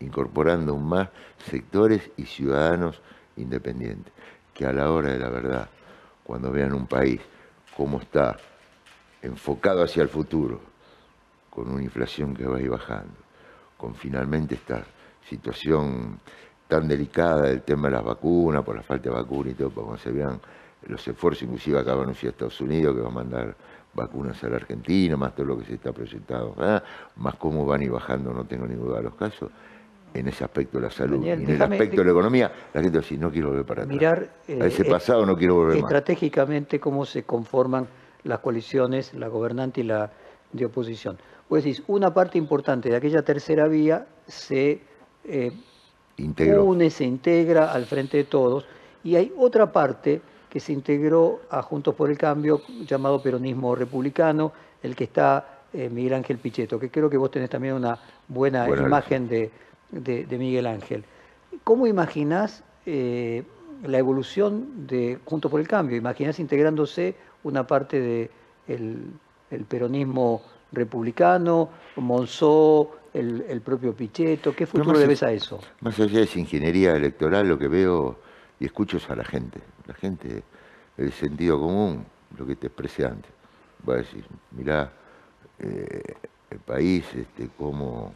incorporando 0.00 0.76
más 0.76 1.08
sectores 1.48 2.10
y 2.16 2.24
ciudadanos 2.24 3.00
independientes, 3.36 4.12
que 4.54 4.66
a 4.66 4.72
la 4.72 4.90
hora 4.90 5.12
de 5.12 5.18
la 5.18 5.28
verdad, 5.28 5.68
cuando 6.24 6.50
vean 6.50 6.72
un 6.72 6.86
país 6.86 7.20
como 7.76 8.00
está, 8.00 8.36
enfocado 9.22 9.82
hacia 9.82 10.02
el 10.02 10.08
futuro, 10.08 10.69
con 11.50 11.70
una 11.70 11.82
inflación 11.82 12.34
que 12.34 12.46
va 12.46 12.56
a 12.56 12.60
ir 12.60 12.70
bajando, 12.70 13.14
con 13.76 13.94
finalmente 13.94 14.54
esta 14.54 14.84
situación 15.28 16.18
tan 16.68 16.86
delicada 16.86 17.42
del 17.42 17.62
tema 17.62 17.88
de 17.88 17.94
las 17.94 18.04
vacunas, 18.04 18.64
por 18.64 18.76
la 18.76 18.82
falta 18.82 19.10
de 19.10 19.16
vacunas 19.16 19.52
y 19.52 19.54
todo, 19.56 19.70
para 19.70 19.86
cuando 19.86 20.02
se 20.02 20.12
vean 20.12 20.40
los 20.86 21.06
esfuerzos, 21.06 21.42
inclusive 21.42 21.78
acaba 21.78 21.98
de 21.98 22.02
anunciar 22.04 22.32
Estados 22.32 22.60
Unidos 22.60 22.94
que 22.94 23.02
va 23.02 23.08
a 23.08 23.12
mandar 23.12 23.56
vacunas 23.92 24.42
a 24.44 24.48
la 24.48 24.56
Argentina, 24.56 25.16
más 25.16 25.34
todo 25.34 25.46
lo 25.46 25.58
que 25.58 25.64
se 25.64 25.74
está 25.74 25.92
proyectado, 25.92 26.54
más 27.16 27.34
cómo 27.36 27.66
van 27.66 27.80
a 27.80 27.84
ir 27.84 27.90
bajando, 27.90 28.32
no 28.32 28.44
tengo 28.44 28.66
ni 28.66 28.74
duda 28.74 28.98
de 28.98 29.02
los 29.02 29.14
casos, 29.14 29.50
en 30.14 30.28
ese 30.28 30.44
aspecto 30.44 30.78
de 30.78 30.84
la 30.84 30.90
salud. 30.90 31.24
y 31.24 31.30
en 31.30 31.48
el 31.48 31.62
aspecto 31.62 31.96
de 31.96 32.04
la 32.04 32.10
economía, 32.10 32.52
la 32.72 32.82
gente 32.82 32.98
dice, 32.98 33.16
no 33.16 33.30
quiero 33.30 33.48
volver 33.48 33.64
para 33.64 33.82
atrás. 33.82 33.94
Mirar, 33.94 34.28
a 34.48 34.66
ese 34.66 34.82
eh, 34.82 34.90
pasado 34.90 35.26
no 35.26 35.36
quiero 35.36 35.54
volver 35.56 35.76
Estratégicamente, 35.78 36.80
cómo 36.80 37.04
se 37.04 37.24
conforman 37.24 37.86
las 38.24 38.40
coaliciones, 38.40 39.14
la 39.14 39.28
gobernante 39.28 39.80
y 39.80 39.84
la 39.84 40.10
de 40.52 40.64
oposición. 40.66 41.18
Pues 41.50 41.64
decís, 41.64 41.82
una 41.88 42.14
parte 42.14 42.38
importante 42.38 42.90
de 42.90 42.94
aquella 42.94 43.22
tercera 43.22 43.66
vía 43.66 44.06
se 44.28 44.80
eh, 45.24 45.50
une, 46.16 46.90
se 46.90 47.02
integra 47.02 47.72
al 47.72 47.86
frente 47.86 48.18
de 48.18 48.24
todos, 48.24 48.64
y 49.02 49.16
hay 49.16 49.32
otra 49.36 49.72
parte 49.72 50.22
que 50.48 50.60
se 50.60 50.72
integró 50.72 51.40
a 51.50 51.60
Juntos 51.62 51.96
por 51.96 52.08
el 52.08 52.16
Cambio, 52.16 52.62
llamado 52.86 53.20
peronismo 53.20 53.74
republicano, 53.74 54.52
el 54.80 54.94
que 54.94 55.02
está 55.02 55.64
eh, 55.72 55.90
Miguel 55.90 56.14
Ángel 56.14 56.38
Pichetto, 56.38 56.78
que 56.78 56.88
creo 56.88 57.10
que 57.10 57.16
vos 57.16 57.32
tenés 57.32 57.50
también 57.50 57.74
una 57.74 57.98
buena, 58.28 58.68
imagen 58.68 59.26
de, 59.26 59.50
Miguel 60.30 60.68
Ángel. 60.68 61.02
¿Cómo 61.64 61.88
imaginás 61.88 62.62
eh, 62.86 63.42
la 63.82 63.98
evolución 63.98 64.86
de 64.86 65.18
Juntos 65.24 65.50
por 65.50 65.58
el 65.58 65.66
Cambio? 65.66 65.96
¿Imaginás 65.96 66.38
integrándose 66.38 67.16
una 67.42 67.66
parte 67.66 68.00
de 68.00 68.30
el, 68.68 69.14
peronismo 69.68 70.42
republicano, 70.72 71.68
Monzó, 71.96 73.00
el, 73.12 73.60
propio 73.60 73.94
Pichetto? 73.94 74.54
¿Qué 74.54 74.66
futuro 74.66 74.98
le 74.98 75.06
ves 75.06 75.22
a 75.22 75.32
eso? 75.32 75.60
Más 75.80 75.98
allá 75.98 76.18
de 76.18 76.24
esa 76.24 76.38
ingeniería 76.38 76.94
electoral, 76.94 77.48
lo 77.48 77.58
que 77.58 77.68
veo 77.68 78.18
y 78.58 78.66
escucho 78.66 78.98
es 78.98 79.08
a 79.10 79.16
la 79.16 79.24
gente. 79.24 79.60
La 79.86 79.94
gente, 79.94 80.42
el 80.96 81.12
sentido 81.12 81.58
común, 81.58 82.04
lo 82.38 82.46
que 82.46 82.56
te 82.56 82.68
expresé 82.68 83.04
antes. 83.04 83.30
Va 83.88 83.94
a 83.94 83.96
decir, 83.98 84.24
mirá, 84.52 84.92
eh, 85.58 86.02
el 86.50 86.58
país, 86.58 87.04
este, 87.14 87.48
cómo 87.56 88.14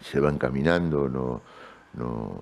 se 0.00 0.20
va 0.20 0.30
encaminando, 0.30 1.08
no, 1.08 1.40
no, 1.94 2.40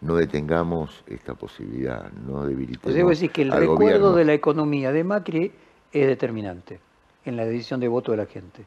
no 0.00 0.14
detengamos 0.14 1.02
esta 1.06 1.34
posibilidad, 1.34 2.10
no 2.12 2.44
debilitemos. 2.44 2.94
Debo 2.94 3.10
decir 3.10 3.30
que 3.30 3.42
el 3.42 3.52
recuerdo 3.52 4.14
de 4.14 4.24
la 4.24 4.34
economía 4.34 4.92
de 4.92 5.04
Macri 5.04 5.52
es 5.92 6.06
determinante 6.06 6.80
en 7.28 7.36
la 7.36 7.44
decisión 7.44 7.80
de 7.80 7.88
voto 7.88 8.12
de 8.12 8.18
la 8.18 8.26
gente. 8.26 8.64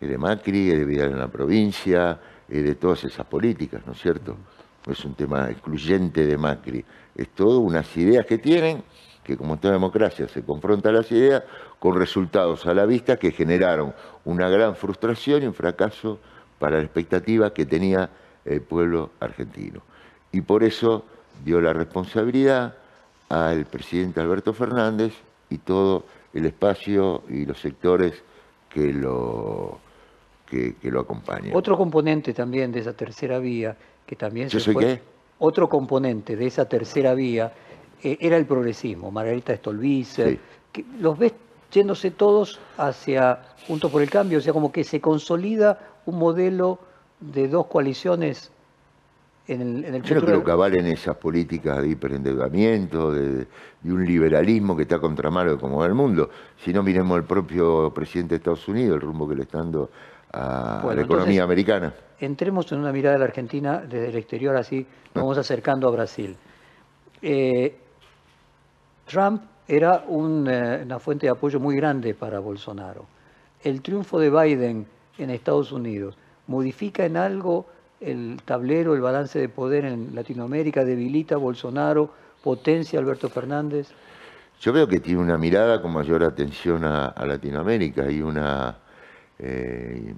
Es 0.00 0.08
de 0.08 0.18
Macri, 0.18 0.70
es 0.70 0.78
de 0.78 0.84
Vidal 0.84 1.12
en 1.12 1.18
la 1.18 1.28
provincia, 1.28 2.18
es 2.48 2.64
de 2.64 2.74
todas 2.74 3.04
esas 3.04 3.26
políticas, 3.26 3.82
¿no 3.86 3.92
es 3.92 4.00
cierto? 4.00 4.36
No 4.86 4.92
es 4.92 5.04
un 5.04 5.14
tema 5.14 5.50
excluyente 5.50 6.26
de 6.26 6.38
Macri, 6.38 6.84
es 7.14 7.28
todo 7.30 7.60
unas 7.60 7.94
ideas 7.96 8.24
que 8.24 8.38
tienen, 8.38 8.82
que 9.22 9.36
como 9.36 9.58
toda 9.58 9.74
democracia 9.74 10.26
se 10.28 10.42
confronta 10.42 10.90
las 10.90 11.10
ideas 11.12 11.42
con 11.78 11.96
resultados 11.96 12.66
a 12.66 12.72
la 12.72 12.86
vista 12.86 13.18
que 13.18 13.30
generaron 13.30 13.94
una 14.24 14.48
gran 14.48 14.74
frustración 14.74 15.42
y 15.42 15.46
un 15.46 15.54
fracaso 15.54 16.18
para 16.58 16.78
la 16.78 16.82
expectativa 16.82 17.52
que 17.52 17.66
tenía 17.66 18.08
el 18.44 18.62
pueblo 18.62 19.10
argentino 19.20 19.82
y 20.32 20.40
por 20.40 20.62
eso 20.62 21.04
dio 21.44 21.60
la 21.60 21.72
responsabilidad 21.72 22.74
al 23.28 23.64
presidente 23.66 24.20
Alberto 24.20 24.52
Fernández 24.52 25.14
y 25.48 25.58
todo 25.58 26.04
el 26.32 26.46
espacio 26.46 27.22
y 27.28 27.44
los 27.44 27.60
sectores 27.60 28.22
que 28.68 28.92
lo, 28.92 29.78
que, 30.46 30.74
lo 30.82 31.00
acompañan. 31.00 31.54
Otro 31.54 31.76
componente 31.76 32.32
también 32.32 32.72
de 32.72 32.80
esa 32.80 32.92
tercera 32.92 33.38
vía, 33.38 33.76
que 34.06 34.16
también 34.16 34.48
¿Yo 34.48 34.60
soy 34.60 34.76
qué? 34.76 35.00
Otro 35.38 35.68
componente 35.68 36.36
de 36.36 36.46
esa 36.46 36.66
tercera 36.68 37.14
vía 37.14 37.52
eh, 38.02 38.18
era 38.20 38.36
el 38.36 38.46
progresismo, 38.46 39.10
Margarita 39.10 39.56
Stolbizer, 39.56 40.38
que 40.70 40.84
los 40.98 41.18
ves 41.18 41.32
yéndose 41.72 42.10
todos 42.10 42.60
hacia 42.76 43.42
Juntos 43.66 43.90
por 43.90 44.02
el 44.02 44.10
Cambio, 44.10 44.38
o 44.38 44.40
sea, 44.40 44.52
como 44.52 44.70
que 44.70 44.84
se 44.84 45.00
consolida 45.00 45.78
un 46.06 46.18
modelo 46.18 46.78
de 47.20 47.48
dos 47.48 47.66
coaliciones 47.66 48.50
yo 49.58 50.14
no 50.14 50.20
creo 50.20 50.44
que 50.44 50.50
avalen 50.50 50.86
esas 50.86 51.16
políticas 51.16 51.82
de 51.82 51.90
hiperendeudamiento, 51.90 53.12
de, 53.12 53.46
un 53.84 54.04
liberalismo 54.04 54.76
que 54.76 54.82
está 54.82 54.98
contramano 54.98 55.52
de 55.52 55.58
cómo 55.58 55.78
va 55.78 55.86
el 55.86 55.94
mundo. 55.94 56.30
Si 56.56 56.72
no, 56.72 56.82
miremos 56.82 57.18
el 57.18 57.24
propio 57.24 57.92
presidente 57.92 58.34
de 58.34 58.36
Estados 58.36 58.68
Unidos, 58.68 58.96
el 58.96 59.00
rumbo 59.00 59.28
que 59.28 59.34
le 59.34 59.42
está 59.42 59.58
dando 59.58 59.90
a, 60.32 60.92
la 60.94 61.02
economía 61.02 61.42
americana. 61.42 61.92
Entremos 62.20 62.70
en 62.70 62.78
una 62.78 62.92
mirada 62.92 63.14
de 63.14 63.18
la 63.18 63.24
Argentina 63.24 63.78
desde 63.80 64.08
el 64.08 64.16
exterior, 64.16 64.56
así 64.56 64.86
nos 65.14 65.22
vamos 65.22 65.38
acercando 65.38 65.88
a 65.88 65.90
Brasil. 65.90 66.36
Eh, 67.22 67.76
Trump 69.06 69.42
era 69.66 70.04
eh, 70.08 70.82
una 70.84 70.98
fuente 71.00 71.26
de 71.26 71.30
apoyo 71.30 71.58
muy 71.58 71.74
grande 71.76 72.14
para 72.14 72.38
Bolsonaro. 72.38 73.06
El 73.62 73.82
triunfo 73.82 74.20
de 74.20 74.30
Biden 74.30 74.86
en 75.18 75.30
Estados 75.30 75.72
Unidos 75.72 76.16
modifica 76.46 77.04
en 77.04 77.16
algo 77.16 77.66
el 78.00 78.40
tablero, 78.44 78.94
el 78.94 79.00
balance 79.00 79.38
de 79.38 79.48
poder 79.48 79.84
en 79.84 80.14
Latinoamérica, 80.14 80.84
debilita 80.84 81.36
Bolsonaro, 81.36 82.10
potencia 82.42 82.98
Alberto 82.98 83.28
Fernández? 83.28 83.88
Yo 84.60 84.72
veo 84.72 84.88
que 84.88 85.00
tiene 85.00 85.20
una 85.20 85.38
mirada 85.38 85.80
con 85.80 85.92
mayor 85.92 86.24
atención 86.24 86.84
a, 86.84 87.14
Latinoamérica 87.24 88.10
y 88.10 88.20
una, 88.20 88.76
eh, 89.38 90.14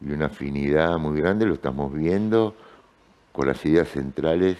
y 0.00 0.12
una 0.12 0.26
afinidad 0.26 0.96
muy 0.98 1.20
grande, 1.20 1.46
lo 1.46 1.54
estamos 1.54 1.92
viendo 1.92 2.54
con 3.32 3.46
las 3.48 3.64
ideas 3.64 3.88
centrales 3.88 4.56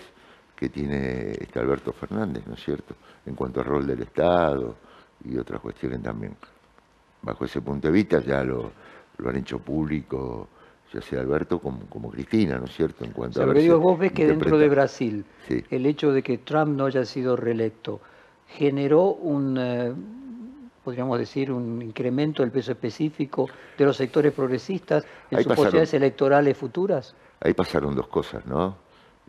que 0.54 0.68
tiene 0.68 1.32
este 1.32 1.58
Alberto 1.58 1.92
Fernández, 1.92 2.46
¿no 2.46 2.54
es 2.54 2.64
cierto? 2.64 2.94
En 3.26 3.34
cuanto 3.34 3.60
al 3.60 3.66
rol 3.66 3.86
del 3.86 4.02
Estado 4.02 4.76
y 5.24 5.36
otras 5.36 5.60
cuestiones 5.60 6.02
también. 6.02 6.36
Bajo 7.22 7.44
ese 7.44 7.60
punto 7.60 7.88
de 7.88 7.92
vista 7.92 8.20
ya 8.20 8.42
lo, 8.44 8.70
lo 9.18 9.28
han 9.28 9.36
hecho 9.36 9.58
público 9.58 10.48
ya 10.92 11.00
sea 11.00 11.20
Alberto 11.20 11.58
como, 11.58 11.80
como 11.88 12.10
Cristina, 12.10 12.58
¿no 12.58 12.64
es 12.66 12.74
cierto? 12.74 13.04
En 13.04 13.12
cuanto 13.12 13.40
O 13.40 13.42
sea, 13.42 13.44
a 13.44 13.46
lo 13.46 13.54
que 13.54 13.60
digo, 13.60 13.78
vos 13.80 13.98
ves 13.98 14.12
que 14.12 14.26
dentro 14.26 14.56
de 14.58 14.68
Brasil, 14.68 15.24
Sí. 15.48 15.64
el 15.70 15.86
hecho 15.86 16.12
de 16.12 16.22
que 16.22 16.38
Trump 16.38 16.76
no 16.76 16.86
haya 16.86 17.04
sido 17.04 17.36
reelecto 17.36 18.00
generó 18.48 19.06
un, 19.14 19.56
eh, 19.58 19.92
podríamos 20.84 21.18
decir, 21.18 21.50
un 21.50 21.82
incremento 21.82 22.42
del 22.42 22.52
peso 22.52 22.72
específico 22.72 23.48
de 23.76 23.84
los 23.84 23.96
sectores 23.96 24.32
progresistas 24.32 25.04
en 25.30 25.38
Ahí 25.38 25.42
sus 25.44 25.50
pasaron. 25.50 25.56
posibilidades 25.56 25.94
electorales 25.94 26.56
futuras. 26.56 27.14
Ahí 27.40 27.52
pasaron 27.54 27.94
dos 27.94 28.06
cosas, 28.08 28.46
¿no? 28.46 28.76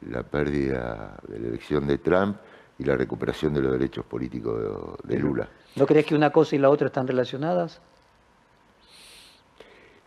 La 0.09 0.21
pérdida 0.23 1.17
de 1.27 1.39
la 1.39 1.47
elección 1.47 1.87
de 1.87 1.97
Trump 1.97 2.37
y 2.77 2.83
la 2.83 2.95
recuperación 2.95 3.55
de 3.55 3.61
los 3.61 3.71
derechos 3.71 4.05
políticos 4.05 4.99
de, 5.03 5.15
de 5.15 5.19
Lula. 5.19 5.49
¿No 5.75 5.87
crees 5.87 6.05
que 6.05 6.13
una 6.13 6.29
cosa 6.29 6.55
y 6.55 6.59
la 6.59 6.69
otra 6.69 6.87
están 6.87 7.07
relacionadas? 7.07 7.81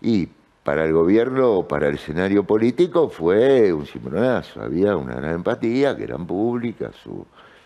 Y 0.00 0.28
para 0.64 0.84
el 0.84 0.92
gobierno, 0.92 1.66
para 1.66 1.88
el 1.88 1.94
escenario 1.94 2.44
político, 2.44 3.08
fue 3.08 3.72
un 3.72 3.86
cimbronazo. 3.86 4.62
Había 4.62 4.96
una 4.96 5.14
gran 5.14 5.34
empatía, 5.36 5.96
que 5.96 6.04
eran 6.04 6.26
públicas, 6.26 6.94
su, 7.02 7.24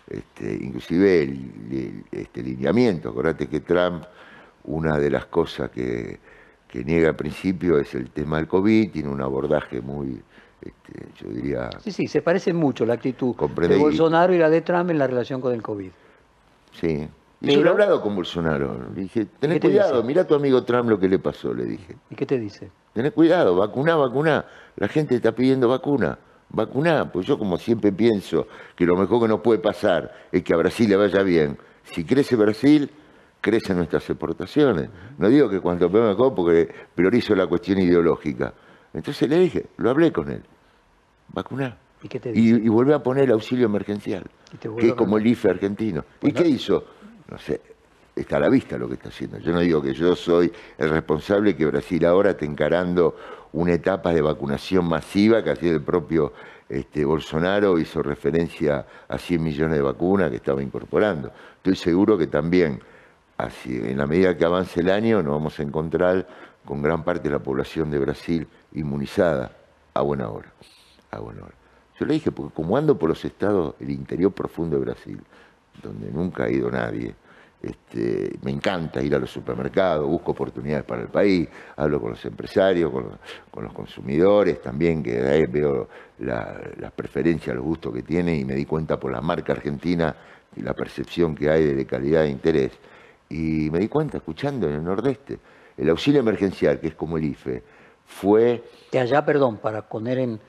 este, 0.09 0.53
inclusive 0.53 1.23
el, 1.23 1.31
el- 1.71 2.03
este 2.11 2.41
lineamiento. 2.41 3.09
Acordate 3.09 3.47
que 3.47 3.59
Trump, 3.59 4.03
una 4.63 4.97
de 4.97 5.09
las 5.09 5.25
cosas 5.25 5.69
que, 5.71 6.19
que 6.67 6.83
niega 6.83 7.09
al 7.09 7.15
principio 7.15 7.77
es 7.77 7.93
el 7.95 8.09
tema 8.11 8.37
del 8.37 8.47
COVID, 8.47 8.91
tiene 8.91 9.09
un 9.09 9.21
abordaje 9.21 9.81
muy, 9.81 10.21
este, 10.61 11.07
yo 11.21 11.29
diría, 11.29 11.69
Sí, 11.83 11.91
sí, 11.91 12.07
se 12.07 12.21
parece 12.21 12.53
mucho 12.53 12.85
la 12.85 12.93
actitud 12.93 13.35
de 13.35 13.77
Bolsonaro 13.83 14.33
y 14.33 14.37
la 14.37 14.49
de 14.49 14.61
Trump 14.61 14.89
en 14.89 14.97
la 14.99 15.07
relación 15.07 15.41
con 15.41 15.53
el 15.53 15.61
COVID. 15.61 15.91
Sí. 16.71 17.07
Y 17.41 17.53
yo 17.53 17.61
lo 17.61 17.67
he 17.67 17.71
hablado 17.71 18.01
con 18.01 18.15
Bolsonaro. 18.15 18.89
Le 18.95 19.01
dije, 19.01 19.25
tenés 19.39 19.55
¿Qué 19.57 19.59
te 19.61 19.67
cuidado, 19.67 19.95
dice? 19.95 20.07
mira 20.07 20.21
a 20.23 20.27
tu 20.27 20.35
amigo 20.35 20.63
Trump 20.63 20.89
lo 20.89 20.99
que 20.99 21.07
le 21.07 21.19
pasó, 21.19 21.53
le 21.53 21.65
dije. 21.65 21.95
¿Y 22.09 22.15
qué 22.15 22.25
te 22.25 22.39
dice? 22.39 22.71
Tenés 22.93 23.11
cuidado, 23.11 23.55
vacuná, 23.55 23.95
vacuná. 23.95 24.45
La 24.77 24.87
gente 24.87 25.15
está 25.15 25.33
pidiendo 25.33 25.67
vacuna. 25.67 26.17
Vacuná, 26.49 27.11
pues 27.11 27.25
yo 27.25 27.37
como 27.37 27.57
siempre 27.57 27.91
pienso 27.91 28.47
que 28.75 28.85
lo 28.85 28.95
mejor 28.95 29.21
que 29.21 29.27
nos 29.27 29.41
puede 29.41 29.59
pasar 29.59 30.11
es 30.31 30.43
que 30.43 30.53
a 30.53 30.57
Brasil 30.57 30.89
le 30.89 30.95
vaya 30.95 31.21
bien. 31.23 31.57
Si 31.83 32.03
crece 32.05 32.35
Brasil, 32.35 32.89
crecen 33.41 33.77
nuestras 33.77 34.09
exportaciones. 34.09 34.89
No 35.17 35.27
digo 35.27 35.49
que 35.49 35.59
cuanto 35.59 35.89
mejor 35.89 36.33
porque 36.33 36.69
priorizo 36.95 37.35
la 37.35 37.47
cuestión 37.47 37.79
ideológica. 37.79 38.53
Entonces 38.93 39.27
le 39.29 39.37
dije, 39.39 39.65
lo 39.77 39.89
hablé 39.89 40.11
con 40.11 40.31
él. 40.31 40.41
Vacuná. 41.33 41.77
¿Y 42.01 42.07
qué 42.07 42.19
te 42.19 42.29
Y, 42.29 42.33
dice? 42.33 42.61
y 42.63 42.69
volví 42.69 42.93
a 42.93 42.99
poner 42.99 43.25
el 43.25 43.31
auxilio 43.31 43.65
emergencial, 43.65 44.23
Y 44.53 44.57
te 44.57 44.69
que 44.75 44.87
es 44.89 44.93
como 44.93 45.17
el 45.17 45.25
IFE 45.27 45.49
argentino. 45.49 46.05
¿Y 46.21 46.31
qué 46.31 46.47
hizo? 46.47 46.85
No 47.29 47.37
sé, 47.37 47.61
está 48.15 48.37
a 48.37 48.39
la 48.39 48.49
vista 48.49 48.77
lo 48.77 48.87
que 48.87 48.95
está 48.95 49.09
haciendo. 49.09 49.39
Yo 49.39 49.51
no 49.51 49.59
digo 49.59 49.81
que 49.81 49.93
yo 49.93 50.15
soy 50.15 50.51
el 50.77 50.89
responsable 50.89 51.55
que 51.55 51.65
Brasil 51.65 52.05
ahora 52.05 52.31
está 52.31 52.45
encarando 52.45 53.15
una 53.53 53.73
etapa 53.73 54.13
de 54.13 54.21
vacunación 54.21 54.85
masiva, 54.85 55.43
que 55.43 55.51
así 55.51 55.67
el 55.67 55.81
propio 55.81 56.33
este, 56.69 57.05
Bolsonaro 57.05 57.79
hizo 57.79 58.01
referencia 58.01 58.85
a 59.07 59.17
100 59.17 59.43
millones 59.43 59.77
de 59.77 59.81
vacunas 59.81 60.29
que 60.29 60.37
estaba 60.37 60.61
incorporando. 60.61 61.31
Estoy 61.57 61.75
seguro 61.75 62.17
que 62.17 62.27
también, 62.27 62.81
en 63.65 63.97
la 63.97 64.07
medida 64.07 64.37
que 64.37 64.45
avance 64.45 64.79
el 64.79 64.89
año, 64.89 65.21
nos 65.21 65.33
vamos 65.33 65.59
a 65.59 65.63
encontrar 65.63 66.27
con 66.65 66.81
gran 66.81 67.03
parte 67.03 67.23
de 67.23 67.31
la 67.31 67.39
población 67.39 67.91
de 67.91 67.99
Brasil 67.99 68.47
inmunizada 68.73 69.51
a 69.93 70.01
buena 70.01 70.29
hora. 70.29 70.51
A 71.11 71.19
buena 71.19 71.43
hora. 71.43 71.53
Yo 71.99 72.05
le 72.05 72.15
dije, 72.15 72.31
porque 72.31 72.53
como 72.53 72.75
ando 72.75 72.97
por 72.97 73.09
los 73.09 73.23
estados, 73.23 73.75
el 73.79 73.89
interior 73.89 74.31
profundo 74.31 74.77
de 74.77 74.83
Brasil, 74.83 75.21
donde 75.81 76.11
nunca 76.11 76.45
ha 76.45 76.49
ido 76.49 76.69
nadie, 76.71 77.13
este, 77.61 78.37
me 78.43 78.51
encanta 78.51 79.01
ir 79.01 79.15
a 79.15 79.19
los 79.19 79.31
supermercados, 79.31 80.07
busco 80.07 80.31
oportunidades 80.31 80.83
para 80.85 81.01
el 81.01 81.07
país, 81.07 81.47
hablo 81.77 81.99
con 81.99 82.11
los 82.11 82.23
empresarios, 82.25 82.91
con 82.91 83.03
los, 83.05 83.13
con 83.49 83.63
los 83.63 83.73
consumidores 83.73 84.61
también, 84.61 85.01
que 85.01 85.19
ahí 85.19 85.45
veo 85.47 85.87
la- 86.19 86.61
las 86.79 86.91
preferencias, 86.91 87.55
los 87.55 87.65
gustos 87.65 87.93
que 87.93 88.03
tienen 88.03 88.35
y 88.39 88.45
me 88.45 88.53
di 88.53 88.65
cuenta 88.65 88.99
por 88.99 89.11
la 89.11 89.21
marca 89.21 89.53
argentina 89.53 90.15
y 90.55 90.61
la 90.61 90.73
percepción 90.73 91.33
que 91.33 91.49
hay 91.49 91.73
de 91.73 91.85
calidad 91.85 92.21
de 92.23 92.29
interés. 92.29 92.71
Y 93.29 93.69
me 93.71 93.79
di 93.79 93.87
cuenta, 93.87 94.17
escuchando 94.17 94.67
en 94.69 94.75
el 94.75 94.83
Nordeste, 94.83 95.39
el 95.77 95.89
auxilio 95.89 96.19
emergencial, 96.19 96.79
que 96.79 96.87
es 96.89 96.95
como 96.95 97.17
el 97.17 97.23
IFE, 97.25 97.63
fue 98.05 98.63
Que 98.91 98.99
allá, 98.99 99.25
perdón, 99.25 99.57
para 99.57 99.81
poner 99.89 100.19
en, 100.19 100.39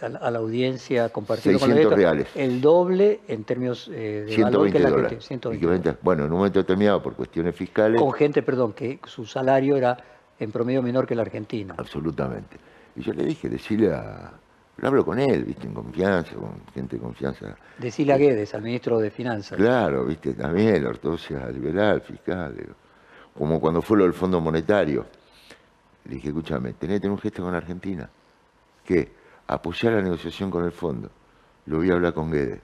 a, 0.00 0.08
la, 0.08 0.18
a 0.18 0.30
la 0.30 0.38
audiencia, 0.38 1.08
compartirlo 1.10 1.58
con 1.58 1.68
la 1.70 1.74
600 1.76 1.92
audiencia, 1.98 2.26
reales. 2.34 2.36
el 2.52 2.60
doble 2.60 3.20
en 3.28 3.44
términos 3.44 3.88
eh, 3.92 4.24
de 4.28 4.42
valor 4.42 4.68
120 4.68 4.72
que 4.72 4.78
la 4.82 4.88
que 4.88 4.94
dólares. 4.96 5.18
te- 5.18 5.24
120 5.26 5.56
Equivalente- 5.66 5.96
Bueno, 6.02 6.24
en 6.24 6.32
un 6.32 6.38
momento 6.38 6.58
determinado, 6.58 7.02
por 7.02 7.14
cuestiones 7.14 7.54
fiscales, 7.54 8.00
Con 8.00 8.12
gente, 8.12 8.42
perdón, 8.42 8.72
que 8.72 8.98
su 9.06 9.24
salario 9.24 9.76
era 9.76 9.96
en 10.38 10.50
promedio 10.50 10.82
menor 10.82 11.06
que 11.06 11.14
el 11.14 11.20
argentino. 11.20 11.74
absolutamente. 11.78 12.56
Y 12.96 13.02
yo 13.02 13.12
le 13.12 13.24
dije, 13.24 13.48
decirle 13.48 13.92
a... 13.92 14.32
Lo 14.76 14.88
hablo 14.88 15.04
con 15.04 15.20
él, 15.20 15.44
viste, 15.44 15.68
en 15.68 15.74
confianza, 15.74 16.34
con 16.34 16.60
gente 16.74 16.96
de 16.96 17.02
confianza. 17.02 17.56
Decirle 17.78 18.12
a 18.12 18.16
Guedes, 18.16 18.54
al 18.54 18.62
ministro 18.62 18.98
de 18.98 19.08
Finanzas. 19.12 19.56
Claro, 19.56 20.04
viste, 20.04 20.34
también 20.34 20.82
la 20.82 20.90
ortodoxia 20.90 21.48
liberal, 21.50 22.00
fiscal. 22.00 22.56
digo. 22.56 22.72
Como 23.38 23.60
cuando 23.60 23.80
fue 23.82 23.98
lo 23.98 24.02
del 24.04 24.14
Fondo 24.14 24.40
Monetario. 24.40 25.06
Le 26.06 26.16
dije, 26.16 26.28
escúchame, 26.28 26.72
tenés 26.72 26.96
que 26.96 27.00
tener 27.02 27.12
un 27.12 27.18
gesto 27.20 27.42
con 27.44 27.54
Argentina. 27.54 28.10
¿Qué? 28.84 29.08
Apoyar 29.46 29.92
la 29.94 30.02
negociación 30.02 30.50
con 30.50 30.64
el 30.64 30.72
fondo. 30.72 31.10
Lo 31.66 31.78
voy 31.78 31.90
a 31.90 31.94
hablar 31.94 32.14
con 32.14 32.30
Guedes. 32.30 32.60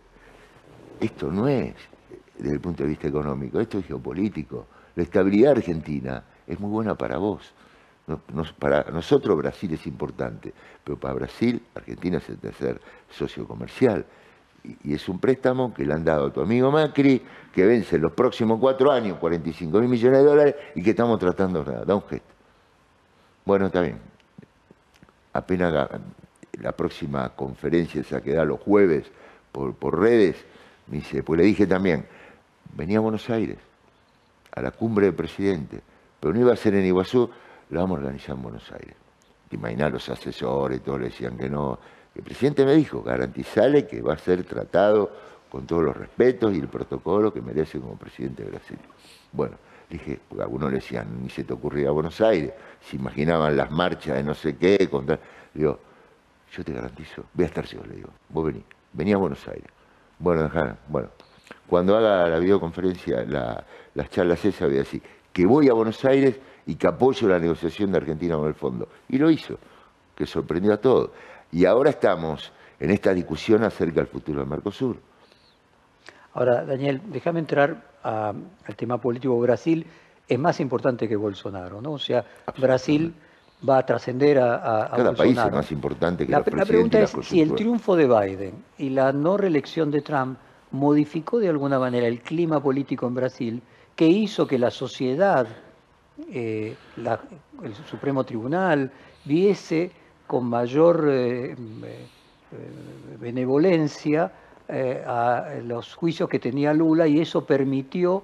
Esto 1.01 1.31
no 1.31 1.49
es 1.49 1.75
desde 2.39 2.55
el 2.55 2.61
punto 2.61 2.83
de 2.83 2.89
vista 2.89 3.09
económico, 3.09 3.61
esto 3.61 3.79
es 3.79 3.87
geopolítico. 3.87 4.67
La 4.97 5.03
estabilidad 5.03 5.53
argentina 5.53 6.23
es 6.47 6.59
muy 6.59 6.71
buena 6.71 6.95
para 6.95 7.19
vos. 7.19 7.53
No- 8.07 8.21
nos- 8.33 8.53
para 8.53 8.85
nosotros 8.91 9.37
Brasil 9.37 9.73
es 9.75 9.87
importante, 9.87 10.53
pero 10.83 10.99
para 10.99 11.15
Brasil 11.15 11.63
Argentina 11.75 12.19
es 12.19 12.29
el 12.31 12.39
tercer 12.39 12.81
socio 13.11 13.47
comercial. 13.47 14.05
Y, 14.65 14.93
es 14.95 15.09
un 15.09 15.19
préstamo 15.19 15.73
que 15.73 15.85
le 15.87 15.95
han 15.95 16.05
dado 16.05 16.27
a 16.27 16.33
tu 16.33 16.41
amigo 16.41 16.71
Macri, 16.71 17.23
que 17.55 17.65
vence 17.65 17.97
en 17.97 18.03
los 18.03 18.13
próximos 18.13 18.59
cuatro 18.61 18.91
años 18.91 19.19
45 19.19 19.81
mil 19.81 19.89
millones 19.89 20.19
de 20.19 20.25
dólares 20.25 20.55
y 20.75 20.83
que 20.83 20.91
estamos 20.91 21.19
tratando 21.19 21.63
dar. 21.65 21.87
Da 21.87 21.95
un 21.95 22.03
gesto. 22.03 22.29
Bueno, 23.45 23.67
está 23.67 23.81
bien. 23.83 23.99
Apenas 25.33 25.89
la 26.61 26.73
próxima 26.73 27.31
conferencia 27.31 28.01
esa 28.01 28.21
que 28.21 28.33
da 28.33 28.45
los 28.45 28.61
jueves 28.61 29.07
por, 29.53 29.75
por 29.75 29.99
redes, 29.99 30.37
me 30.89 30.99
dice, 30.99 31.23
pues 31.23 31.39
le 31.39 31.45
dije 31.45 31.67
también, 31.67 32.05
venía 32.75 32.99
a 32.99 33.01
Buenos 33.01 33.29
Aires, 33.31 33.59
a 34.53 34.61
la 34.61 34.71
cumbre 34.71 35.07
del 35.07 35.15
presidente, 35.15 35.81
pero 36.19 36.35
no 36.35 36.41
iba 36.41 36.53
a 36.53 36.57
ser 36.57 36.75
en 36.75 36.85
Iguazú, 36.85 37.31
la 37.71 37.81
vamos 37.81 37.99
a 37.99 38.01
organizar 38.01 38.37
en 38.37 38.43
Buenos 38.43 38.71
Aires. 38.73 38.95
Te 39.49 39.57
imaginás 39.57 39.93
los 39.93 40.09
asesores, 40.09 40.81
todos 40.83 41.01
le 41.01 41.07
decían 41.07 41.37
que 41.37 41.49
no. 41.49 41.79
El 42.15 42.23
presidente 42.23 42.65
me 42.65 42.75
dijo, 42.75 43.03
garantizale 43.03 43.87
que 43.87 44.01
va 44.03 44.15
a 44.15 44.19
ser 44.19 44.45
tratado 44.45 45.11
con 45.49 45.67
todos 45.67 45.83
los 45.83 45.97
respetos 45.97 46.55
y 46.55 46.59
el 46.59 46.69
protocolo 46.69 47.33
que 47.33 47.41
merece 47.41 47.81
como 47.81 47.97
presidente 47.97 48.45
de 48.45 48.51
Brasil. 48.51 48.79
Bueno, 49.33 49.57
dije, 49.89 50.21
porque 50.29 50.43
algunos 50.43 50.71
le 50.71 50.77
decían, 50.77 51.23
ni 51.23 51.31
se 51.31 51.45
te 51.45 51.53
ocurría 51.53 51.89
a 51.89 51.93
Buenos 51.93 52.21
Aires, 52.21 52.53
se 52.89 52.97
imaginaban 52.97 53.57
las 53.57 53.71
marchas 53.71 54.17
de 54.17 54.23
no 54.23 54.35
sé 54.35 54.57
qué, 54.57 54.89
contra... 54.89 55.19
Digo, 55.53 55.81
yo 56.53 56.65
te 56.65 56.73
garantizo, 56.73 57.25
voy 57.35 57.45
a 57.45 57.49
estar 57.49 57.65
yo, 57.67 57.83
le 57.85 57.97
digo, 57.97 58.11
vos 58.29 58.47
vení, 58.47 58.65
vení 58.93 59.13
a 59.13 59.17
Buenos 59.19 59.47
Aires. 59.49 59.69
Bueno, 60.19 60.51
bueno, 60.89 61.09
cuando 61.67 61.97
haga 61.97 62.29
la 62.29 62.39
videoconferencia, 62.39 63.25
la- 63.25 63.65
las 63.95 64.11
charlas 64.11 64.45
esas, 64.45 64.69
voy 64.69 64.77
a 64.77 64.81
decir 64.81 65.03
que 65.33 65.47
voy 65.47 65.69
a 65.69 65.73
Buenos 65.73 66.05
Aires 66.05 66.39
y 66.67 66.75
que 66.75 66.87
apoyo 66.87 67.29
la 67.29 67.39
negociación 67.39 67.91
de 67.93 67.99
Argentina 67.99 68.37
con 68.37 68.47
el 68.49 68.55
fondo. 68.55 68.89
Y 69.09 69.19
lo 69.19 69.31
hizo, 69.31 69.59
que 70.15 70.27
sorprendió 70.27 70.73
a 70.75 70.77
todos. 70.77 71.11
Y 71.53 71.65
ahora 71.65 71.91
estamos 71.91 72.53
en 72.79 72.91
esta 72.91 73.13
discusión 73.15 73.63
acerca 73.65 73.97
del 74.01 74.07
futuro 74.09 74.41
del 74.41 74.49
Mercosur. 74.49 74.97
Ahora, 76.35 76.65
Daniel, 76.65 77.01
déjame 77.07 77.41
entrar 77.41 77.83
a- 78.05 78.33
al 78.67 78.77
tema 78.77 78.99
político. 78.99 79.39
Brasil 79.41 79.87
es 80.29 80.39
más 80.39 80.61
importante 80.61 81.09
que 81.09 81.17
Bolsonaro, 81.17 81.81
¿no? 81.81 81.93
O 81.93 81.99
sea, 81.99 82.25
Brasil 82.59 83.15
va 83.69 83.79
a 83.79 83.87
trascender 83.87 84.39
a, 84.39 84.55
a- 84.57 84.85
a 84.87 84.97
Cada 84.97 85.13
país 85.13 85.39
es 85.39 85.53
más 85.53 85.71
importante 85.73 86.25
que 86.27 86.33
La, 86.33 86.39
los 86.39 86.47
la 86.55 86.65
pregunta 86.65 87.01
es 87.01 87.11
si 87.23 87.41
el 87.41 87.49
triunfo 87.55 87.97
de 87.97 88.07
Biden 88.07 88.55
y 88.79 88.91
la 88.91 89.13
no 89.13 89.37
reelección 89.37 89.91
de 89.91 90.01
Trump 90.03 90.39
modificó 90.73 91.39
de 91.39 91.49
alguna 91.49 91.79
manera 91.79 92.07
el 92.07 92.21
clima 92.21 92.61
político 92.63 93.07
en 93.07 93.15
Brasil 93.15 93.63
que 93.97 94.07
hizo 94.07 94.47
que 94.47 94.59
la 94.59 94.71
sociedad, 94.71 95.47
eh, 96.33 96.75
la- 96.97 97.21
el 97.63 97.75
Supremo 97.75 98.25
Tribunal, 98.25 98.91
viese 99.25 99.91
con 100.27 100.47
mayor 100.47 101.07
eh, 101.11 101.55
eh, 101.55 101.57
benevolencia 103.21 104.33
eh, 104.69 105.03
a 105.07 105.47
los 105.65 105.95
juicios 105.95 106.29
que 106.29 106.39
tenía 106.39 106.73
Lula 106.73 107.07
y 107.07 107.21
eso 107.21 107.45
permitió 107.45 108.23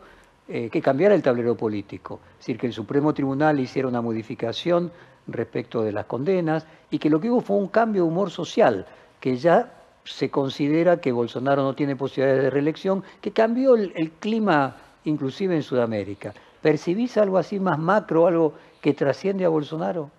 que 0.49 0.80
cambiara 0.80 1.12
el 1.16 1.22
tablero 1.22 1.57
político. 1.57 2.20
Es 2.34 2.39
decir, 2.47 2.57
que 2.57 2.68
el 2.68 2.72
Supremo 2.72 3.12
Tribunal 3.12 3.59
hiciera 3.59 3.89
una 3.89 4.01
modificación 4.01 4.93
respecto 5.27 5.83
de 5.83 5.93
las 5.93 6.07
condenas 6.07 6.66
y 6.91 6.99
que 6.99 7.11
lo 7.11 7.20
que 7.20 7.31
hubo 7.31 7.41
fue 7.41 7.57
un 7.57 7.68
cambio 7.68 8.03
de 8.03 8.09
humor 8.09 8.31
social, 8.31 8.87
que 9.20 9.37
ya 9.37 9.72
se 10.05 10.31
considera 10.31 11.01
que 11.01 11.12
Bolsonaro 11.12 11.62
no 11.62 11.74
tiene 11.74 11.97
posibilidades 11.97 12.45
de 12.45 12.51
reelección, 12.51 13.03
que 13.20 13.33
cambió 13.33 13.74
el, 13.74 14.12
clima 14.20 14.77
inclusive 15.05 15.57
en 15.57 15.62
Sudamérica. 15.62 16.33
¿Percibís 16.62 17.16
algo 17.16 17.39
así 17.39 17.59
más 17.59 17.79
macro, 17.79 18.27
algo 18.27 18.55
que 18.81 18.95
trasciende 18.95 19.45
a 19.45 19.49
Bolsonaro? 19.49 20.11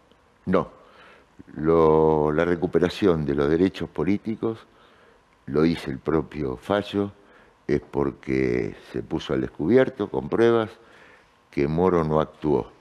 No, 0.46 0.70
la 1.56 2.46
recuperación 2.46 3.26
de 3.26 3.36
los 3.36 3.50
derechos 3.50 3.90
políticos, 3.90 4.60
lo 5.46 5.62
dice 5.62 5.92
el 5.92 6.00
propio 6.00 6.58
fallo, 6.58 7.12
es 7.66 7.82
porque 7.82 8.76
se 8.92 9.04
puso 9.04 9.34
al 9.34 9.42
descubierto 9.42 10.10
con 10.10 10.30
pruebas 10.30 10.70
que 11.52 11.68
Moro 11.68 12.04
no 12.04 12.20
actuó 12.20 12.77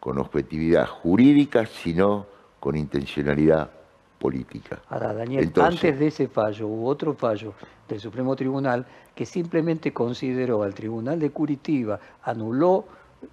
con 0.00 0.18
objetividad 0.18 0.86
jurídica, 0.86 1.66
sino 1.66 2.26
con 2.58 2.76
intencionalidad 2.76 3.70
política. 4.18 4.80
Ahora, 4.88 5.14
Daniel, 5.14 5.52
antes 5.60 5.98
de 5.98 6.06
ese 6.08 6.28
fallo 6.28 6.66
hubo 6.66 6.88
otro 6.88 7.14
fallo 7.14 7.54
del 7.88 8.00
Supremo 8.00 8.34
Tribunal 8.34 8.84
que 9.14 9.26
simplemente 9.26 9.92
consideró 9.92 10.62
al 10.62 10.74
Tribunal 10.74 11.18
de 11.18 11.30
Curitiba, 11.30 11.98
anuló 12.22 12.86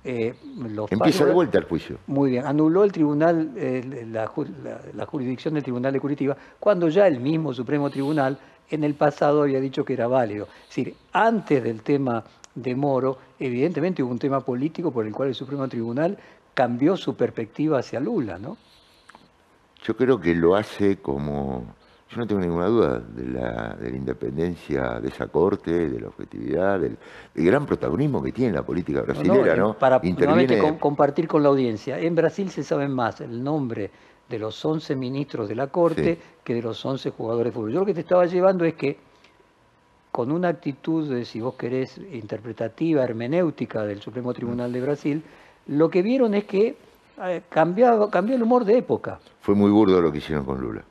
eh, 0.04 0.36
los 0.58 0.92
Empieza 0.92 1.26
de 1.26 1.34
vuelta 1.34 1.58
el 1.58 1.66
juicio. 1.66 1.98
Muy 2.08 2.32
bien, 2.32 2.46
anuló 2.46 2.84
el 2.84 2.92
tribunal, 2.92 3.52
eh, 3.56 4.06
la, 4.12 4.30
la, 4.94 5.06
jurisdicción 5.06 5.54
del 5.54 5.64
Tribunal 5.64 5.94
de 5.94 6.00
Curitiba, 6.00 6.36
cuando 6.60 6.90
ya 6.90 7.08
el 7.08 7.22
mismo 7.22 7.54
Supremo 7.54 7.90
Tribunal 7.90 8.38
en 8.70 8.84
el 8.84 8.96
pasado 8.96 9.44
había 9.44 9.62
dicho 9.62 9.86
que 9.86 9.94
era 9.94 10.08
válido. 10.08 10.48
Es 10.64 10.76
decir, 10.76 10.96
antes 11.14 11.64
del 11.64 11.82
tema 11.84 12.24
de 12.54 12.76
Moro, 12.76 13.18
evidentemente 13.40 14.04
hubo 14.04 14.12
un 14.12 14.20
tema 14.20 14.42
político 14.42 14.92
por 14.92 15.06
el 15.06 15.14
cual 15.14 15.30
el 15.30 15.36
Supremo 15.36 15.68
Tribunal 15.68 16.18
cambió 16.58 16.98
su 16.98 17.16
perspectiva 17.16 17.78
hacia 17.78 18.00
Lula, 18.00 18.40
¿no? 18.40 18.58
Yo 19.84 19.96
creo 19.96 20.20
que 20.20 20.34
lo 20.34 20.56
hace 20.56 20.98
como, 20.98 21.64
yo 22.10 22.18
no 22.18 22.26
tengo 22.26 22.42
ninguna 22.42 22.66
duda 22.66 23.00
de 23.00 23.26
la, 23.28 23.78
independencia 23.96 25.00
de 25.00 25.10
esa 25.10 25.28
corte, 25.28 25.88
de 25.88 26.00
la 26.00 26.08
objetividad, 26.08 26.80
del, 26.80 26.98
gran 27.36 27.68
protagonismo 27.68 28.24
que 28.24 28.32
tiene 28.32 28.54
la 28.54 28.64
política 28.64 29.02
brasileña, 29.02 29.56
¿no? 29.56 29.76
Para 29.76 30.02
compartir 30.80 31.28
con 31.28 31.44
la 31.44 31.50
audiencia, 31.50 32.00
en 32.00 32.16
Brasil 32.16 32.50
se 32.50 32.64
sabe 32.64 32.88
más 32.88 33.22
el 33.22 33.44
nombre 33.44 33.92
de 34.28 34.40
los 34.40 34.66
11 34.66 34.96
ministros 34.96 35.48
de 35.48 35.54
la 35.54 35.68
corte 35.68 36.18
que 36.44 36.56
de 36.56 36.64
los 36.64 36.84
11 36.84 37.12
jugadores 37.12 37.52
de 37.54 37.56
fútbol. 37.56 37.72
Yo 37.72 37.80
lo 37.82 37.86
que 37.86 37.94
te 37.94 38.00
estaba 38.00 38.26
llevando 38.26 38.66
es 38.66 38.74
que 38.74 38.98
con 40.12 40.32
una 40.32 40.48
actitud, 40.48 41.08
de, 41.08 41.24
si 41.24 41.40
vos 41.40 41.54
querés, 41.54 42.00
interpretativa, 42.12 43.04
hermenéutica 43.04 43.86
del 43.86 44.02
Supremo 44.02 44.34
Tribunal 44.34 44.74
de 44.74 44.82
Brasil, 44.82 45.24
lo 45.68 45.90
que 45.90 46.02
vieron 46.02 46.34
es 46.34 46.46
que 46.46 46.78
eh, 47.24 47.42
cambió, 47.50 48.10
cambió 48.10 48.36
el 48.36 48.44
humor 48.44 48.66
de 48.66 48.78
época. 48.78 49.20
Fue 49.42 49.56
muy 49.56 49.72
burdo 49.72 50.02
lo 50.02 50.12
que 50.12 50.20
hicieron 50.20 50.46
con 50.46 50.62
Lula. 50.62 50.84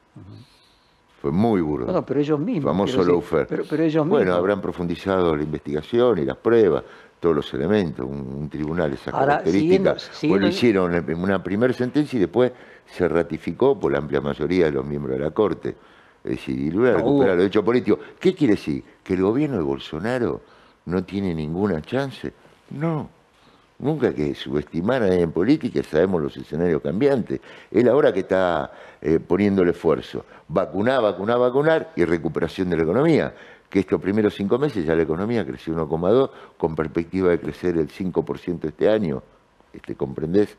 Fue 1.20 1.32
muy 1.32 1.60
burdo. 1.60 2.04
Pero 2.04 2.20
ellos 2.20 2.38
mismos. 2.38 2.64
Famoso 2.64 3.02
lawfare. 3.02 3.46
Pero, 3.46 3.64
pero, 3.68 3.82
ellos 3.82 4.06
Bueno, 4.06 4.34
habrán 4.34 4.60
profundizado 4.60 5.34
la 5.34 5.42
investigación 5.42 6.18
y 6.18 6.24
las 6.24 6.36
pruebas, 6.36 6.84
todos 7.18 7.34
los 7.34 7.54
elementos. 7.54 8.06
Un, 8.06 8.48
tribunal 8.50 8.92
esa 8.92 9.10
característica. 9.10 9.94
Pues 9.94 10.40
lo 10.40 10.46
hicieron 10.46 10.94
en 10.94 11.18
una 11.18 11.42
primera 11.42 11.72
sentencia 11.72 12.16
y 12.16 12.20
después 12.20 12.52
se 12.86 13.08
ratificó 13.08 13.78
por 13.78 13.92
la 13.92 13.98
amplia 13.98 14.20
mayoría 14.20 14.66
de 14.66 14.72
los 14.72 14.84
miembros 14.84 15.18
de 15.18 15.24
la 15.24 15.30
Corte. 15.30 15.74
Es 16.22 16.30
decir, 16.32 16.58
y 16.58 16.70
Lula 16.70 16.92
recupera 16.94 17.30
los 17.30 17.38
derechos 17.38 17.64
políticos. 17.64 18.00
¿Qué 18.18 18.34
quiere 18.34 18.54
decir? 18.54 18.84
¿Que 19.02 19.14
el 19.14 19.22
gobierno 19.22 19.56
de 19.56 19.62
Bolsonaro 19.62 20.40
no 20.84 21.04
tiene 21.04 21.34
ninguna 21.34 21.80
chance? 21.82 22.32
No. 22.70 23.08
Nunca 23.78 24.08
hay 24.08 24.14
que 24.14 24.34
subestimar 24.34 25.02
en 25.02 25.32
política, 25.32 25.82
sabemos 25.82 26.22
los 26.22 26.36
escenarios 26.36 26.80
cambiantes. 26.80 27.40
Es 27.70 27.86
ahora 27.86 28.12
que 28.12 28.20
está 28.20 28.72
eh, 29.02 29.20
poniendo 29.20 29.62
el 29.62 29.68
esfuerzo. 29.68 30.24
Vacunar, 30.48 31.02
vacunar, 31.02 31.38
vacunar 31.38 31.92
y 31.94 32.04
recuperación 32.04 32.70
de 32.70 32.78
la 32.78 32.82
economía. 32.84 33.34
Que 33.68 33.80
estos 33.80 34.00
primeros 34.00 34.34
cinco 34.34 34.58
meses 34.58 34.86
ya 34.86 34.94
la 34.94 35.02
economía 35.02 35.44
creció 35.44 35.74
1,2 35.74 36.30
con 36.56 36.74
perspectiva 36.74 37.30
de 37.30 37.38
crecer 37.38 37.76
el 37.76 37.88
5% 37.88 38.64
este 38.64 38.88
año. 38.88 39.22
Este, 39.72 39.94
¿Comprendés? 39.94 40.56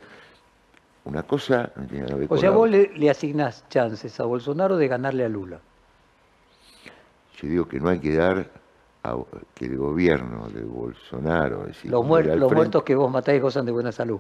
Una 1.05 1.23
cosa 1.23 1.71
no 1.75 1.87
tiene 1.87 2.05
nada 2.05 2.15
que 2.15 2.19
ver 2.19 2.27
O 2.29 2.37
sea, 2.37 2.51
vos 2.51 2.69
le, 2.69 2.91
le 2.95 3.09
asignás 3.09 3.67
chances 3.69 4.19
a 4.19 4.25
Bolsonaro 4.25 4.77
de 4.77 4.87
ganarle 4.87 5.25
a 5.25 5.29
Lula. 5.29 5.59
Yo 7.41 7.47
digo 7.47 7.67
que 7.67 7.79
no 7.79 7.89
hay 7.89 7.99
que 7.99 8.15
dar 8.15 8.47
que 9.53 9.65
el 9.65 9.77
gobierno 9.77 10.49
de 10.49 10.63
Bolsonaro... 10.63 11.65
los, 11.83 12.05
muertos 12.05 12.83
que 12.83 12.95
vos 12.95 13.11
matáis 13.11 13.41
gozan 13.41 13.65
de 13.65 13.71
buena 13.71 13.91
salud. 13.91 14.19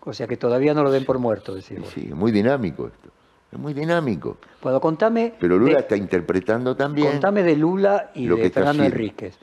O 0.00 0.12
sea 0.12 0.26
que 0.26 0.36
todavía 0.36 0.74
no 0.74 0.82
lo 0.82 0.90
den 0.90 1.04
por 1.04 1.18
muerto, 1.18 1.54
decimos. 1.54 1.88
Sí, 1.88 2.06
es 2.08 2.14
muy 2.14 2.30
dinámico 2.30 2.86
esto. 2.86 3.08
Es 3.50 3.58
muy 3.58 3.72
dinámico. 3.72 4.36
Bueno, 4.62 4.80
contame... 4.80 5.34
Pero 5.38 5.58
Lula 5.58 5.80
está 5.80 5.96
interpretando 5.96 6.76
también... 6.76 7.12
Contame 7.12 7.42
de 7.42 7.56
Lula 7.56 8.10
y 8.14 8.26
de 8.26 8.50
Fernando 8.50 8.82
Enríquez, 8.82 9.38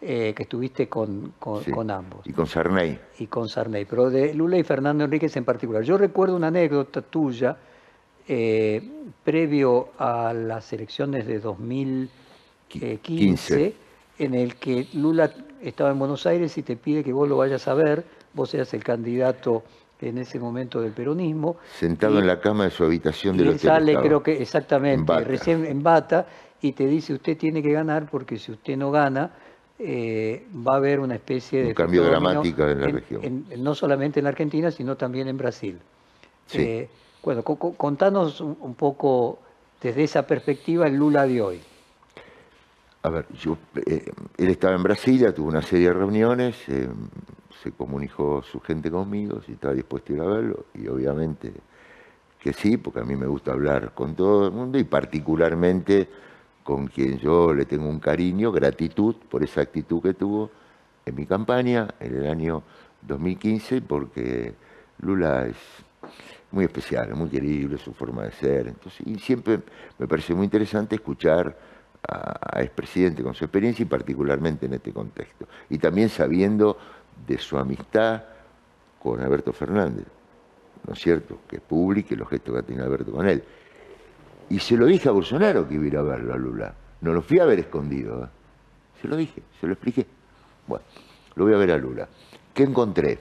eh, 0.00 0.32
que 0.34 0.44
estuviste 0.44 0.88
con, 0.88 1.34
con, 1.38 1.90
ambos. 1.90 2.26
Y 2.26 2.32
con 2.32 2.46
Sarney. 2.46 2.98
Y 3.18 3.26
con 3.26 3.48
Sarney, 3.48 3.84
pero 3.84 4.08
de 4.08 4.32
Lula 4.34 4.56
y 4.56 4.62
Fernando 4.62 5.04
Enríquez 5.04 5.36
en 5.36 5.44
particular. 5.44 5.82
Yo 5.82 5.98
recuerdo 5.98 6.36
una 6.36 6.46
anécdota 6.46 7.02
tuya, 7.02 7.56
eh, 8.28 8.82
previo 9.22 9.90
a 9.98 10.32
las 10.32 10.72
elecciones 10.72 11.26
de 11.26 11.40
2015 11.40 13.85
en 14.18 14.34
el 14.34 14.56
que 14.56 14.88
Lula 14.94 15.30
estaba 15.62 15.90
en 15.90 15.98
Buenos 15.98 16.26
Aires 16.26 16.56
y 16.58 16.62
te 16.62 16.76
pide 16.76 17.04
que 17.04 17.12
vos 17.12 17.28
lo 17.28 17.36
vayas 17.36 17.66
a 17.68 17.74
ver, 17.74 18.04
vos 18.32 18.50
seas 18.50 18.72
el 18.74 18.82
candidato 18.82 19.62
en 20.00 20.18
ese 20.18 20.38
momento 20.38 20.80
del 20.80 20.92
peronismo. 20.92 21.56
Sentado 21.78 22.18
en 22.18 22.26
la 22.26 22.40
cama 22.40 22.64
de 22.64 22.70
su 22.70 22.84
habitación 22.84 23.36
del 23.36 23.48
hotel. 23.48 23.60
sale, 23.60 23.96
creo 23.96 24.22
que 24.22 24.40
exactamente, 24.42 25.20
recién 25.24 25.64
en 25.64 25.82
bata, 25.82 26.26
y 26.60 26.72
te 26.72 26.86
dice 26.86 27.14
usted 27.14 27.36
tiene 27.36 27.62
que 27.62 27.72
ganar 27.72 28.08
porque 28.10 28.38
si 28.38 28.52
usted 28.52 28.76
no 28.76 28.90
gana, 28.90 29.30
eh, 29.78 30.46
va 30.66 30.74
a 30.74 30.76
haber 30.76 31.00
una 31.00 31.14
especie 31.14 31.62
de... 31.62 31.74
Cambio 31.74 32.04
dramático 32.04 32.62
en 32.64 32.80
la 32.80 32.86
región. 32.88 33.44
no 33.58 33.74
solamente 33.74 34.20
en 34.20 34.24
la 34.24 34.30
Argentina, 34.30 34.70
sino 34.70 34.96
también 34.96 35.28
en 35.28 35.36
Brasil. 35.36 35.78
Eh, 36.54 36.88
bueno, 37.22 37.42
contanos 37.42 38.40
un 38.40 38.74
poco 38.74 39.38
desde 39.82 40.04
esa 40.04 40.26
perspectiva 40.26 40.86
el 40.86 40.96
Lula 40.96 41.26
de 41.26 41.42
hoy. 41.42 41.60
A 43.06 43.08
ver, 43.08 43.26
yo, 43.34 43.56
eh, 43.86 44.10
él 44.36 44.48
estaba 44.48 44.74
en 44.74 44.82
Brasilia, 44.82 45.32
tuvo 45.32 45.46
una 45.46 45.62
serie 45.62 45.86
de 45.86 45.94
reuniones, 45.94 46.56
eh, 46.66 46.88
se 47.62 47.70
comunicó 47.70 48.42
su 48.42 48.58
gente 48.58 48.90
conmigo, 48.90 49.40
si 49.42 49.52
estaba 49.52 49.74
dispuesto 49.74 50.12
a 50.12 50.16
ir 50.16 50.22
a 50.22 50.24
verlo, 50.24 50.66
y 50.74 50.88
obviamente 50.88 51.52
que 52.40 52.52
sí, 52.52 52.76
porque 52.78 52.98
a 52.98 53.04
mí 53.04 53.14
me 53.14 53.28
gusta 53.28 53.52
hablar 53.52 53.94
con 53.94 54.16
todo 54.16 54.46
el 54.46 54.52
mundo 54.52 54.76
y 54.76 54.82
particularmente 54.82 56.08
con 56.64 56.88
quien 56.88 57.18
yo 57.18 57.54
le 57.54 57.64
tengo 57.64 57.88
un 57.88 58.00
cariño, 58.00 58.50
gratitud 58.50 59.14
por 59.30 59.44
esa 59.44 59.60
actitud 59.60 60.02
que 60.02 60.14
tuvo 60.14 60.50
en 61.04 61.14
mi 61.14 61.26
campaña 61.26 61.86
en 62.00 62.12
el 62.12 62.26
año 62.26 62.64
2015, 63.02 63.82
porque 63.82 64.52
Lula 64.98 65.46
es 65.46 65.56
muy 66.50 66.64
especial, 66.64 67.14
muy 67.14 67.28
querible 67.28 67.78
su 67.78 67.92
forma 67.92 68.24
de 68.24 68.32
ser. 68.32 68.66
Entonces, 68.66 69.06
y 69.06 69.16
siempre 69.20 69.60
me 69.96 70.08
parece 70.08 70.34
muy 70.34 70.46
interesante 70.46 70.96
escuchar 70.96 71.75
a, 72.08 72.62
expresidente 72.62 73.22
con 73.22 73.34
su 73.34 73.44
experiencia 73.44 73.82
y 73.82 73.86
particularmente 73.86 74.66
en 74.66 74.74
este 74.74 74.92
contexto. 74.92 75.46
Y 75.70 75.78
también 75.78 76.08
sabiendo 76.08 76.78
de 77.26 77.38
su 77.38 77.58
amistad 77.58 78.22
con 79.02 79.20
Alberto 79.20 79.52
Fernández, 79.52 80.06
¿no 80.86 80.92
es 80.92 80.98
cierto? 80.98 81.40
Que 81.48 81.60
publique 81.60 82.16
los 82.16 82.28
gestos 82.28 82.54
que 82.54 82.60
ha 82.60 82.62
tenido 82.62 82.84
Alberto 82.84 83.12
con 83.12 83.28
él. 83.28 83.42
Y 84.48 84.58
se 84.58 84.76
lo 84.76 84.86
dije 84.86 85.08
a 85.08 85.12
Bolsonaro 85.12 85.68
que 85.68 85.74
iba 85.74 85.84
a 85.84 85.86
ir 85.86 85.96
a 85.96 86.02
verlo 86.02 86.34
a 86.34 86.36
Lula. 86.36 86.74
No 87.00 87.12
lo 87.12 87.22
fui 87.22 87.38
a 87.40 87.44
ver 87.44 87.58
escondido. 87.58 88.24
¿eh? 88.24 88.28
Se 89.02 89.08
lo 89.08 89.16
dije, 89.16 89.42
se 89.60 89.66
lo 89.66 89.72
expliqué. 89.72 90.06
Bueno, 90.66 90.84
lo 91.34 91.44
voy 91.44 91.54
a 91.54 91.58
ver 91.58 91.72
a 91.72 91.76
Lula. 91.76 92.08
¿Qué 92.54 92.62
encontré? 92.62 93.18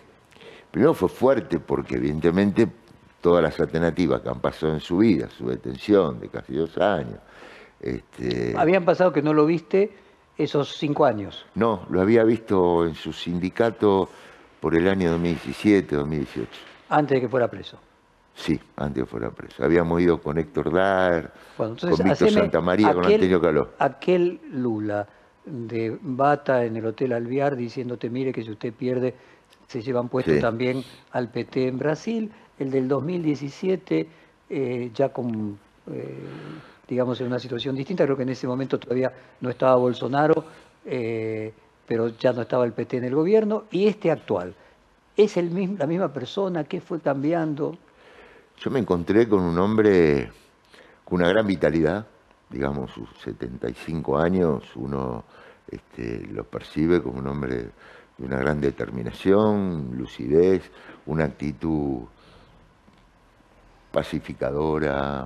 Primero 0.72 0.94
fue 0.94 1.10
fuerte 1.10 1.60
porque 1.60 1.96
evidentemente 1.96 2.68
todas 3.22 3.42
las 3.42 3.60
alternativas 3.60 4.22
que 4.22 4.30
han 4.30 4.40
pasado 4.40 4.74
en 4.74 4.80
su 4.80 4.98
vida, 4.98 5.30
su 5.30 5.48
detención 5.48 6.20
de 6.20 6.30
casi 6.30 6.54
dos 6.54 6.78
años, 6.78 7.20
este, 7.86 8.56
Habían 8.58 8.84
pasado 8.84 9.14
que 9.14 9.22
no 9.22 9.34
lo 9.34 9.46
viste 9.46 9.92
esos 10.38 10.76
cinco 10.78 11.06
años. 11.06 11.46
No, 11.54 11.86
lo 11.90 12.02
había 12.02 12.24
visto 12.24 12.86
en 12.86 12.96
su 12.96 13.14
sindicato 13.14 14.10
por 14.60 14.76
el 14.76 14.88
año 14.88 15.12
2017, 15.12 15.96
2018. 15.96 16.50
Antes 16.90 17.16
de 17.16 17.22
que 17.22 17.30
fuera 17.30 17.48
preso. 17.48 17.78
Sí, 18.34 18.60
antes 18.76 18.96
de 18.96 19.02
que 19.02 19.06
fuera 19.06 19.30
preso. 19.30 19.64
Habíamos 19.64 20.02
ido 20.02 20.20
con 20.20 20.40
Héctor 20.40 20.74
Dar, 20.74 21.32
con 21.56 21.76
Víctor 21.76 22.32
Santa 22.32 22.60
María, 22.60 22.94
con 22.94 23.06
Antonio 23.06 23.40
Caló. 23.40 23.70
Aquel 23.78 24.42
Lula 24.52 25.08
de 25.46 25.96
Bata 26.02 26.66
en 26.66 26.78
el 26.78 26.88
Hotel 26.88 27.14
Alviar 27.14 27.56
diciéndote, 27.56 28.10
mire 28.10 28.34
que 28.34 28.44
si 28.44 28.50
usted 28.50 28.74
pierde, 28.74 29.14
se 29.68 29.84
llevan 29.84 30.10
puesto 30.10 30.38
también 30.40 30.84
al 31.12 31.30
PT 31.30 31.68
en 31.68 31.78
Brasil. 31.78 32.32
El 32.58 32.72
del 32.72 32.88
2017, 32.88 34.08
eh, 34.50 34.92
ya 34.94 35.10
con... 35.10 35.60
Eh, 35.92 36.18
digamos, 36.88 37.20
en 37.22 37.28
una 37.28 37.40
situación 37.40 37.76
distinta. 37.76 38.04
Creo 38.06 38.18
que 38.18 38.24
en 38.24 38.30
ese 38.30 38.48
momento 38.48 38.80
todavía 38.80 39.12
no 39.42 39.50
estaba 39.50 39.76
Bolsonaro, 39.76 40.46
eh, 40.86 41.54
pero 41.88 42.10
ya 42.10 42.34
no 42.34 42.42
estaba 42.42 42.66
el 42.66 42.74
PT 42.74 42.98
en 42.98 43.06
el 43.06 43.16
gobierno. 43.16 43.66
Y 43.72 43.88
este 43.88 44.12
actual, 44.12 44.54
¿es 45.16 45.38
el 45.38 45.52
mismo, 45.52 45.78
la 45.78 45.88
misma 45.88 46.12
persona? 46.14 46.64
¿Qué 46.64 46.82
fue 46.82 47.00
cambiando? 47.00 47.78
Yo 48.58 48.72
me 48.72 48.80
encontré 48.80 49.28
con 49.28 49.42
un 49.42 49.58
hombre 49.60 50.32
con 51.06 51.22
una 51.22 51.30
gran 51.30 51.46
vitalidad, 51.46 52.08
digamos, 52.50 52.92
sus 52.92 53.08
75 53.24 54.18
años, 54.18 54.64
uno 54.76 55.24
este, 55.70 56.26
lo 56.32 56.44
percibe 56.44 57.02
como 57.02 57.20
un 57.20 57.28
hombre 57.28 57.70
de 58.18 58.26
una 58.26 58.38
gran 58.38 58.60
determinación, 58.60 59.92
lucidez, 59.96 60.64
una 61.06 61.26
actitud 61.26 62.04
pacificadora, 63.96 65.26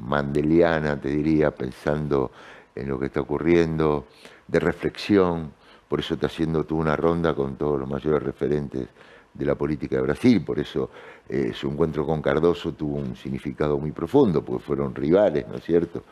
mandeliana, 0.00 1.00
te 1.00 1.10
diría, 1.10 1.52
pensando 1.52 2.32
en 2.74 2.88
lo 2.88 2.98
que 2.98 3.06
está 3.06 3.20
ocurriendo, 3.20 4.06
de 4.48 4.58
reflexión. 4.58 5.52
Por 5.86 6.00
eso 6.00 6.14
está 6.14 6.26
haciendo 6.26 6.64
tú 6.64 6.76
una 6.76 6.96
ronda 6.96 7.34
con 7.34 7.54
todos 7.54 7.78
los 7.78 7.88
mayores 7.88 8.20
referentes 8.20 8.88
de 9.32 9.44
la 9.46 9.54
política 9.54 9.94
de 9.94 10.02
Brasil. 10.02 10.42
Por 10.44 10.58
eso 10.58 10.90
eh, 11.28 11.52
su 11.54 11.68
encuentro 11.70 12.04
con 12.04 12.20
Cardoso 12.20 12.72
tuvo 12.72 12.96
un 12.98 13.14
significado 13.14 13.78
muy 13.78 13.92
profundo, 13.92 14.42
porque 14.44 14.64
fueron 14.64 14.92
rivales, 14.92 15.46
¿no 15.46 15.54
es 15.54 15.64
cierto?, 15.64 16.02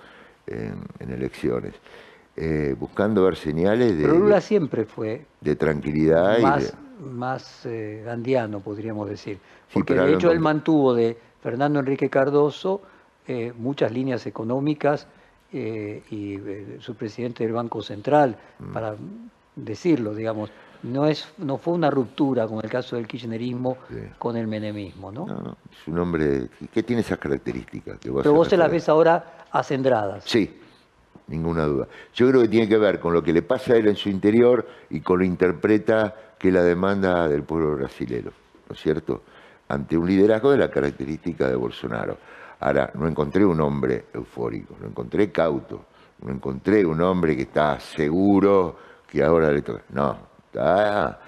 en, 0.47 1.11
elecciones. 1.11 1.75
Eh, 2.37 2.77
buscando 2.79 3.25
ver 3.25 3.35
señales 3.35 3.99
de... 3.99 4.05
Pero 4.05 4.19
Lula 4.21 4.41
siempre 4.41 4.85
fue... 4.85 5.27
De 5.41 5.57
tranquilidad 5.57 6.39
más, 6.39 6.63
y 6.63 6.67
de... 6.67 7.11
Más 7.11 7.67
eh, 7.67 8.03
gandiano, 8.07 8.61
podríamos 8.61 9.11
decir. 9.11 9.41
Porque 9.73 9.95
de 9.95 10.15
hecho 10.15 10.31
él 10.31 10.39
mantuvo 10.39 10.95
de 10.95 11.28
Fernando 11.43 11.81
Enrique 11.81 12.09
Cardoso 12.09 12.83
muchas 13.59 13.93
líneas 13.93 14.27
económicas 14.27 15.07
y 15.53 16.39
su 16.79 16.95
presidente 16.95 17.45
del 17.45 17.53
Banco 17.53 17.83
Central, 17.83 18.37
mm. 18.59 18.73
para 18.73 18.97
decirlo, 19.55 20.15
digamos 20.15 20.51
no 20.83 21.07
es 21.07 21.29
no 21.39 21.59
fue 21.59 21.75
una 21.75 21.91
ruptura 21.91 22.47
con 22.47 22.63
el 22.63 22.71
caso 22.71 22.97
del 22.97 23.07
kirchnerismo 23.07 23.79
con 24.19 24.37
el 24.37 24.47
menemismo, 24.47 25.11
¿no? 25.11 25.27
No, 25.27 25.57
es 25.71 25.89
un 25.89 25.99
hombre 25.99 26.49
que 26.73 26.83
tiene 26.83 27.03
esas 27.03 27.19
características. 27.19 27.99
Que 27.99 28.11
Pero 28.11 28.33
vos 28.33 28.49
se 28.49 28.57
las 28.57 28.71
ves 28.71 28.89
ahora 28.89 29.47
acendradas. 29.51 30.25
Sí, 30.25 30.61
ninguna 31.27 31.65
duda. 31.65 31.89
Yo 32.15 32.29
creo 32.29 32.43
que 32.43 32.49
tiene 32.49 32.69
que 32.69 32.79
ver 32.79 33.01
con 33.01 33.13
lo 33.13 33.23
que 33.23 33.33
le 33.33 33.43
pasa 33.43 33.75
a 33.75 33.77
él 33.77 33.89
en 33.89 33.97
su 33.97 34.09
interior 34.09 34.67
y 34.91 35.01
con 35.01 35.19
lo 35.19 35.25
interpreta 35.25 36.15
que 36.39 36.53
la 36.53 36.63
demanda 36.63 37.29
del 37.29 37.43
pueblo 37.43 37.75
brasileño, 37.77 38.31
¿no 38.69 38.75
es 38.75 38.81
cierto? 38.81 39.23
Ante 39.69 39.97
un 39.97 40.07
liderazgo 40.07 40.51
de 40.51 40.59
la 40.59 40.71
característica 40.71 41.49
de 41.49 41.57
Bolsonaro. 41.57 42.17
Ahora, 42.61 42.91
no 42.95 43.07
encontré 43.07 43.45
un 43.45 43.61
hombre 43.61 44.07
eufórico, 44.13 44.75
lo 44.81 44.89
encontré 44.89 45.31
cauto, 45.31 45.85
no 46.23 46.33
encontré 46.33 46.85
un 46.85 47.01
hombre 47.01 47.37
que 47.37 47.43
está 47.43 47.79
seguro 47.79 48.77
que 49.07 49.23
ahora 49.23 49.53
le 49.53 49.63
toca. 49.63 49.85
No, 49.91 50.19
está 50.47 51.21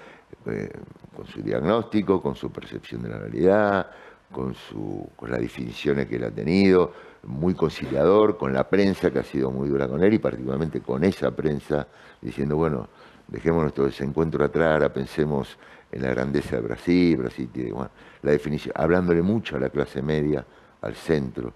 eh, 0.45 0.69
con 1.15 1.25
su 1.27 1.41
diagnóstico, 1.41 2.21
con 2.21 2.35
su 2.35 2.51
percepción 2.51 3.03
de 3.03 3.09
la 3.09 3.19
realidad, 3.19 3.87
con, 4.31 4.53
su, 4.53 5.09
con 5.15 5.29
las 5.29 5.39
definiciones 5.39 6.07
que 6.07 6.15
él 6.15 6.23
ha 6.23 6.31
tenido, 6.31 6.91
muy 7.23 7.53
conciliador, 7.53 8.37
con 8.37 8.53
la 8.53 8.67
prensa 8.67 9.11
que 9.11 9.19
ha 9.19 9.23
sido 9.23 9.51
muy 9.51 9.69
dura 9.69 9.87
con 9.87 10.03
él 10.03 10.13
y 10.13 10.19
particularmente 10.19 10.81
con 10.81 11.03
esa 11.03 11.31
prensa, 11.31 11.87
diciendo, 12.21 12.55
bueno, 12.55 12.87
dejemos 13.27 13.61
nuestro 13.61 13.85
desencuentro 13.85 14.43
atrás, 14.43 14.73
ahora 14.73 14.91
pensemos 14.91 15.57
en 15.91 16.01
la 16.01 16.09
grandeza 16.09 16.55
de 16.55 16.61
Brasil, 16.61 17.17
Brasil 17.17 17.49
tiene, 17.51 17.71
bueno, 17.71 17.91
la 18.21 18.31
definición, 18.31 18.73
hablándole 18.77 19.21
mucho 19.21 19.57
a 19.57 19.59
la 19.59 19.69
clase 19.69 20.01
media, 20.01 20.45
al 20.81 20.95
centro, 20.95 21.53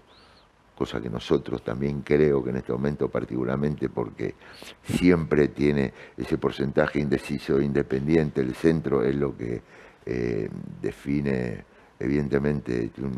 cosa 0.76 1.00
que 1.00 1.08
nosotros 1.08 1.64
también 1.64 2.02
creo 2.02 2.44
que 2.44 2.50
en 2.50 2.56
este 2.56 2.72
momento 2.72 3.08
particularmente 3.08 3.88
porque 3.88 4.34
siempre 4.82 5.48
tiene 5.48 5.92
ese 6.16 6.36
porcentaje 6.38 7.00
indeciso 7.00 7.58
e 7.58 7.64
independiente, 7.64 8.42
el 8.42 8.54
centro 8.54 9.02
es 9.02 9.14
lo 9.16 9.36
que 9.36 9.62
eh, 10.04 10.48
define 10.80 11.64
evidentemente 11.98 12.88
tiene 12.88 13.10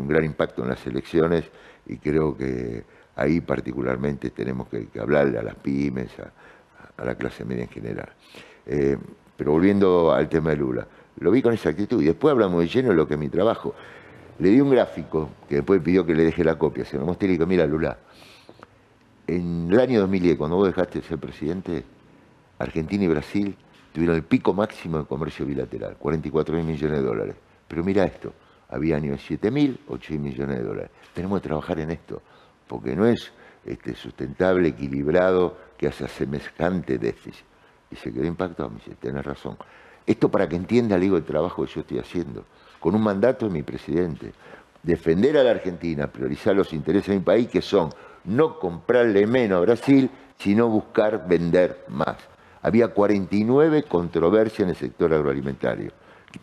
un, 0.00 0.08
gran 0.08 0.24
impacto 0.24 0.62
en 0.62 0.68
las 0.68 0.86
elecciones 0.86 1.44
y 1.86 1.98
creo 1.98 2.36
que 2.36 2.84
ahí 3.16 3.40
particularmente 3.40 4.30
tenemos 4.30 4.68
que, 4.68 4.88
hablarle 4.98 5.38
a 5.38 5.42
las 5.42 5.56
pymes, 5.56 6.10
a, 6.18 7.04
la 7.04 7.14
clase 7.16 7.44
media 7.44 7.64
en 7.64 7.68
general. 7.68 8.12
Eh, 8.64 8.96
pero 9.36 9.52
volviendo 9.52 10.12
al 10.12 10.28
tema 10.28 10.50
de 10.50 10.56
Lula, 10.56 10.86
lo 11.18 11.30
vi 11.30 11.42
con 11.42 11.52
esa 11.52 11.70
actitud 11.70 12.00
y 12.02 12.06
después 12.06 12.32
hablamos 12.32 12.60
de 12.60 12.68
lleno 12.68 12.90
de 12.90 12.94
lo 12.96 13.06
que 13.06 13.14
es 13.14 13.20
mi 13.20 13.28
trabajo. 13.28 13.74
Le 14.38 14.48
di 14.48 14.60
un 14.60 14.70
gráfico 14.70 15.30
que 15.48 15.56
después 15.56 15.80
pidió 15.82 16.04
que 16.04 16.14
le 16.14 16.24
deje 16.24 16.42
la 16.42 16.58
copia. 16.58 16.84
Se 16.84 16.98
lo 16.98 17.04
mostré 17.04 17.26
y 17.26 17.28
le 17.28 17.32
digo, 17.34 17.46
mira 17.46 17.66
Lula, 17.66 17.96
en 19.26 19.68
el 19.70 19.78
año 19.78 20.00
2010, 20.00 20.36
cuando 20.36 20.56
vos 20.56 20.66
dejaste 20.66 21.00
de 21.00 21.06
ser 21.06 21.18
presidente, 21.18 21.84
Argentina 22.58 23.04
y 23.04 23.08
Brasil 23.08 23.56
tuvieron 23.92 24.16
el 24.16 24.22
pico 24.24 24.52
máximo 24.52 24.98
de 24.98 25.04
comercio 25.04 25.46
bilateral, 25.46 25.96
44 25.98 26.54
mil 26.56 26.64
millones 26.64 26.98
de 26.98 27.04
dólares. 27.04 27.36
Pero 27.68 27.84
mira 27.84 28.04
esto, 28.04 28.32
había 28.68 28.96
años 28.96 29.20
7 29.26 29.50
mil, 29.50 29.80
8 29.88 30.14
millones 30.14 30.58
de 30.58 30.64
dólares. 30.64 30.90
Tenemos 31.14 31.40
que 31.40 31.48
trabajar 31.48 31.78
en 31.80 31.90
esto, 31.90 32.22
porque 32.66 32.96
no 32.96 33.06
es 33.06 33.32
este, 33.64 33.94
sustentable, 33.94 34.68
equilibrado, 34.68 35.56
que 35.76 35.88
hace 35.88 36.08
semejante 36.08 36.98
déficit. 36.98 37.44
Y 37.92 37.96
se 37.96 38.12
quedó 38.12 38.24
impactado, 38.24 38.70
me 38.70 38.76
dice, 38.76 38.94
tenés 38.98 39.24
razón. 39.24 39.56
Esto 40.06 40.30
para 40.30 40.48
que 40.48 40.56
entienda, 40.56 40.96
le 40.96 41.04
digo, 41.04 41.16
el 41.16 41.24
trabajo 41.24 41.64
que 41.64 41.72
yo 41.72 41.80
estoy 41.82 41.98
haciendo 41.98 42.44
con 42.82 42.96
un 42.96 43.02
mandato 43.02 43.46
de 43.46 43.52
mi 43.52 43.62
presidente. 43.62 44.32
Defender 44.82 45.38
a 45.38 45.44
la 45.44 45.52
Argentina, 45.52 46.08
priorizar 46.08 46.56
los 46.56 46.72
intereses 46.72 47.08
de 47.08 47.14
mi 47.14 47.24
país, 47.24 47.48
que 47.48 47.62
son 47.62 47.90
no 48.24 48.58
comprarle 48.58 49.24
menos 49.26 49.58
a 49.58 49.60
Brasil, 49.60 50.10
sino 50.36 50.68
buscar 50.68 51.28
vender 51.28 51.84
más. 51.88 52.16
Había 52.60 52.88
49 52.88 53.84
controversias 53.84 54.60
en 54.60 54.70
el 54.70 54.76
sector 54.76 55.14
agroalimentario, 55.14 55.92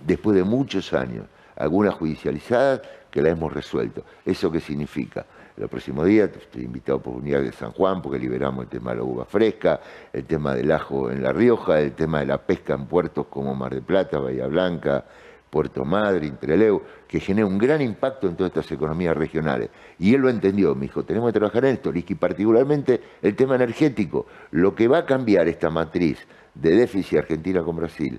después 0.06 0.38
de 0.38 0.46
muchos 0.46 0.94
años, 0.94 1.26
algunas 1.58 1.96
judicializadas 1.96 2.82
que 3.12 3.22
las 3.22 3.34
hemos 3.34 3.52
resuelto. 3.52 4.06
¿Eso 4.26 4.50
qué 4.50 4.62
significa? 4.62 5.26
El 5.60 5.68
próximo 5.68 6.06
día 6.06 6.24
estoy 6.24 6.64
invitado 6.64 7.02
por 7.02 7.16
Unidad 7.16 7.42
de 7.42 7.52
San 7.52 7.74
Juan 7.74 8.02
porque 8.02 8.18
liberamos 8.18 8.64
el 8.64 8.70
tema 8.70 8.92
de 8.92 8.98
la 8.98 9.04
uva 9.04 9.26
fresca, 9.26 9.82
el 10.14 10.24
tema 10.24 10.56
del 10.56 10.72
ajo 10.72 11.12
en 11.12 11.22
La 11.22 11.34
Rioja, 11.34 11.82
el 11.82 11.92
tema 11.92 12.22
de 12.22 12.28
la 12.28 12.38
pesca 12.38 12.76
en 12.76 12.86
puertos 12.86 13.28
como 13.28 13.54
Mar 13.54 13.76
de 13.76 13.82
Plata, 13.82 14.20
Bahía 14.20 14.48
Blanca, 14.48 15.04
Puerto 15.50 15.84
Madryn, 15.84 16.38
Trelew, 16.38 16.82
que 17.06 17.20
genera 17.20 17.46
un 17.46 17.58
gran 17.58 17.82
impacto 17.82 18.30
en 18.30 18.38
todas 18.38 18.52
estas 18.52 18.72
economías 18.72 19.18
regionales. 19.18 19.70
Y 19.98 20.14
él 20.14 20.22
lo 20.22 20.30
entendió, 20.30 20.76
me 20.76 20.84
dijo, 20.84 21.04
tenemos 21.04 21.28
que 21.30 21.40
trabajar 21.40 21.66
en 21.66 21.74
esto, 21.74 21.92
y 21.94 22.16
particularmente 22.16 23.02
el 23.22 23.36
tema 23.36 23.56
energético. 23.56 24.28
Lo 24.52 24.74
que 24.74 24.88
va 24.88 25.00
a 25.00 25.06
cambiar 25.06 25.50
esta 25.50 25.70
matriz 25.70 26.26
de 26.54 26.76
déficit 26.76 27.20
Argentina 27.20 27.64
con 27.64 27.76
Brasil, 27.76 28.18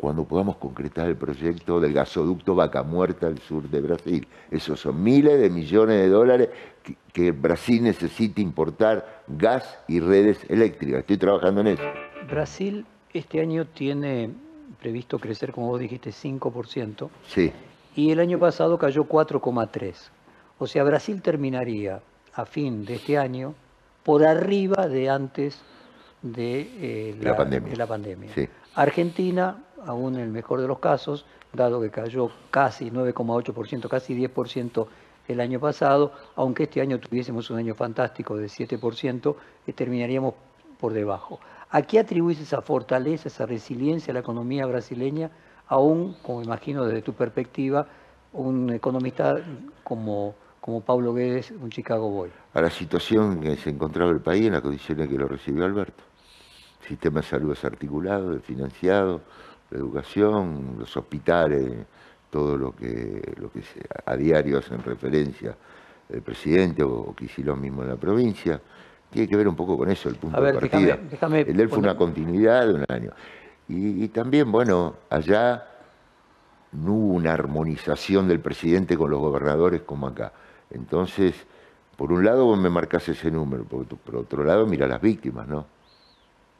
cuando 0.00 0.24
podamos 0.24 0.56
concretar 0.56 1.08
el 1.08 1.16
proyecto 1.16 1.78
del 1.78 1.92
gasoducto 1.92 2.54
Vaca 2.54 2.82
Muerta 2.82 3.26
al 3.26 3.38
sur 3.38 3.68
de 3.68 3.82
Brasil. 3.82 4.26
Esos 4.50 4.80
son 4.80 5.02
miles 5.02 5.38
de 5.38 5.50
millones 5.50 5.98
de 5.98 6.08
dólares 6.08 6.48
que, 6.82 6.96
que 7.12 7.32
Brasil 7.32 7.82
necesita 7.82 8.40
importar 8.40 9.24
gas 9.28 9.78
y 9.88 10.00
redes 10.00 10.38
eléctricas. 10.48 11.00
Estoy 11.00 11.18
trabajando 11.18 11.60
en 11.60 11.66
eso. 11.66 11.82
Brasil 12.30 12.86
este 13.12 13.40
año 13.42 13.66
tiene 13.66 14.30
previsto 14.80 15.18
crecer, 15.18 15.52
como 15.52 15.68
vos 15.68 15.78
dijiste, 15.78 16.10
5%. 16.10 17.10
Sí. 17.28 17.52
Y 17.94 18.10
el 18.10 18.20
año 18.20 18.38
pasado 18.38 18.78
cayó 18.78 19.04
4,3%. 19.04 19.94
O 20.58 20.66
sea, 20.66 20.82
Brasil 20.82 21.20
terminaría 21.20 22.00
a 22.32 22.46
fin 22.46 22.86
de 22.86 22.94
este 22.94 23.18
año 23.18 23.54
por 24.02 24.24
arriba 24.24 24.88
de 24.88 25.10
antes 25.10 25.60
de, 26.22 26.60
eh, 26.80 27.16
la, 27.20 27.36
pandemia. 27.36 27.74
Argentina, 28.80 29.62
aún 29.84 30.14
en 30.14 30.22
el 30.22 30.30
mejor 30.30 30.62
de 30.62 30.66
los 30.66 30.78
casos, 30.78 31.26
dado 31.52 31.82
que 31.82 31.90
cayó 31.90 32.30
casi 32.50 32.90
9,8%, 32.90 33.88
casi 33.88 34.14
10% 34.14 34.86
el 35.28 35.40
año 35.40 35.60
pasado, 35.60 36.12
aunque 36.34 36.62
este 36.62 36.80
año 36.80 36.98
tuviésemos 36.98 37.50
un 37.50 37.58
año 37.58 37.74
fantástico 37.74 38.38
de 38.38 38.46
7%, 38.46 39.36
eh, 39.66 39.72
terminaríamos 39.74 40.32
por 40.80 40.94
debajo. 40.94 41.40
¿A 41.68 41.82
qué 41.82 41.98
atribuís 41.98 42.40
esa 42.40 42.62
fortaleza, 42.62 43.28
esa 43.28 43.44
resiliencia 43.44 44.12
a 44.12 44.14
la 44.14 44.20
economía 44.20 44.64
brasileña, 44.64 45.30
aún, 45.68 46.16
como 46.22 46.42
imagino 46.42 46.86
desde 46.86 47.02
tu 47.02 47.12
perspectiva, 47.12 47.86
un 48.32 48.72
economista 48.72 49.36
como, 49.84 50.34
como 50.58 50.80
Pablo 50.80 51.12
Guedes, 51.12 51.50
un 51.50 51.68
Chicago 51.68 52.08
Boy? 52.08 52.30
A 52.54 52.62
la 52.62 52.70
situación 52.70 53.42
que 53.42 53.56
se 53.56 53.68
encontraba 53.68 54.10
el 54.10 54.20
país 54.20 54.46
en 54.46 54.54
las 54.54 54.62
condiciones 54.62 55.06
que 55.06 55.18
lo 55.18 55.28
recibió 55.28 55.66
Alberto. 55.66 56.09
Sistema 56.90 57.20
de 57.20 57.26
salud 57.28 57.50
desarticulado, 57.50 58.32
desfinanciado, 58.32 59.20
la 59.70 59.78
educación, 59.78 60.74
los 60.76 60.96
hospitales, 60.96 61.86
todo 62.28 62.58
lo 62.58 62.74
que, 62.74 63.32
lo 63.36 63.48
que 63.48 63.62
a 64.04 64.16
diario 64.16 64.58
hacen 64.58 64.82
referencia 64.82 65.56
el 66.08 66.20
presidente 66.20 66.82
o, 66.82 67.14
lo 67.44 67.56
mismo 67.56 67.84
en 67.84 67.90
la 67.90 67.94
provincia 67.94 68.60
tiene 69.08 69.28
que 69.28 69.36
ver 69.36 69.46
un 69.46 69.54
poco 69.54 69.78
con 69.78 69.88
eso, 69.88 70.08
el 70.08 70.16
punto 70.16 70.42
de 70.42 70.52
partida. 70.52 70.98
el 71.38 71.56
de 71.56 71.62
él 71.62 71.68
fue 71.68 71.78
una 71.78 71.96
continuidad 71.96 72.66
de 72.66 72.74
un 72.74 72.84
año. 72.88 73.12
Y, 73.68 74.08
también, 74.08 74.50
bueno, 74.50 74.96
allá 75.10 75.64
no 76.72 76.92
hubo 76.92 77.14
una 77.14 77.34
armonización 77.34 78.26
del 78.26 78.40
presidente 78.40 78.96
con 78.96 79.12
los 79.12 79.20
gobernadores 79.20 79.82
como 79.82 80.08
acá. 80.08 80.32
Entonces, 80.72 81.36
por 81.96 82.10
un 82.10 82.24
lado 82.24 82.46
vos 82.46 82.58
me 82.58 82.68
marcás 82.68 83.08
ese 83.08 83.30
número, 83.30 83.62
por, 83.62 83.86
por 83.86 84.16
otro 84.16 84.42
lado 84.42 84.66
mira 84.66 84.88
las 84.88 85.00
víctimas, 85.00 85.46
¿no? 85.46 85.66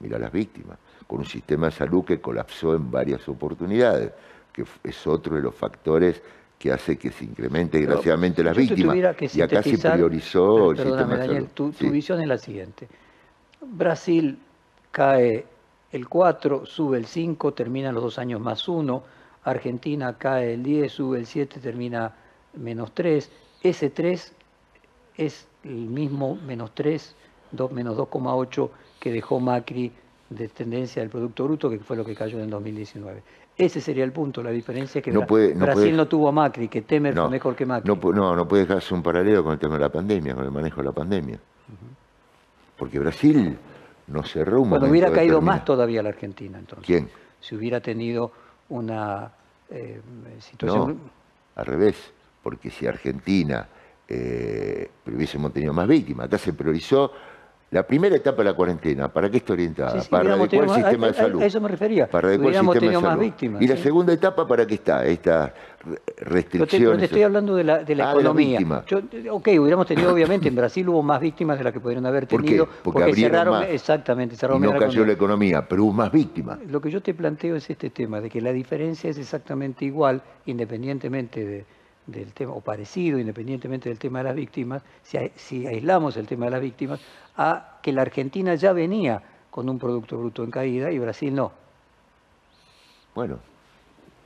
Mira 0.00 0.18
las 0.18 0.32
víctimas, 0.32 0.78
con 1.06 1.20
un 1.20 1.26
sistema 1.26 1.66
de 1.66 1.72
salud 1.72 2.04
que 2.04 2.20
colapsó 2.20 2.74
en 2.74 2.90
varias 2.90 3.28
oportunidades, 3.28 4.12
que 4.52 4.64
es 4.82 5.06
otro 5.06 5.36
de 5.36 5.42
los 5.42 5.54
factores 5.54 6.22
que 6.58 6.72
hace 6.72 6.98
que 6.98 7.10
se 7.10 7.24
incremente 7.24 7.78
desgraciadamente 7.78 8.44
las 8.44 8.54
víctimas. 8.54 8.94
y 9.34 9.40
acá 9.40 9.62
se 9.62 9.78
priorizó 9.78 10.72
el 10.72 10.76
sistema 10.76 11.16
Daniel, 11.16 11.48
tu, 11.54 11.72
visión 11.90 12.20
es 12.20 12.28
la 12.28 12.36
siguiente. 12.36 12.86
Brasil 13.62 14.38
cae 14.90 15.46
el 15.92 16.08
4, 16.08 16.66
sube 16.66 16.98
el 16.98 17.06
5, 17.06 17.54
termina 17.54 17.92
los 17.92 18.02
dos 18.02 18.18
años 18.18 18.40
más 18.40 18.68
1. 18.68 19.02
Argentina 19.44 20.18
cae 20.18 20.54
el 20.54 20.62
10, 20.62 20.92
sube 20.92 21.18
el 21.18 21.26
7, 21.26 21.60
termina 21.60 22.14
menos 22.54 22.92
3. 22.92 23.30
Ese 23.62 23.88
3 23.88 24.32
es 25.16 25.48
el 25.64 25.86
mismo 25.86 26.36
menos 26.36 26.74
3, 26.74 27.16
2, 27.52 27.72
menos 27.72 27.96
2,8 27.96 28.70
que 29.00 29.10
dejó 29.10 29.40
Macri 29.40 29.90
de 30.28 30.48
tendencia 30.48 31.02
del 31.02 31.10
Producto 31.10 31.44
Bruto, 31.44 31.68
que 31.70 31.78
fue 31.80 31.96
lo 31.96 32.04
que 32.04 32.14
cayó 32.14 32.36
en 32.38 32.44
el 32.44 32.50
2019. 32.50 33.22
Ese 33.56 33.80
sería 33.80 34.04
el 34.04 34.12
punto, 34.12 34.42
la 34.42 34.50
diferencia 34.50 35.00
es 35.00 35.04
que 35.04 35.10
No 35.10 35.26
puede- 35.26 35.54
no 35.54 35.64
Brasil 35.64 35.82
puede- 35.82 35.92
no 35.92 36.06
tuvo 36.06 36.28
a 36.28 36.32
Macri, 36.32 36.68
que 36.68 36.82
Temer 36.82 37.14
No, 37.14 37.22
fue 37.22 37.30
mejor 37.32 37.56
que 37.56 37.66
Macri. 37.66 37.92
No, 38.14 38.36
no, 38.36 38.46
puede 38.46 38.62
dejarse 38.66 38.94
un 38.94 39.02
paralelo 39.02 39.42
con 39.42 39.52
el 39.54 39.58
tema 39.58 39.74
de 39.74 39.80
la 39.80 39.88
pandemia, 39.88 40.34
con 40.34 40.44
el 40.44 40.50
manejo 40.50 40.76
de 40.80 40.84
la 40.86 40.92
pandemia. 40.92 41.38
Porque 42.76 42.98
Brasil 42.98 43.58
no 44.06 44.22
cerró 44.22 44.62
un 44.62 44.68
momento 44.70 44.88
hubiera 44.90 45.10
caído 45.12 45.40
más 45.40 45.64
todavía 45.64 46.02
la 46.02 46.08
Argentina 46.10 46.58
entonces. 46.58 46.86
¿Quién? 46.86 47.08
Si 47.40 47.54
hubiera 47.54 47.80
tenido 47.80 48.32
una 48.70 49.32
eh, 49.70 50.00
No, 50.34 50.40
situación... 50.40 50.98
al 51.56 51.66
revés, 51.66 52.12
porque 52.42 52.70
si 52.70 52.86
Argentina 52.86 53.68
eh, 54.08 54.90
hubiésemos 55.06 55.52
tenido 55.52 55.72
más 55.72 55.86
víctimas, 55.86 56.26
acá 56.26 56.38
se 56.38 56.52
priorizó 56.52 57.12
la 57.72 57.86
primera 57.86 58.16
etapa 58.16 58.38
de 58.38 58.44
la 58.50 58.54
cuarentena, 58.54 59.12
¿para 59.12 59.30
qué 59.30 59.36
está 59.36 59.52
orientada? 59.52 59.92
Sí, 59.92 60.00
sí, 60.00 60.08
para 60.10 60.30
adecuar 60.34 60.42
el 60.42 60.50
tenido 60.50 60.74
sistema 60.74 61.06
a- 61.06 61.10
de 61.10 61.14
salud. 61.14 61.40
a 61.42 61.46
eso 61.46 61.60
me 61.60 61.68
refería. 61.68 62.08
Para 62.10 62.26
adecuar 62.28 62.48
el 62.48 62.54
sistema 62.54 62.74
de 62.74 62.80
tenido 62.80 63.00
más 63.00 63.10
salud. 63.12 63.22
víctimas, 63.22 63.62
¿Y 63.62 63.68
la 63.68 63.76
segunda 63.76 64.12
etapa 64.12 64.46
para 64.48 64.66
qué 64.66 64.74
está? 64.74 65.04
Estas 65.06 65.52
te, 65.52 66.24
restricciones. 66.24 66.98
te 66.98 67.04
estoy 67.04 67.22
hablando 67.22 67.54
de 67.54 67.62
la, 67.62 67.78
de 67.84 67.94
la 67.94 68.04
Ah, 68.04 68.08
de 68.08 68.14
la 68.14 68.20
economía. 68.30 68.58
Yo, 68.88 68.98
ok, 69.30 69.48
hubiéramos 69.60 69.86
tenido, 69.86 70.12
obviamente, 70.12 70.48
en 70.48 70.56
Brasil 70.56 70.88
hubo 70.88 71.00
más 71.02 71.20
víctimas 71.20 71.58
de 71.58 71.64
las 71.64 71.72
que 71.72 71.78
pudieron 71.78 72.04
haber 72.06 72.26
¿Por 72.26 72.40
qué? 72.42 72.46
tenido. 72.48 72.68
Porque 72.82 73.14
cerraron, 73.14 73.60
más. 73.60 73.68
exactamente, 73.68 74.34
y 74.34 74.38
cerraron 74.38 74.60
no 74.62 74.68
bien 74.70 74.80
la 74.80 74.86
cayó 74.86 75.06
la 75.06 75.12
economía, 75.12 75.68
pero 75.68 75.84
hubo 75.84 75.92
más 75.92 76.10
víctimas. 76.10 76.58
Lo 76.68 76.80
que 76.80 76.90
yo 76.90 77.00
te 77.00 77.14
planteo 77.14 77.54
es 77.54 77.70
este 77.70 77.90
tema, 77.90 78.20
de 78.20 78.28
que 78.28 78.40
la 78.40 78.52
diferencia 78.52 79.08
es 79.10 79.16
exactamente 79.18 79.84
igual, 79.84 80.20
independientemente 80.46 81.44
de- 81.46 81.64
del 82.10 82.32
tema, 82.32 82.52
o 82.52 82.60
parecido, 82.60 83.18
independientemente 83.18 83.88
del 83.88 83.98
tema 83.98 84.18
de 84.18 84.24
las 84.24 84.34
víctimas, 84.36 84.82
si, 85.02 85.18
si 85.36 85.66
aislamos 85.66 86.16
el 86.16 86.26
tema 86.26 86.46
de 86.46 86.50
las 86.52 86.60
víctimas, 86.60 87.00
a 87.36 87.78
que 87.82 87.92
la 87.92 88.02
Argentina 88.02 88.54
ya 88.54 88.72
venía 88.72 89.22
con 89.50 89.68
un 89.68 89.78
Producto 89.78 90.18
Bruto 90.18 90.44
en 90.44 90.50
caída 90.50 90.90
y 90.90 90.98
Brasil 90.98 91.34
no. 91.34 91.52
Bueno, 93.14 93.38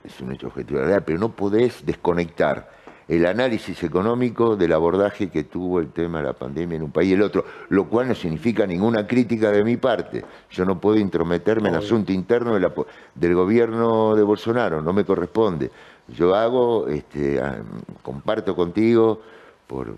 es 0.04 0.20
un 0.20 0.32
hecho 0.32 0.48
objetivo 0.48 0.78
de 0.78 0.82
la 0.82 0.86
realidad, 0.88 1.06
pero 1.06 1.18
no 1.18 1.30
podés 1.30 1.84
desconectar 1.86 2.84
el 3.06 3.26
análisis 3.26 3.82
económico 3.82 4.56
del 4.56 4.72
abordaje 4.72 5.28
que 5.28 5.44
tuvo 5.44 5.78
el 5.78 5.88
tema 5.92 6.18
de 6.18 6.24
la 6.24 6.32
pandemia 6.32 6.76
en 6.76 6.84
un 6.84 6.90
país 6.90 7.10
y 7.10 7.12
el 7.12 7.20
otro, 7.22 7.44
lo 7.68 7.86
cual 7.86 8.08
no 8.08 8.14
significa 8.14 8.66
ninguna 8.66 9.06
crítica 9.06 9.50
de 9.50 9.62
mi 9.62 9.76
parte. 9.76 10.24
Yo 10.50 10.64
no 10.64 10.80
puedo 10.80 10.96
intrometerme 10.96 11.68
en 11.68 11.74
asunto 11.74 12.12
interno 12.12 12.54
de 12.54 12.60
la 12.60 12.70
po- 12.72 12.86
del 13.14 13.34
gobierno 13.34 14.14
de 14.14 14.22
Bolsonaro, 14.22 14.80
no 14.80 14.94
me 14.94 15.04
corresponde. 15.04 15.70
Yo 16.08 16.34
hago, 16.34 16.88
este, 16.88 17.40
ah, 17.40 17.58
comparto 18.02 18.54
contigo 18.54 19.20
por, 19.66 19.94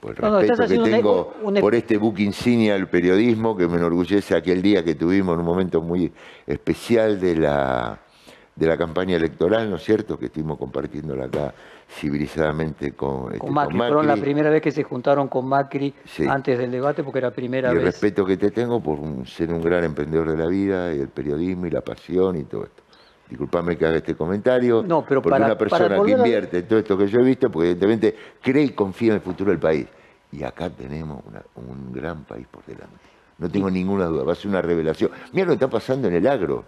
por 0.00 0.16
el 0.16 0.20
No, 0.22 0.40
respeto 0.40 0.66
que 0.66 0.90
tengo 0.90 1.34
un- 1.42 1.54
un- 1.56 1.60
por 1.60 1.74
este 1.74 1.96
buque 1.96 2.22
insignia 2.22 2.74
del 2.74 2.88
periodismo 2.88 3.56
que 3.56 3.68
me 3.68 3.76
enorgullece 3.76 4.34
aquel 4.34 4.60
día 4.62 4.84
que 4.84 4.94
tuvimos 4.96 5.34
en 5.34 5.40
un 5.40 5.46
momento 5.46 5.80
muy 5.80 6.12
especial 6.46 7.20
de 7.20 7.36
la, 7.36 7.98
de 8.56 8.66
la 8.66 8.76
campaña 8.76 9.16
electoral, 9.16 9.70
¿no 9.70 9.76
es 9.76 9.84
cierto? 9.84 10.18
Que 10.18 10.26
estuvimos 10.26 10.58
compartiéndola 10.58 11.26
acá 11.26 11.54
civilizadamente 11.88 12.92
con, 12.92 13.26
este, 13.26 13.38
Con 13.38 13.52
Macri. 13.54 13.76
Fueron 13.76 14.06
la 14.06 14.16
primera 14.16 14.50
vez 14.50 14.60
que 14.62 14.70
se 14.72 14.82
juntaron 14.82 15.28
con 15.28 15.46
Macri 15.46 15.94
Sí. 16.04 16.26
antes 16.28 16.58
del 16.58 16.70
debate 16.70 17.02
porque 17.04 17.18
era 17.18 17.28
la 17.28 17.34
primera 17.34 17.68
y 17.68 17.72
el 17.72 17.76
vez. 17.78 17.84
respeto 17.86 18.24
que 18.24 18.36
te 18.36 18.50
tengo 18.50 18.80
por 18.82 18.98
un- 18.98 19.26
ser 19.26 19.52
un 19.52 19.60
gran 19.62 19.84
emprendedor 19.84 20.30
de 20.30 20.36
la 20.36 20.46
vida 20.48 20.92
y 20.94 20.98
el 21.00 21.08
periodismo 21.08 21.66
y 21.66 21.70
la 21.70 21.80
pasión 21.82 22.36
y 22.36 22.44
todo 22.44 22.64
esto. 22.64 22.82
Disculpame 23.28 23.76
que 23.76 23.86
haga 23.86 23.96
este 23.96 24.14
comentario, 24.14 24.82
No, 24.86 25.04
pero 25.04 25.22
porque 25.22 25.30
para- 25.32 25.46
una 25.46 25.56
persona 25.58 25.88
para 25.88 26.02
que 26.04 26.10
invierte 26.12 26.58
en 26.58 26.68
todo 26.68 26.78
esto 26.78 26.96
que 26.98 27.06
yo 27.06 27.20
he 27.20 27.24
visto, 27.24 27.50
porque 27.50 27.70
evidentemente 27.70 28.14
cree 28.42 28.64
y 28.64 28.70
confía 28.70 29.10
en 29.10 29.14
el 29.16 29.20
futuro 29.22 29.50
del 29.50 29.58
país. 29.60 29.86
Y 30.32 30.42
acá 30.42 30.68
tenemos 30.70 31.22
una- 31.26 31.42
un 31.56 31.92
gran 31.92 32.24
país 32.24 32.46
por 32.50 32.64
delante. 32.64 32.96
No 33.38 33.48
tengo 33.50 33.70
ninguna 33.70 34.06
duda, 34.06 34.24
va 34.24 34.32
a 34.32 34.36
ser 34.36 34.48
una 34.50 34.62
revelación. 34.62 35.10
Mira 35.32 35.46
lo 35.46 35.50
que 35.52 35.54
está 35.54 35.68
pasando 35.68 36.08
en 36.08 36.14
el 36.14 36.26
agro. 36.26 36.64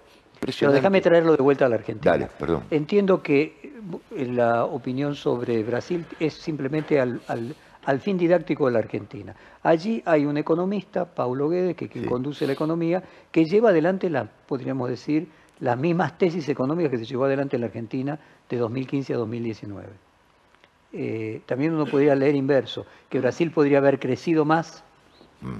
Pero 0.59 0.73
déjame 0.73 1.01
traerlo 1.01 1.35
de 1.37 1.43
vuelta 1.43 1.67
a 1.67 1.69
la 1.69 1.77
Argentina. 1.77 2.13
Dale, 2.13 2.29
perdón. 2.39 2.63
Entiendo 2.71 3.23
que 3.23 3.73
eh, 4.15 4.27
la 4.27 4.65
opinión 4.65 5.15
sobre 5.15 5.63
Brasil 5.63 6.05
es 6.21 6.35
simplemente 6.35 7.01
al, 7.01 7.21
al- 7.29 7.55
al 7.87 8.01
fin 8.01 8.19
didáctico 8.19 8.67
de 8.67 8.73
la 8.73 8.81
Argentina. 8.81 9.35
Allí 9.63 10.03
hay 10.05 10.27
un 10.27 10.37
economista, 10.37 11.05
Paulo 11.07 11.49
Guedes, 11.49 11.77
que, 11.77 11.89
Sí. 11.89 12.03
conduce 12.05 12.47
la 12.47 12.53
economía, 12.53 13.03
que 13.31 13.45
lleva 13.45 13.71
adelante, 13.71 14.11
la, 14.11 14.25
podríamos 14.47 14.89
decir, 14.91 15.29
las 15.61 15.79
mismas 15.79 16.19
tesis 16.19 16.49
económicas 16.49 16.91
que 16.91 16.99
se 16.99 17.05
llevó 17.05 17.25
adelante 17.25 17.57
en 17.57 17.61
la 17.63 17.67
Argentina 17.67 18.19
de 18.49 18.57
2015 18.57 19.15
a 19.15 19.17
2019. 19.17 19.89
Eh, 20.93 21.43
también 21.47 21.75
uno 21.75 21.87
podría 21.87 22.15
leer 22.15 22.35
inverso, 22.35 22.87
que 23.09 23.21
Brasil 23.21 23.51
podría 23.51 23.79
haber 23.79 23.99
crecido 23.99 24.45
más 24.45 24.83
Mm. 25.41 25.57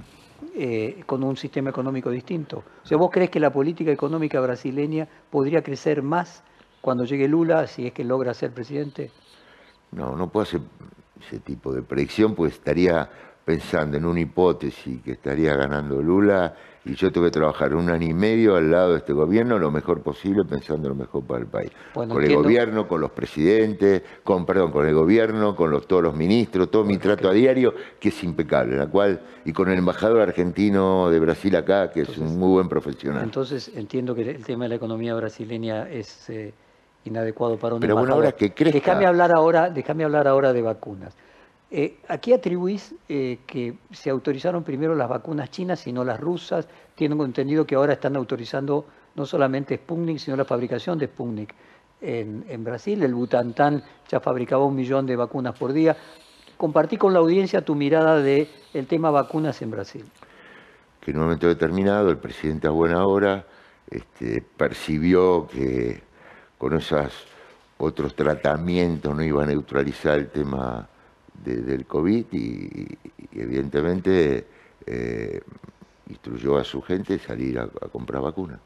eh, 0.55 1.03
con 1.05 1.23
un 1.23 1.37
sistema 1.37 1.69
económico 1.69 2.09
distinto. 2.09 2.63
O 2.83 2.87
sea, 2.87 2.97
¿vos 2.97 3.09
crees 3.11 3.29
que 3.29 3.39
la 3.39 3.51
política 3.51 3.91
económica 3.91 4.39
brasileña 4.39 5.07
podría 5.29 5.61
crecer 5.61 6.01
más 6.01 6.43
cuando 6.81 7.05
llegue 7.05 7.27
Lula, 7.27 7.67
si 7.67 7.87
es 7.87 7.93
que 7.93 8.03
logra 8.03 8.33
ser 8.33 8.51
presidente? 8.51 9.11
No, 9.91 10.15
no 10.15 10.29
puedo 10.29 10.43
hacer 10.43 10.61
ese 11.21 11.39
tipo 11.39 11.71
de 11.73 11.81
predicción, 11.81 12.33
pues 12.35 12.53
estaría 12.53 13.09
pensando 13.45 13.97
en 13.97 14.05
una 14.05 14.19
hipótesis 14.19 15.01
que 15.01 15.13
estaría 15.13 15.55
ganando 15.55 16.01
Lula 16.01 16.55
y 16.87 16.95
yo 16.95 17.11
tengo 17.11 17.25
que 17.25 17.31
trabajar 17.31 17.75
un 17.75 17.89
año 17.89 18.07
y 18.07 18.13
medio 18.13 18.55
al 18.55 18.71
lado 18.71 18.91
de 18.93 18.99
este 18.99 19.13
gobierno 19.13 19.59
lo 19.59 19.71
mejor 19.71 20.01
posible, 20.01 20.45
pensando 20.45 20.87
lo 20.89 20.95
mejor 20.95 21.23
para 21.23 21.41
el 21.41 21.47
país. 21.47 21.71
Bueno, 21.93 22.13
con 22.13 22.23
entiendo. 22.23 22.39
el 22.39 22.45
gobierno, 22.45 22.87
con 22.87 23.01
los 23.01 23.11
presidentes, 23.11 24.01
con, 24.23 24.45
perdón, 24.45 24.71
con 24.71 24.87
el 24.87 24.93
gobierno, 24.93 25.55
con 25.55 25.69
los, 25.69 25.87
todos 25.87 26.03
los 26.03 26.15
ministros, 26.15 26.71
todo 26.71 26.85
mi 26.85 26.97
trato 26.97 27.29
a 27.29 27.33
diario, 27.33 27.73
que 27.99 28.09
es 28.09 28.23
impecable, 28.23 28.77
la 28.77 28.87
cual, 28.87 29.21
y 29.43 29.51
con 29.51 29.69
el 29.69 29.77
embajador 29.77 30.21
argentino 30.21 31.09
de 31.09 31.19
Brasil 31.19 31.55
acá, 31.55 31.91
que 31.91 32.01
es 32.01 32.17
un 32.17 32.39
muy 32.39 32.49
buen 32.49 32.69
profesional. 32.69 33.23
Entonces 33.23 33.71
entiendo 33.75 34.15
que 34.15 34.29
el 34.29 34.43
tema 34.43 34.65
de 34.65 34.69
la 34.69 34.75
economía 34.75 35.13
brasileña 35.13 35.89
es 35.89 36.29
eh, 36.29 36.53
inadecuado 37.03 37.57
para 37.57 37.75
un 37.75 37.81
Pero 37.81 37.95
bueno, 37.97 38.13
ahora 38.13 38.31
que 38.31 38.53
crezca. 38.53 38.79
Déjame 38.79 39.05
hablar 39.05 39.31
ahora, 39.35 39.69
déjame 39.69 40.03
hablar 40.05 40.27
ahora 40.27 40.53
de 40.53 40.61
vacunas. 40.61 41.13
Eh, 41.69 41.99
aquí 42.07 42.31
atribuís 42.31 42.95
eh, 43.09 43.39
que 43.45 43.77
se 43.91 44.09
autorizaron 44.09 44.63
primero 44.63 44.95
las 44.95 45.09
vacunas 45.09 45.51
chinas 45.51 45.85
y 45.87 45.91
no 45.91 46.05
las 46.05 46.19
rusas. 46.19 46.67
Tengo 46.95 47.25
entendido 47.25 47.65
que 47.65 47.75
ahora 47.75 47.93
están 47.93 48.15
autorizando 48.15 48.85
no 49.15 49.25
solamente 49.25 49.75
Sputnik, 49.75 50.17
sino 50.19 50.37
la 50.37 50.45
fabricación 50.45 50.97
de 50.97 51.07
Sputnik 51.07 51.53
en, 51.99 52.63
Brasil. 52.63 53.03
El 53.03 53.13
Butantan 53.13 53.83
ya 54.07 54.19
fabricaba 54.19 54.63
un 54.65 54.75
millón 54.75 55.05
de 55.05 55.15
vacunas 55.17 55.57
por 55.57 55.73
día. 55.73 55.97
Compartí 56.55 56.95
con 56.97 57.13
la 57.13 57.19
audiencia 57.19 57.61
tu 57.65 57.75
mirada 57.75 58.21
del 58.21 58.47
el 58.73 58.87
tema 58.87 59.11
vacunas 59.11 59.61
en 59.61 59.71
Brasil. 59.71 60.05
que 61.01 61.11
en 61.11 61.17
un 61.17 61.23
momento 61.23 61.47
determinado 61.47 62.09
el 62.09 62.17
presidente 62.17 62.67
a 62.67 62.71
buena 62.71 63.05
hora 63.05 63.45
este, 63.89 64.41
percibió 64.41 65.47
que 65.47 66.01
con 66.57 66.75
esos 66.75 67.27
otros 67.77 68.15
tratamientos 68.15 69.15
no 69.15 69.23
iba 69.23 69.43
a 69.43 69.45
neutralizar 69.45 70.17
el 70.17 70.29
tema 70.29 70.87
de- 71.43 71.61
del 71.61 71.85
COVID 71.85 72.25
y, 72.31 72.37
y 73.31 73.41
evidentemente 73.41 74.45
eh, 74.85 75.41
instruyó 76.09 76.57
a 76.57 76.63
su 76.63 76.81
gente 76.81 77.19
salir 77.19 77.59
a, 77.59 77.63
a 77.63 77.87
comprar 77.91 78.21
vacunas. 78.21 78.59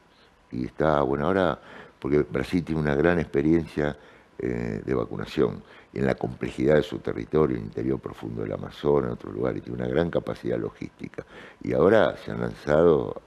Y 0.50 0.66
está 0.66 0.98
a 0.98 1.02
buena 1.02 1.26
hora 1.28 1.58
porque 1.98 2.18
Brasil 2.18 2.62
tiene 2.64 2.80
una 2.80 2.94
gran 2.94 3.18
experiencia 3.18 3.96
eh, 4.38 4.82
de 4.84 4.94
vacunación 4.94 5.62
y 5.92 5.98
en 5.98 6.06
la 6.06 6.14
complejidad 6.14 6.76
de 6.76 6.82
su 6.82 6.98
territorio, 6.98 7.56
el 7.56 7.62
interior 7.62 8.00
profundo 8.00 8.42
del 8.42 8.52
Amazonas, 8.52 9.08
en 9.08 9.12
otros 9.12 9.34
lugares, 9.34 9.62
tiene 9.62 9.78
una 9.78 9.88
gran 9.88 10.10
capacidad 10.10 10.58
logística. 10.58 11.24
Y 11.62 11.74
ahora 11.74 12.16
se 12.16 12.30
han 12.32 12.40
lanzado 12.40 13.20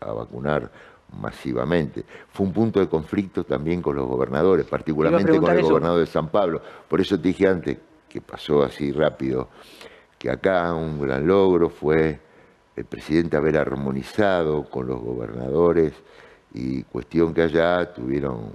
a 0.00 0.12
vacunar 0.12 0.70
masivamente. 1.20 2.04
Fue 2.32 2.46
un 2.46 2.52
punto 2.52 2.80
de 2.80 2.88
conflicto 2.88 3.44
también 3.44 3.82
con 3.82 3.94
los 3.96 4.06
gobernadores, 4.06 4.64
particularmente 4.66 5.38
con 5.38 5.50
el 5.52 5.58
eso. 5.58 5.68
gobernador 5.68 6.00
de 6.00 6.06
San 6.06 6.28
Pablo. 6.28 6.62
Por 6.88 7.00
eso 7.00 7.16
te 7.20 7.28
dije 7.28 7.46
antes, 7.46 7.76
que 8.08 8.20
pasó 8.20 8.62
así 8.62 8.92
rápido, 8.92 9.48
que 10.18 10.30
acá 10.30 10.72
un 10.74 11.00
gran 11.00 11.26
logro 11.26 11.68
fue 11.68 12.18
el 12.74 12.84
presidente 12.84 13.36
haber 13.36 13.56
armonizado 13.58 14.64
con 14.70 14.86
los 14.86 15.00
gobernadores 15.00 15.92
y 16.54 16.82
cuestión 16.84 17.34
que 17.34 17.42
allá 17.42 17.92
tuvieron 17.92 18.52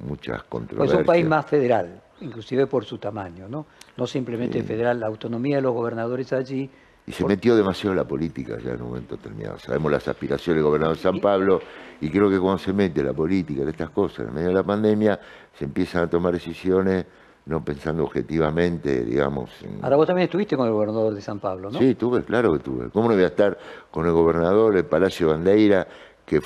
muchas 0.00 0.38
Pues 0.38 0.48
controversias. 0.48 0.94
es 0.94 1.00
un 1.00 1.06
país 1.06 1.26
más 1.26 1.46
federal, 1.46 2.02
inclusive 2.20 2.66
por 2.66 2.84
su 2.84 2.98
tamaño, 2.98 3.48
¿no? 3.48 3.66
No 3.96 4.06
simplemente 4.06 4.62
federal, 4.62 5.00
la 5.00 5.06
autonomía 5.06 5.56
de 5.56 5.62
los 5.62 5.72
gobernadores 5.72 6.32
allí. 6.32 6.68
Y 7.06 7.12
se 7.12 7.24
metió 7.24 7.56
demasiado 7.56 7.94
la 7.94 8.04
política 8.06 8.58
ya 8.62 8.72
en 8.72 8.82
un 8.82 8.88
momento 8.88 9.16
determinado. 9.16 9.58
Sabemos 9.58 9.90
las 9.90 10.06
aspiraciones 10.06 10.56
del 10.56 10.64
gobernador 10.64 10.96
de 10.96 11.02
San 11.02 11.20
Pablo 11.20 11.60
y 12.00 12.08
creo 12.10 12.30
que 12.30 12.38
cuando 12.38 12.58
se 12.58 12.72
mete 12.72 13.02
la 13.02 13.12
política 13.12 13.62
en 13.62 13.68
estas 13.68 13.90
cosas, 13.90 14.28
en 14.28 14.34
medio 14.34 14.48
de 14.48 14.54
la 14.54 14.62
pandemia, 14.62 15.18
se 15.54 15.64
empiezan 15.64 16.04
a 16.04 16.10
tomar 16.10 16.32
decisiones 16.34 17.06
no 17.50 17.64
pensando 17.64 18.04
objetivamente, 18.04 19.04
digamos. 19.04 19.50
en- 19.62 19.82
Ahora 19.84 19.96
vos 19.96 20.06
también 20.06 20.26
estuviste 20.26 20.56
con 20.56 20.68
el 20.68 20.72
gobernador 20.72 21.12
de 21.12 21.20
San 21.20 21.40
Pablo, 21.40 21.68
¿no? 21.70 21.78
Sí, 21.80 21.96
tuve, 21.96 22.22
claro 22.22 22.52
que 22.52 22.60
tuve. 22.60 22.90
¿Cómo 22.90 23.08
no 23.08 23.14
voy 23.14 23.24
a 23.24 23.26
estar 23.26 23.58
con 23.90 24.06
el 24.06 24.12
gobernador 24.12 24.72
del 24.72 24.84
Palacio 24.84 25.28
Bandeira, 25.28 25.86
que, 26.24 26.40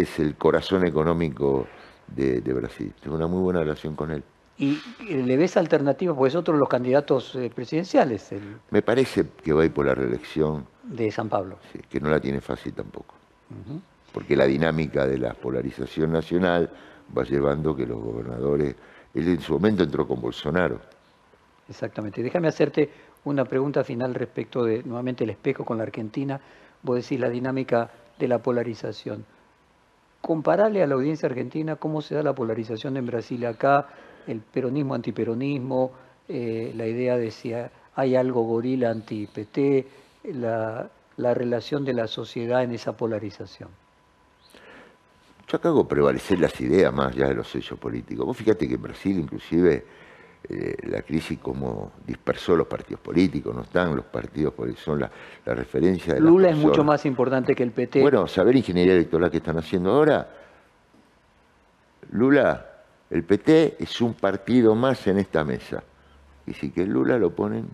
es 0.00 0.18
el 0.18 0.34
corazón 0.36 0.86
económico 0.86 1.66
de, 2.08 2.40
de 2.40 2.52
Brasil? 2.54 2.90
Tengo 3.02 3.16
una 3.16 3.26
muy 3.26 3.42
buena 3.42 3.60
relación 3.60 3.94
con 3.94 4.10
él. 4.10 4.24
¿Y 4.56 4.80
le 5.10 5.36
ves 5.36 5.58
alternativas? 5.58 6.16
Pues 6.16 6.34
otro 6.34 6.54
de 6.54 6.60
los 6.60 6.70
candidatos 6.70 7.34
eh, 7.34 7.50
presidenciales. 7.54 8.30
Me 8.70 8.80
parece 8.80 9.26
que 9.44 9.52
va 9.52 9.60
a 9.60 9.66
ir 9.66 9.74
por 9.74 9.84
la 9.84 9.94
reelección. 9.94 10.64
De 10.84 11.10
San 11.10 11.28
Pablo. 11.28 11.58
Sí, 11.70 11.80
que 11.90 12.00
no 12.00 12.08
la 12.08 12.18
tiene 12.18 12.40
fácil 12.40 12.72
tampoco. 12.72 13.14
Porque 14.14 14.34
la 14.34 14.46
dinámica 14.46 15.06
de 15.06 15.18
la 15.18 15.34
polarización 15.34 16.12
nacional 16.12 16.70
va 17.16 17.24
llevando 17.24 17.76
que 17.76 17.84
los 17.84 18.00
gobernadores. 18.00 18.74
Él 19.16 19.28
en 19.28 19.40
su 19.40 19.54
momento 19.54 19.82
entró 19.82 20.06
con 20.06 20.20
Bolsonaro. 20.20 20.78
Exactamente. 21.70 22.22
Déjame 22.22 22.48
hacerte 22.48 22.90
una 23.24 23.46
pregunta 23.46 23.82
final 23.82 24.14
respecto 24.14 24.62
de 24.62 24.82
nuevamente 24.82 25.24
el 25.24 25.30
espejo 25.30 25.64
con 25.64 25.78
la 25.78 25.84
Argentina. 25.84 26.38
Vos 26.82 26.96
decís 26.96 27.18
la 27.18 27.30
dinámica 27.30 27.90
de 28.18 28.28
la 28.28 28.42
polarización. 28.42 29.24
Compararle 30.20 30.82
a 30.82 30.86
la 30.86 30.96
audiencia 30.96 31.30
argentina 31.30 31.76
cómo 31.76 32.02
se 32.02 32.14
da 32.14 32.22
la 32.22 32.34
polarización 32.34 32.98
en 32.98 33.06
Brasil 33.06 33.46
acá, 33.46 33.88
el 34.26 34.40
peronismo, 34.40 34.94
antiperonismo, 34.94 35.92
eh, 36.28 36.74
la 36.76 36.86
idea 36.86 37.16
de 37.16 37.30
si 37.30 37.54
hay 37.94 38.16
algo 38.16 38.42
gorila 38.42 38.90
anti-PT, 38.90 39.86
la 40.34 40.90
relación 41.16 41.86
de 41.86 41.94
la 41.94 42.06
sociedad 42.06 42.62
en 42.62 42.72
esa 42.72 42.94
polarización. 42.94 43.70
Yo 45.48 45.58
acá 45.58 45.68
hago 45.68 45.86
prevalecer 45.86 46.40
las 46.40 46.60
ideas 46.60 46.92
más 46.92 47.14
ya 47.14 47.28
de 47.28 47.34
los 47.34 47.54
hechos 47.54 47.78
políticos. 47.78 48.26
Vos 48.26 48.36
fíjate 48.36 48.66
que 48.66 48.74
en 48.74 48.82
Brasil 48.82 49.18
inclusive 49.18 49.84
eh, 50.48 50.76
la 50.88 51.02
crisis 51.02 51.38
como 51.38 51.92
dispersó 52.04 52.56
los 52.56 52.66
partidos 52.66 53.00
políticos, 53.00 53.54
no 53.54 53.62
están 53.62 53.94
los 53.94 54.04
partidos 54.06 54.54
porque 54.54 54.74
son 54.74 55.00
la, 55.00 55.10
referencia 55.44 56.14
de 56.14 56.20
Lula 56.20 56.50
es 56.50 56.56
mucho 56.56 56.82
más 56.82 57.06
importante 57.06 57.54
que 57.54 57.62
el 57.62 57.70
PT. 57.70 58.02
Bueno, 58.02 58.26
saber 58.26 58.56
ingeniería 58.56 58.94
electoral 58.94 59.30
que 59.30 59.36
están 59.38 59.58
haciendo 59.58 59.92
ahora. 59.92 60.28
Lula, 62.10 62.66
el 63.10 63.22
PT 63.24 63.76
es 63.78 64.00
un 64.00 64.14
partido 64.14 64.74
más 64.74 65.06
en 65.06 65.18
esta 65.18 65.44
mesa. 65.44 65.82
Y 66.46 66.54
si 66.54 66.70
que 66.70 66.84
Lula 66.84 67.18
lo 67.18 67.30
ponen 67.30 67.68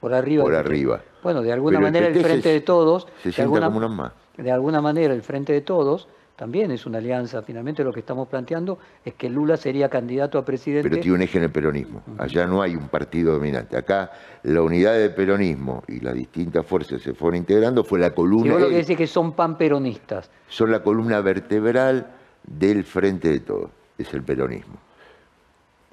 por 0.00 0.12
arriba. 0.12 0.44
Por 0.44 0.54
arriba. 0.54 1.02
Bueno, 1.22 1.42
de 1.42 1.52
alguna 1.52 1.80
manera 1.80 2.06
el, 2.06 2.22
Frente 2.22 2.50
de 2.50 2.60
Todos. 2.60 3.08
Se 3.22 3.32
sienta 3.32 3.66
como 3.66 3.78
uno 3.78 3.88
más. 3.88 4.12
De 4.36 4.50
alguna 4.50 4.82
manera 4.82 5.14
el 5.14 5.22
Frente 5.22 5.54
de 5.54 5.62
Todos 5.62 6.08
también 6.36 6.70
es 6.72 6.84
una 6.84 6.98
alianza. 6.98 7.42
Finalmente 7.42 7.84
lo 7.84 7.92
que 7.92 8.00
estamos 8.00 8.28
planteando 8.28 8.78
es 9.04 9.14
que 9.14 9.28
Lula 9.28 9.56
sería 9.56 9.88
candidato 9.88 10.38
a 10.38 10.44
presidente. 10.44 10.88
Pero 10.88 11.00
tiene 11.00 11.16
un 11.16 11.22
eje 11.22 11.38
en 11.38 11.44
el 11.44 11.50
peronismo. 11.50 12.02
Allá 12.18 12.46
no 12.46 12.60
hay 12.60 12.74
un 12.74 12.88
partido 12.88 13.34
dominante. 13.34 13.76
Acá 13.76 14.10
la 14.42 14.60
unidad 14.62 14.94
del 14.94 15.14
peronismo 15.14 15.84
y 15.86 16.00
las 16.00 16.14
distintas 16.14 16.66
fuerzas 16.66 17.00
se 17.02 17.14
fueron 17.14 17.38
integrando 17.38 17.84
fue 17.84 18.00
la 18.00 18.10
columna. 18.10 18.54
Sí, 18.54 18.60
lo 18.60 18.68
que 18.68 18.78
dice 18.78 18.96
que 18.96 19.06
son 19.06 19.32
panperonistas. 19.32 20.30
Son 20.48 20.70
la 20.70 20.82
columna 20.82 21.20
vertebral 21.20 22.10
del 22.42 22.82
frente 22.84 23.30
de 23.30 23.40
todos. 23.40 23.70
Es 23.96 24.12
el 24.12 24.24
peronismo. 24.24 24.74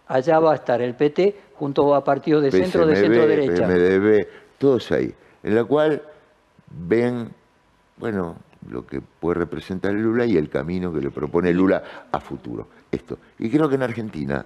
Allá 0.07 0.39
va 0.39 0.53
a 0.53 0.55
estar 0.55 0.81
el 0.81 0.95
PT 0.95 1.35
junto 1.53 1.93
a 1.93 2.03
partidos 2.03 2.43
de 2.43 2.51
centro 2.51 2.87
de 2.87 2.95
centro 2.95 3.27
derecha. 3.27 3.67
PMDB, 3.67 4.27
todos 4.57 4.91
ahí. 4.91 5.13
En 5.43 5.55
la 5.55 5.63
cual 5.63 6.01
ven, 6.67 7.29
bueno, 7.97 8.35
lo 8.70 8.86
que 8.86 9.01
puede 9.01 9.39
representar 9.39 9.93
Lula 9.93 10.26
y 10.26 10.38
el 10.38 10.49
camino 10.49 10.93
que 10.93 11.01
le 11.01 11.12
propone 11.12 11.53
Lula 11.53 12.07
a 12.12 12.20
futuro. 12.20 12.68
Esto. 12.91 13.18
Y 13.39 13.49
creo 13.49 13.68
que 13.68 13.76
en 13.76 13.84
Argentina 13.84 14.45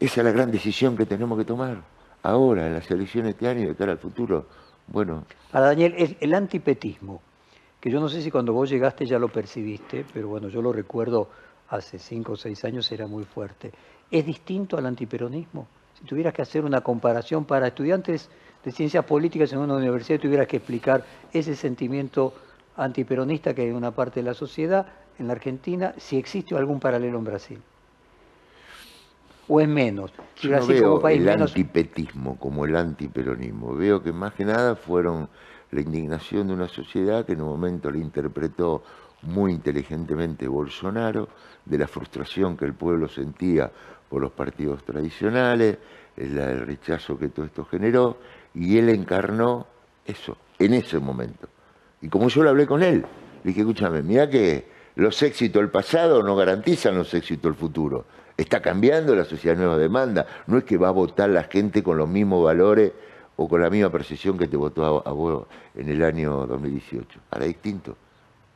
esa 0.00 0.20
es 0.20 0.24
la 0.24 0.32
gran 0.32 0.50
decisión 0.50 0.96
que 0.96 1.06
tenemos 1.06 1.38
que 1.38 1.44
tomar 1.44 1.82
ahora, 2.24 2.66
en 2.66 2.74
las 2.74 2.90
elecciones 2.90 3.34
este 3.34 3.48
año 3.48 3.62
y 3.62 3.66
de 3.66 3.74
cara 3.74 3.92
al 3.92 3.98
futuro. 3.98 4.46
Bueno. 4.88 5.24
Para 5.50 5.66
Daniel, 5.66 5.94
el, 5.96 6.16
el 6.18 6.34
antipetismo, 6.34 7.22
que 7.80 7.90
yo 7.90 8.00
no 8.00 8.08
sé 8.08 8.20
si 8.20 8.30
cuando 8.30 8.52
vos 8.52 8.68
llegaste 8.68 9.06
ya 9.06 9.18
lo 9.18 9.28
percibiste, 9.28 10.04
pero 10.12 10.28
bueno, 10.28 10.48
yo 10.48 10.60
lo 10.60 10.72
recuerdo 10.72 11.28
hace 11.68 11.98
cinco 11.98 12.32
o 12.32 12.36
seis 12.36 12.64
años, 12.64 12.90
era 12.90 13.06
muy 13.06 13.24
fuerte. 13.24 13.72
¿Es 14.10 14.26
distinto 14.26 14.76
al 14.76 14.86
antiperonismo? 14.86 15.68
Si 15.98 16.04
tuvieras 16.04 16.34
que 16.34 16.42
hacer 16.42 16.64
una 16.64 16.80
comparación 16.80 17.44
para 17.44 17.68
estudiantes 17.68 18.28
de 18.64 18.72
ciencias 18.72 19.04
políticas 19.04 19.52
en 19.52 19.60
una 19.60 19.74
universidad, 19.74 20.20
tuvieras 20.20 20.46
que 20.48 20.56
explicar 20.56 21.04
ese 21.32 21.54
sentimiento 21.54 22.34
antiperonista 22.76 23.54
que 23.54 23.62
hay 23.62 23.68
en 23.68 23.76
una 23.76 23.90
parte 23.90 24.20
de 24.20 24.24
la 24.24 24.34
sociedad 24.34 24.86
en 25.18 25.26
la 25.26 25.34
Argentina, 25.34 25.94
si 25.98 26.16
existe 26.16 26.56
algún 26.56 26.80
paralelo 26.80 27.18
en 27.18 27.24
Brasil. 27.24 27.62
¿O 29.48 29.60
es 29.60 29.68
menos? 29.68 30.12
Si 30.36 30.48
Yo 30.48 30.58
no 30.58 30.66
veo 30.66 31.08
el 31.08 31.28
antipetismo 31.28 32.38
como 32.38 32.64
el 32.64 32.76
antiperonismo. 32.76 33.74
Veo 33.74 34.02
que 34.02 34.12
más 34.12 34.32
que 34.34 34.44
nada 34.44 34.76
fueron 34.76 35.28
la 35.70 35.80
indignación 35.80 36.48
de 36.48 36.54
una 36.54 36.68
sociedad 36.68 37.26
que 37.26 37.32
en 37.32 37.42
un 37.42 37.48
momento 37.48 37.90
le 37.90 37.98
interpretó 37.98 38.82
muy 39.22 39.52
inteligentemente 39.52 40.48
Bolsonaro, 40.48 41.28
de 41.64 41.78
la 41.78 41.86
frustración 41.86 42.56
que 42.56 42.64
el 42.64 42.74
pueblo 42.74 43.08
sentía 43.08 43.70
por 44.08 44.20
los 44.20 44.32
partidos 44.32 44.84
tradicionales, 44.84 45.78
el 46.16 46.66
rechazo 46.66 47.18
que 47.18 47.28
todo 47.28 47.46
esto 47.46 47.64
generó, 47.64 48.18
y 48.54 48.78
él 48.78 48.88
encarnó 48.88 49.66
eso, 50.04 50.36
en 50.58 50.74
ese 50.74 50.98
momento. 50.98 51.48
Y 52.02 52.08
como 52.08 52.28
yo 52.28 52.42
lo 52.42 52.50
hablé 52.50 52.66
con 52.66 52.82
él, 52.82 53.04
le 53.44 53.48
dije, 53.48 53.60
escúchame, 53.60 54.02
mira 54.02 54.28
que 54.28 54.66
los 54.96 55.22
éxitos 55.22 55.62
del 55.62 55.70
pasado 55.70 56.22
no 56.22 56.36
garantizan 56.36 56.96
los 56.96 57.14
éxitos 57.14 57.44
del 57.44 57.54
futuro. 57.54 58.04
Está 58.36 58.60
cambiando, 58.60 59.14
la 59.14 59.24
sociedad 59.24 59.56
nueva 59.56 59.78
demanda. 59.78 60.26
No 60.46 60.58
es 60.58 60.64
que 60.64 60.76
va 60.76 60.88
a 60.88 60.92
votar 60.92 61.30
la 61.30 61.44
gente 61.44 61.82
con 61.82 61.96
los 61.96 62.08
mismos 62.08 62.44
valores 62.44 62.92
o 63.36 63.48
con 63.48 63.60
la 63.60 63.70
misma 63.70 63.90
percepción 63.90 64.36
que 64.36 64.48
te 64.48 64.56
votó 64.56 65.02
a, 65.06 65.12
vos 65.12 65.46
en 65.74 65.88
el 65.88 66.02
año 66.02 66.46
2018. 66.46 67.20
Ahora 67.30 67.46
distinto. 67.46 67.96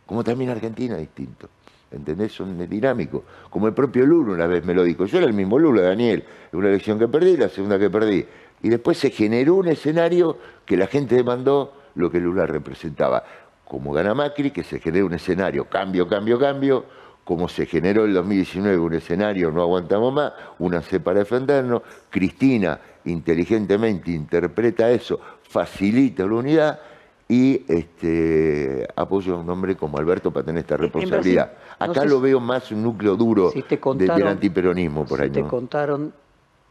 Como 0.05 0.25
también 0.25 0.51
Argentina 0.51 0.97
distinto. 0.97 1.49
¿Entendés? 1.91 2.33
Son 2.33 2.69
dinámicos. 2.69 3.23
Como 3.49 3.69
el 3.69 3.75
propio 3.75 4.05
Lula 4.05 4.33
una 4.33 4.47
vez 4.47 4.65
me 4.65 4.75
lo 4.75 4.83
dijo. 4.83 5.07
Yo 5.07 5.19
era 5.19 5.27
el 5.27 5.35
mismo 5.35 5.59
Lula, 5.59 5.83
Daniel. 5.83 6.25
Una 6.53 6.69
elección 6.69 6.99
que 6.99 7.07
perdí, 7.07 7.37
la 7.37 7.49
segunda 7.49 7.79
que 7.79 7.91
perdí. 7.91 8.27
Y 8.63 8.69
después 8.69 8.99
se 8.99 9.11
generó 9.11 9.55
un 9.55 9.69
escenario 9.69 10.39
que 10.65 10.77
la 10.77 10.87
gente 10.87 11.15
demandó 11.15 11.73
lo 11.97 12.11
que 12.11 12.21
Lula 12.21 12.47
representaba. 12.47 13.25
Como 13.65 13.93
gana 13.93 14.15
Macri, 14.15 14.53
que 14.53 14.63
se 14.63 14.79
genera 14.79 15.05
un 15.05 15.15
escenario 15.15 15.65
cambio, 15.65 16.07
cambio, 16.09 16.39
cambio, 16.39 16.85
como 17.25 17.49
se 17.49 17.67
generó 17.67 18.05
en 18.05 18.11
el 18.11 18.15
2019 18.15 18.79
un 18.79 18.95
escenario 18.95 19.51
no 19.51 19.61
aguantamos 19.61 20.15
más, 20.15 20.33
una 20.61 20.81
C 20.81 21.01
para 21.01 21.19
defendernos, 21.19 21.83
Cristina 22.09 22.79
inteligentemente 23.05 24.13
interpreta 24.13 24.91
eso, 24.91 25.19
facilita 25.43 26.25
la 26.25 26.35
unidad 26.35 26.81
y 27.29 27.65
este, 27.67 28.87
apoya 28.95 29.33
a 29.33 29.37
un 29.37 29.51
hombre 29.51 29.77
como 29.77 29.99
Alberto 29.99 30.31
para 30.31 30.47
tener 30.47 30.61
esta 30.61 30.77
responsabilidad. 30.77 31.53
Acá 31.79 32.05
lo 32.05 32.21
veo 32.21 32.39
más 32.39 32.71
un 32.71 32.85
núcleo 32.85 33.17
duro 33.17 33.51
del 33.51 34.27
antiperonismo 34.27 35.05
por 35.05 35.21
ahí. 35.21 35.31
te 35.31 35.43
contaron 35.43 36.13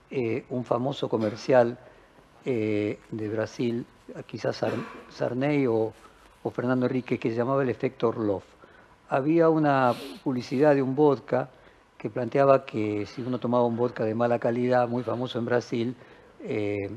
eh, 0.10 0.46
un 0.50 0.64
famoso 0.64 1.10
comercial 1.10 1.78
eh, 2.46 3.00
de 3.12 3.30
Brasil 3.30 3.86
quizás 4.28 4.64
Sarney 5.10 5.68
o, 5.68 5.94
Fernando 6.52 6.86
Enrique, 6.86 7.18
que 7.18 7.32
se 7.32 7.36
llamaba 7.36 7.64
el 7.64 7.70
efecto 7.70 8.10
Orlov. 8.10 8.44
Había 9.10 9.50
una 9.50 9.94
publicidad 10.24 10.76
de 10.76 10.82
un 10.82 10.96
vodka 10.96 11.50
que 11.98 12.10
planteaba 12.10 12.66
que 12.66 13.06
si 13.08 13.22
uno 13.22 13.40
tomaba 13.40 13.66
un 13.66 13.76
vodka 13.76 14.04
de 14.04 14.14
mala 14.14 14.38
calidad, 14.38 14.88
muy 14.88 15.04
famoso 15.04 15.40
en 15.40 15.46
Brasil, 15.46 15.96
eh, 16.42 16.90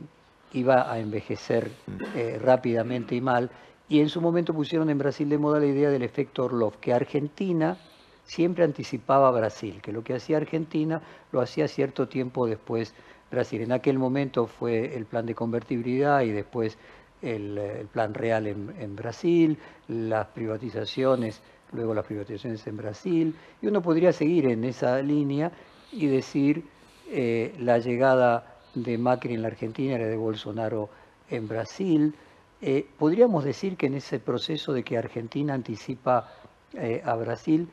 iba 0.53 0.91
a 0.91 0.99
envejecer 0.99 1.71
eh, 2.15 2.39
rápidamente 2.43 3.15
y 3.15 3.21
mal. 3.21 3.51
Y 3.89 4.01
en 4.01 4.11
su 4.11 4.21
momento 4.21 4.53
pusieron 4.53 4.91
en 4.91 4.99
Brasil 4.99 5.29
de 5.29 5.39
moda 5.39 5.61
la 5.61 5.67
idea 5.67 5.89
del 5.89 6.03
efecto 6.03 6.45
Orlov, 6.45 6.79
que 6.79 6.93
Argentina 6.93 7.79
siempre 8.25 8.65
anticipaba 8.65 9.29
a 9.29 9.33
Brasil, 9.33 9.81
que 9.81 9.93
lo 9.93 10.05
que 10.05 10.15
hacía 10.15 10.37
Argentina 10.37 11.01
lo 11.33 11.41
hacía 11.41 11.67
cierto 11.69 12.07
tiempo 12.09 12.47
después 12.47 12.95
Brasil. 13.31 13.63
En 13.63 13.73
aquel 13.73 13.99
momento 13.99 14.47
fue 14.47 14.95
el 14.97 15.07
plan 15.07 15.27
de 15.27 15.35
convertibilidad 15.35 16.21
y 16.23 16.31
después 16.31 16.77
el, 17.23 17.89
plan 17.93 18.14
real 18.14 18.47
en, 18.47 18.97
Brasil, 18.97 19.59
las 19.89 20.27
privatizaciones, 20.29 21.41
luego 21.73 21.95
las 21.95 22.07
privatizaciones 22.07 22.66
en 22.66 22.77
Brasil, 22.77 23.35
y 23.61 23.66
uno 23.66 23.83
podría 23.83 24.12
seguir 24.12 24.47
en 24.47 24.64
esa 24.64 25.01
línea 25.03 25.51
y 25.93 26.07
decir 26.07 26.64
eh, 27.11 27.55
la 27.59 27.79
llegada 27.79 28.59
de 28.75 28.99
Macri 28.99 29.35
en 29.35 29.43
la 29.43 29.49
Argentina 29.49 29.95
y 29.95 29.99
la 29.99 30.07
de 30.07 30.16
Bolsonaro 30.16 30.89
en 31.31 31.49
Brasil. 31.49 32.14
Eh, 32.61 32.87
podríamos 32.99 33.45
decir 33.45 33.77
que 33.77 33.87
en 33.87 33.95
ese 33.95 34.19
proceso 34.19 34.73
de 34.73 34.83
que 34.83 34.99
Argentina 34.99 35.55
anticipa 35.55 36.29
eh, 36.75 37.03
a 37.05 37.14
Brasil, 37.14 37.69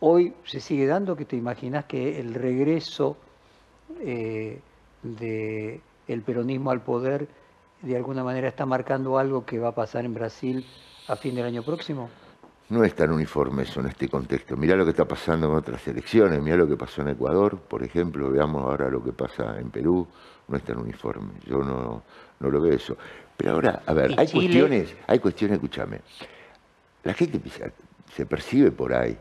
hoy 0.00 0.34
se 0.44 0.60
sigue 0.60 0.86
dando, 0.86 1.16
que 1.16 1.24
te 1.24 1.34
imaginas 1.34 1.86
que 1.86 2.20
el 2.20 2.34
regreso 2.34 3.16
del 3.98 4.62
peronismo 6.24 6.70
al 6.70 6.82
poder 6.82 7.26
de 7.82 7.96
alguna 7.96 8.24
manera 8.24 8.48
está 8.48 8.66
marcando 8.66 9.18
algo 9.18 9.44
que 9.44 9.58
va 9.58 9.68
a 9.68 9.74
pasar 9.74 10.04
en 10.04 10.14
Brasil 10.14 10.66
a 11.06 11.16
fin 11.16 11.34
del 11.34 11.46
año 11.46 11.62
próximo? 11.62 12.08
No 12.70 12.84
es 12.84 12.94
tan 12.94 13.10
uniforme 13.10 13.62
eso 13.62 13.80
en 13.80 13.86
este 13.86 14.08
contexto. 14.08 14.56
Mirá 14.56 14.76
lo 14.76 14.84
que 14.84 14.90
está 14.90 15.06
pasando 15.06 15.46
en 15.46 15.54
otras 15.54 15.86
elecciones, 15.88 16.42
mirá 16.42 16.56
lo 16.56 16.68
que 16.68 16.76
pasó 16.76 17.00
en 17.00 17.08
Ecuador, 17.08 17.58
por 17.58 17.82
ejemplo, 17.82 18.30
veamos 18.30 18.62
ahora 18.62 18.90
lo 18.90 19.02
que 19.02 19.12
pasa 19.12 19.58
en 19.58 19.70
Perú, 19.70 20.06
no 20.48 20.56
es 20.56 20.62
tan 20.62 20.78
uniforme. 20.78 21.32
Yo 21.46 21.58
no, 21.58 22.02
no 22.40 22.50
lo 22.50 22.60
veo 22.60 22.74
eso. 22.74 22.96
Pero 23.36 23.52
ahora, 23.52 23.82
a 23.86 23.92
ver, 23.94 24.14
hay 24.18 24.28
cuestiones, 24.28 24.94
hay 25.06 25.18
cuestiones, 25.18 25.56
escúchame. 25.56 26.00
La 27.04 27.14
gente 27.14 27.40
se 28.14 28.26
percibe 28.26 28.70
por 28.70 28.92
ahí 28.92 29.16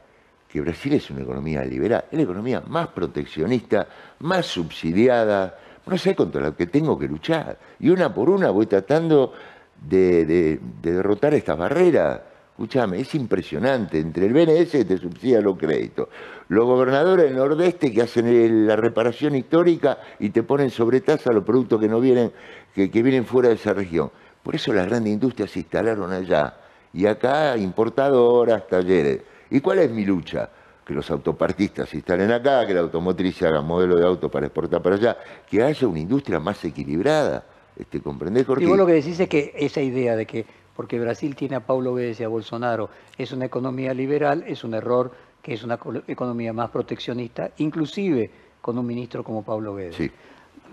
que 0.49 0.59
Brasil 0.61 0.93
es 0.93 1.09
una 1.09 1.21
economía 1.21 1.63
liberal, 1.63 2.05
es 2.11 2.17
la 2.17 2.23
economía 2.23 2.61
más 2.67 2.87
proteccionista, 2.89 3.87
más 4.19 4.45
subsidiada, 4.45 5.57
no 5.87 5.97
sé 5.97 6.15
contra 6.15 6.41
la 6.41 6.51
que 6.51 6.67
tengo 6.67 6.97
que 6.97 7.07
luchar. 7.07 7.57
Y 7.79 7.89
una 7.89 8.13
por 8.13 8.29
una 8.29 8.49
voy 8.49 8.65
tratando 8.65 9.33
de, 9.81 10.25
de 10.25 10.59
derrotar 10.81 11.33
estas 11.33 11.57
barreras. 11.57 12.21
Escúchame, 12.57 12.99
es 12.99 13.13
impresionante. 13.13 13.99
Entre 13.99 14.25
el 14.25 14.33
BNS 14.33 14.71
que 14.71 14.85
te 14.85 14.97
subsidia 14.97 15.41
los 15.41 15.59
créditos, 15.59 16.07
los 16.47 16.65
gobernadores 16.65 17.25
del 17.25 17.35
Nordeste 17.35 17.93
que 17.93 18.01
hacen 18.01 18.65
la 18.65 18.75
reparación 18.75 19.35
histórica 19.35 19.99
y 20.17 20.31
te 20.31 20.41
ponen 20.41 20.71
sobre 20.71 21.01
tasa 21.01 21.31
los 21.31 21.43
productos 21.43 21.79
que 21.79 21.87
no 21.87 21.99
vienen, 21.99 22.31
que, 22.73 22.87
vienen 22.87 23.25
fuera 23.25 23.49
de 23.49 23.55
esa 23.55 23.73
región. 23.73 24.09
Por 24.41 24.55
eso 24.55 24.73
las 24.73 24.87
grandes 24.87 25.13
industrias 25.13 25.51
se 25.51 25.59
instalaron 25.59 26.11
allá. 26.11 26.55
Y 26.93 27.05
acá 27.05 27.55
importadoras, 27.57 28.67
talleres. 28.67 29.19
¿Y 29.51 29.59
cuál 29.59 29.77
es 29.77 29.91
mi 29.91 30.03
lucha? 30.03 30.49
Que 30.87 30.93
los 30.93 31.11
autopartistas 31.11 31.89
se 31.89 31.97
instalen 31.97 32.31
acá, 32.31 32.65
que 32.65 32.73
la 32.73 32.79
automotriz 32.79 33.35
se 33.35 33.45
haga 33.45 33.61
modelo 33.61 33.97
de 33.97 34.05
auto 34.05 34.31
para 34.31 34.45
exportar 34.45 34.81
para 34.81 34.95
allá, 34.95 35.17
que 35.45 35.61
haya 35.61 35.85
una 35.85 35.99
industria 35.99 36.39
más 36.39 36.63
equilibrada. 36.63 37.43
Este, 37.77 37.99
¿Comprendés, 37.99 38.47
Jorge? 38.47 38.63
Y 38.63 38.67
vos 38.67 38.77
lo 38.77 38.85
que 38.85 38.93
decís 38.93 39.19
es 39.19 39.27
que 39.27 39.53
esa 39.57 39.81
idea 39.81 40.15
de 40.15 40.25
que 40.25 40.45
porque 40.77 40.97
Brasil 40.97 41.35
tiene 41.35 41.55
a 41.55 41.59
Paulo 41.59 41.95
Guedes 41.95 42.19
y 42.21 42.23
a 42.23 42.27
Bolsonaro, 42.27 42.89
es 43.17 43.31
una 43.31 43.45
economía 43.45 43.93
liberal, 43.93 44.45
es 44.47 44.63
un 44.63 44.75
error 44.75 45.11
que 45.41 45.55
es 45.55 45.63
una 45.63 45.79
economía 46.07 46.53
más 46.53 46.69
proteccionista, 46.69 47.49
inclusive 47.57 48.29
con 48.61 48.77
un 48.77 48.85
ministro 48.85 49.23
como 49.23 49.43
Pablo 49.43 49.75
Guedes. 49.75 49.95
Sí. 49.95 50.09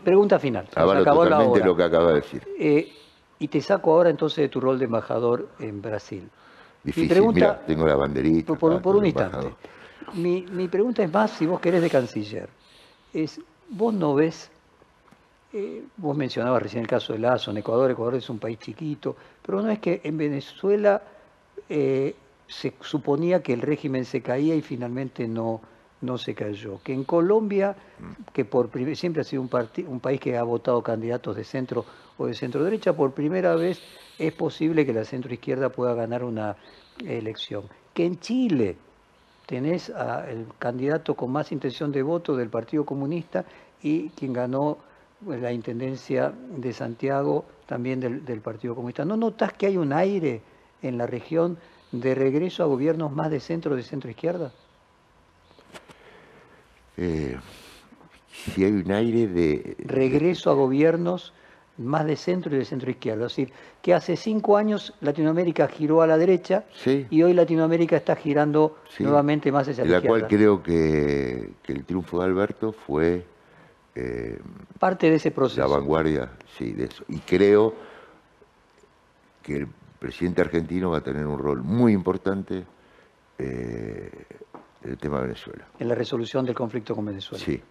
Pregunta 0.05 0.39
final. 0.39 0.69
Se 0.73 0.79
acabó 0.79 1.25
totalmente 1.25 1.65
lo 1.65 1.75
que 1.75 1.83
acaba 1.83 2.09
de 2.11 2.15
decir. 2.17 2.43
Eh, 2.59 2.93
y 3.39 3.49
te 3.49 3.61
saco 3.63 3.93
ahora 3.93 4.11
entonces 4.11 4.43
de 4.43 4.49
tu 4.49 4.61
rol 4.61 4.79
de 4.79 4.85
embajador 4.85 5.49
en 5.59 5.81
Brasil. 5.81 6.29
Difícil, 6.85 7.09
pregunta, 7.09 7.63
tengo 7.67 7.87
la 7.87 7.97
banderita. 7.97 8.55
Por, 8.55 8.83
por 8.83 8.97
un 8.97 9.07
instante. 9.07 9.55
Mi, 10.15 10.69
pregunta 10.69 11.03
es 11.03 11.13
más, 11.13 11.33
si 11.33 11.47
vos 11.47 11.61
querés 11.61 11.83
de 11.83 11.91
canciller, 11.91 12.49
es, 13.13 13.41
vos 13.69 13.93
no 13.93 14.15
ves 14.15 14.51
eh, 15.53 15.85
vos 15.99 16.17
mencionabas 16.17 16.63
recién 16.63 16.83
el 16.83 16.89
caso 16.89 17.13
de 17.13 17.21
Lazo 17.21 17.53
en 17.53 17.59
Ecuador, 17.59 17.89
Ecuador 17.89 18.17
es 18.17 18.29
un 18.29 18.41
país 18.41 18.59
chiquito, 18.59 19.15
pero 19.41 19.63
no 19.63 19.71
es 19.71 19.79
que 19.79 20.01
en 20.03 20.19
Venezuela 20.19 21.01
eh, 21.69 22.17
se 22.49 22.75
suponía 22.81 23.41
que 23.41 23.53
el 23.53 23.63
régimen 23.63 24.05
se 24.05 24.21
caía 24.21 24.57
y 24.57 24.63
finalmente 24.63 25.29
no, 25.29 25.61
no 26.01 26.19
se 26.19 26.35
cayó. 26.35 26.81
Que 26.83 26.93
en 26.93 27.05
Colombia, 27.05 27.77
que 28.33 28.45
por 28.45 28.69
siempre 28.97 29.23
ha 29.23 29.25
sido 29.25 29.43
un, 29.43 29.51
un 29.87 30.01
país 30.01 30.21
que 30.21 30.37
ha 30.37 30.43
votado 30.43 30.83
candidatos 30.83 31.37
de 31.37 31.45
centro 31.45 31.85
o 32.19 32.27
de 32.27 32.35
centro 32.35 32.65
derecha, 32.65 32.93
por 32.93 33.13
primera 33.13 33.55
vez 33.55 33.81
es 34.19 34.33
posible 34.33 34.85
que 34.85 34.93
la 34.93 35.05
centro 35.05 35.33
izquierda 35.33 35.69
pueda 35.69 35.95
ganar 35.95 36.25
una 36.25 36.57
elección. 37.07 37.65
Que 37.93 38.07
en 38.07 38.19
Chile 38.19 38.77
tenés 39.47 39.91
al 39.91 40.47
candidato 40.59 41.15
con 41.15 41.31
más 41.31 41.53
intención 41.53 41.93
de 41.93 42.03
voto 42.03 42.37
del 42.37 42.49
Partido 42.49 42.85
Comunista 42.85 43.45
y 43.83 44.09
quien 44.11 44.33
ganó 44.33 44.79
pues, 45.25 45.41
la 45.41 45.53
Intendencia 45.53 46.33
de 46.57 46.73
Santiago, 46.73 47.45
también 47.67 48.01
del, 48.01 48.41
Partido 48.41 48.75
Comunista. 48.75 49.05
¿No 49.05 49.17
notas 49.17 49.53
que 49.53 49.67
hay 49.67 49.77
un 49.77 49.93
aire 49.93 50.43
en 50.83 50.99
la 50.99 51.07
región 51.07 51.59
de 51.93 52.15
regreso 52.15 52.63
a 52.63 52.67
gobiernos 52.67 53.13
más 53.13 53.31
de 53.31 53.41
centro, 53.41 53.77
de 53.77 53.83
centro 53.83 54.11
izquierda? 54.11 54.53
Eh, 56.97 57.37
si 58.31 58.65
hay 58.65 58.73
un 58.73 58.91
aire 58.93 59.27
de... 59.27 59.77
Regreso 59.79 60.51
a 60.51 60.55
gobiernos 60.55 61.33
más 61.79 62.07
de 62.07 62.17
centro 62.17 62.55
y 62.55 62.59
de 62.59 62.65
centro 62.65 62.91
izquierda. 62.91 63.27
Es 63.27 63.33
decir, 63.33 63.53
que 63.83 63.95
hace 63.95 64.17
cinco 64.17 64.57
años 64.57 64.95
Latinoamérica 65.01 65.67
giró 65.69 66.03
a 66.03 66.07
la 66.07 66.17
derecha 66.17 66.65
y 66.85 67.23
hoy 67.23 67.33
Latinoamérica 67.33 67.97
está 67.97 68.17
girando 68.17 68.79
nuevamente 68.99 69.51
más 69.51 69.69
hacia 69.69 69.85
la, 69.85 69.97
izquierda. 69.97 70.17
La 70.17 70.21
cual 70.21 70.29
creo 70.29 70.63
que, 70.63 71.51
que, 71.63 71.73
el 71.73 71.85
triunfo 71.85 72.21
de 72.21 72.25
Alberto 72.25 72.73
fue 72.73 73.25
eh, 73.95 74.39
Parte 74.79 75.09
de 75.09 75.17
ese 75.17 75.31
proceso. 75.31 75.61
La 75.61 75.67
vanguardia, 75.67 76.31
sí, 76.59 76.73
de 76.73 76.85
eso. 76.85 77.05
Y 77.09 77.19
creo 77.21 77.75
que 79.43 79.57
el 79.57 79.69
presidente 79.99 80.43
argentino 80.43 80.91
va 80.91 80.99
a 80.99 81.03
tener 81.03 81.27
un 81.27 81.39
rol 81.39 81.63
muy 81.63 81.93
importante 81.93 82.65
eh, 83.39 84.11
en 84.83 84.91
el 84.91 84.99
tema 84.99 85.19
de 85.19 85.29
Venezuela. 85.29 85.67
En 85.79 85.89
la 85.89 85.95
resolución 85.95 86.45
del 86.45 86.55
conflicto 86.55 86.95
con 86.95 87.05
Venezuela. 87.05 87.45
Sí, 87.45 87.63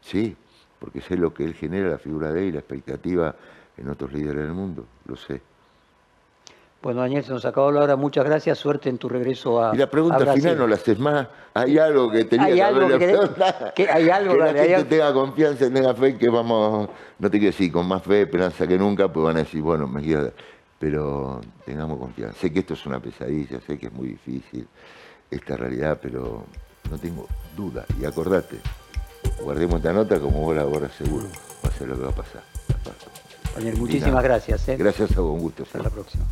sí, 0.00 0.36
porque 0.78 1.00
sé 1.00 1.16
lo 1.16 1.32
que 1.32 1.44
él 1.44 1.54
genera, 1.54 1.90
la 1.90 1.98
figura 1.98 2.32
de 2.32 2.48
él, 2.48 2.54
la 2.54 2.60
expectativa 2.60 3.34
en 3.76 3.88
otros 3.88 4.12
líderes 4.12 4.42
del 4.44 4.52
mundo, 4.52 4.86
lo 5.06 5.16
sé. 5.16 5.40
Bueno, 6.82 7.00
Daniel, 7.00 7.24
se 7.24 7.32
nos 7.32 7.44
acabó 7.44 7.72
la 7.72 7.80
hora. 7.80 7.96
Muchas 7.96 8.24
gracias. 8.24 8.58
Suerte 8.58 8.88
en 8.88 8.96
tu 8.96 9.08
regreso 9.08 9.60
a. 9.60 9.74
Y 9.74 9.78
la 9.78 9.90
pregunta 9.90 10.32
final 10.34 10.56
no 10.56 10.66
la 10.68 10.76
haces 10.76 10.98
más. 10.98 11.26
¿Hay 11.54 11.78
algo 11.78 12.10
que 12.10 12.24
tenía 12.26 12.54
que 12.54 12.62
algo 12.62 12.98
que, 13.74 13.90
hay 13.90 14.08
algo 14.08 14.34
que 14.34 14.38
la 14.38 14.52
gente 14.52 14.84
tenga 14.84 15.12
confianza, 15.12 15.68
tenga 15.68 15.94
fe, 15.94 16.16
que 16.16 16.28
vamos. 16.28 16.88
No 17.18 17.28
te 17.28 17.38
quiero 17.38 17.50
decir 17.50 17.72
con 17.72 17.88
más 17.88 18.02
fe, 18.02 18.22
esperanza 18.22 18.68
que 18.68 18.78
nunca, 18.78 19.12
pues 19.12 19.24
van 19.24 19.36
a 19.36 19.40
decir, 19.40 19.62
bueno, 19.62 19.88
me 19.88 20.00
quiero. 20.00 20.30
Pero 20.78 21.40
tengamos 21.64 21.98
confianza. 21.98 22.38
Sé 22.38 22.52
que 22.52 22.60
esto 22.60 22.74
es 22.74 22.86
una 22.86 23.00
pesadilla, 23.00 23.58
sé 23.66 23.78
que 23.78 23.86
es 23.86 23.92
muy 23.92 24.08
difícil 24.08 24.68
esta 25.28 25.56
realidad, 25.56 25.98
pero 26.00 26.44
no 26.88 26.98
tengo 26.98 27.26
duda. 27.56 27.84
Y 28.00 28.04
acordate, 28.04 28.58
guardemos 29.42 29.76
esta 29.76 29.92
nota 29.92 30.18
como 30.18 30.40
vos 30.40 30.56
la 30.56 30.88
seguro. 30.90 31.26
Va 31.64 31.68
a 31.68 31.72
ser 31.72 31.88
lo 31.88 31.96
que 31.96 32.02
va 32.02 32.10
a 32.10 32.14
pasar. 32.14 32.42
Daniel, 33.54 33.76
muchísimas 33.78 34.22
gracias. 34.22 34.68
¿eh? 34.68 34.76
Gracias 34.76 35.16
a 35.16 35.20
vos, 35.20 35.34
un 35.34 35.40
gusto. 35.40 35.62
Hasta 35.62 35.82
la 35.82 35.90
próxima. 35.90 36.24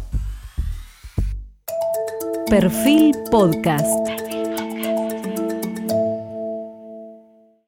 Perfil 2.48 3.16
Podcast. 3.30 4.33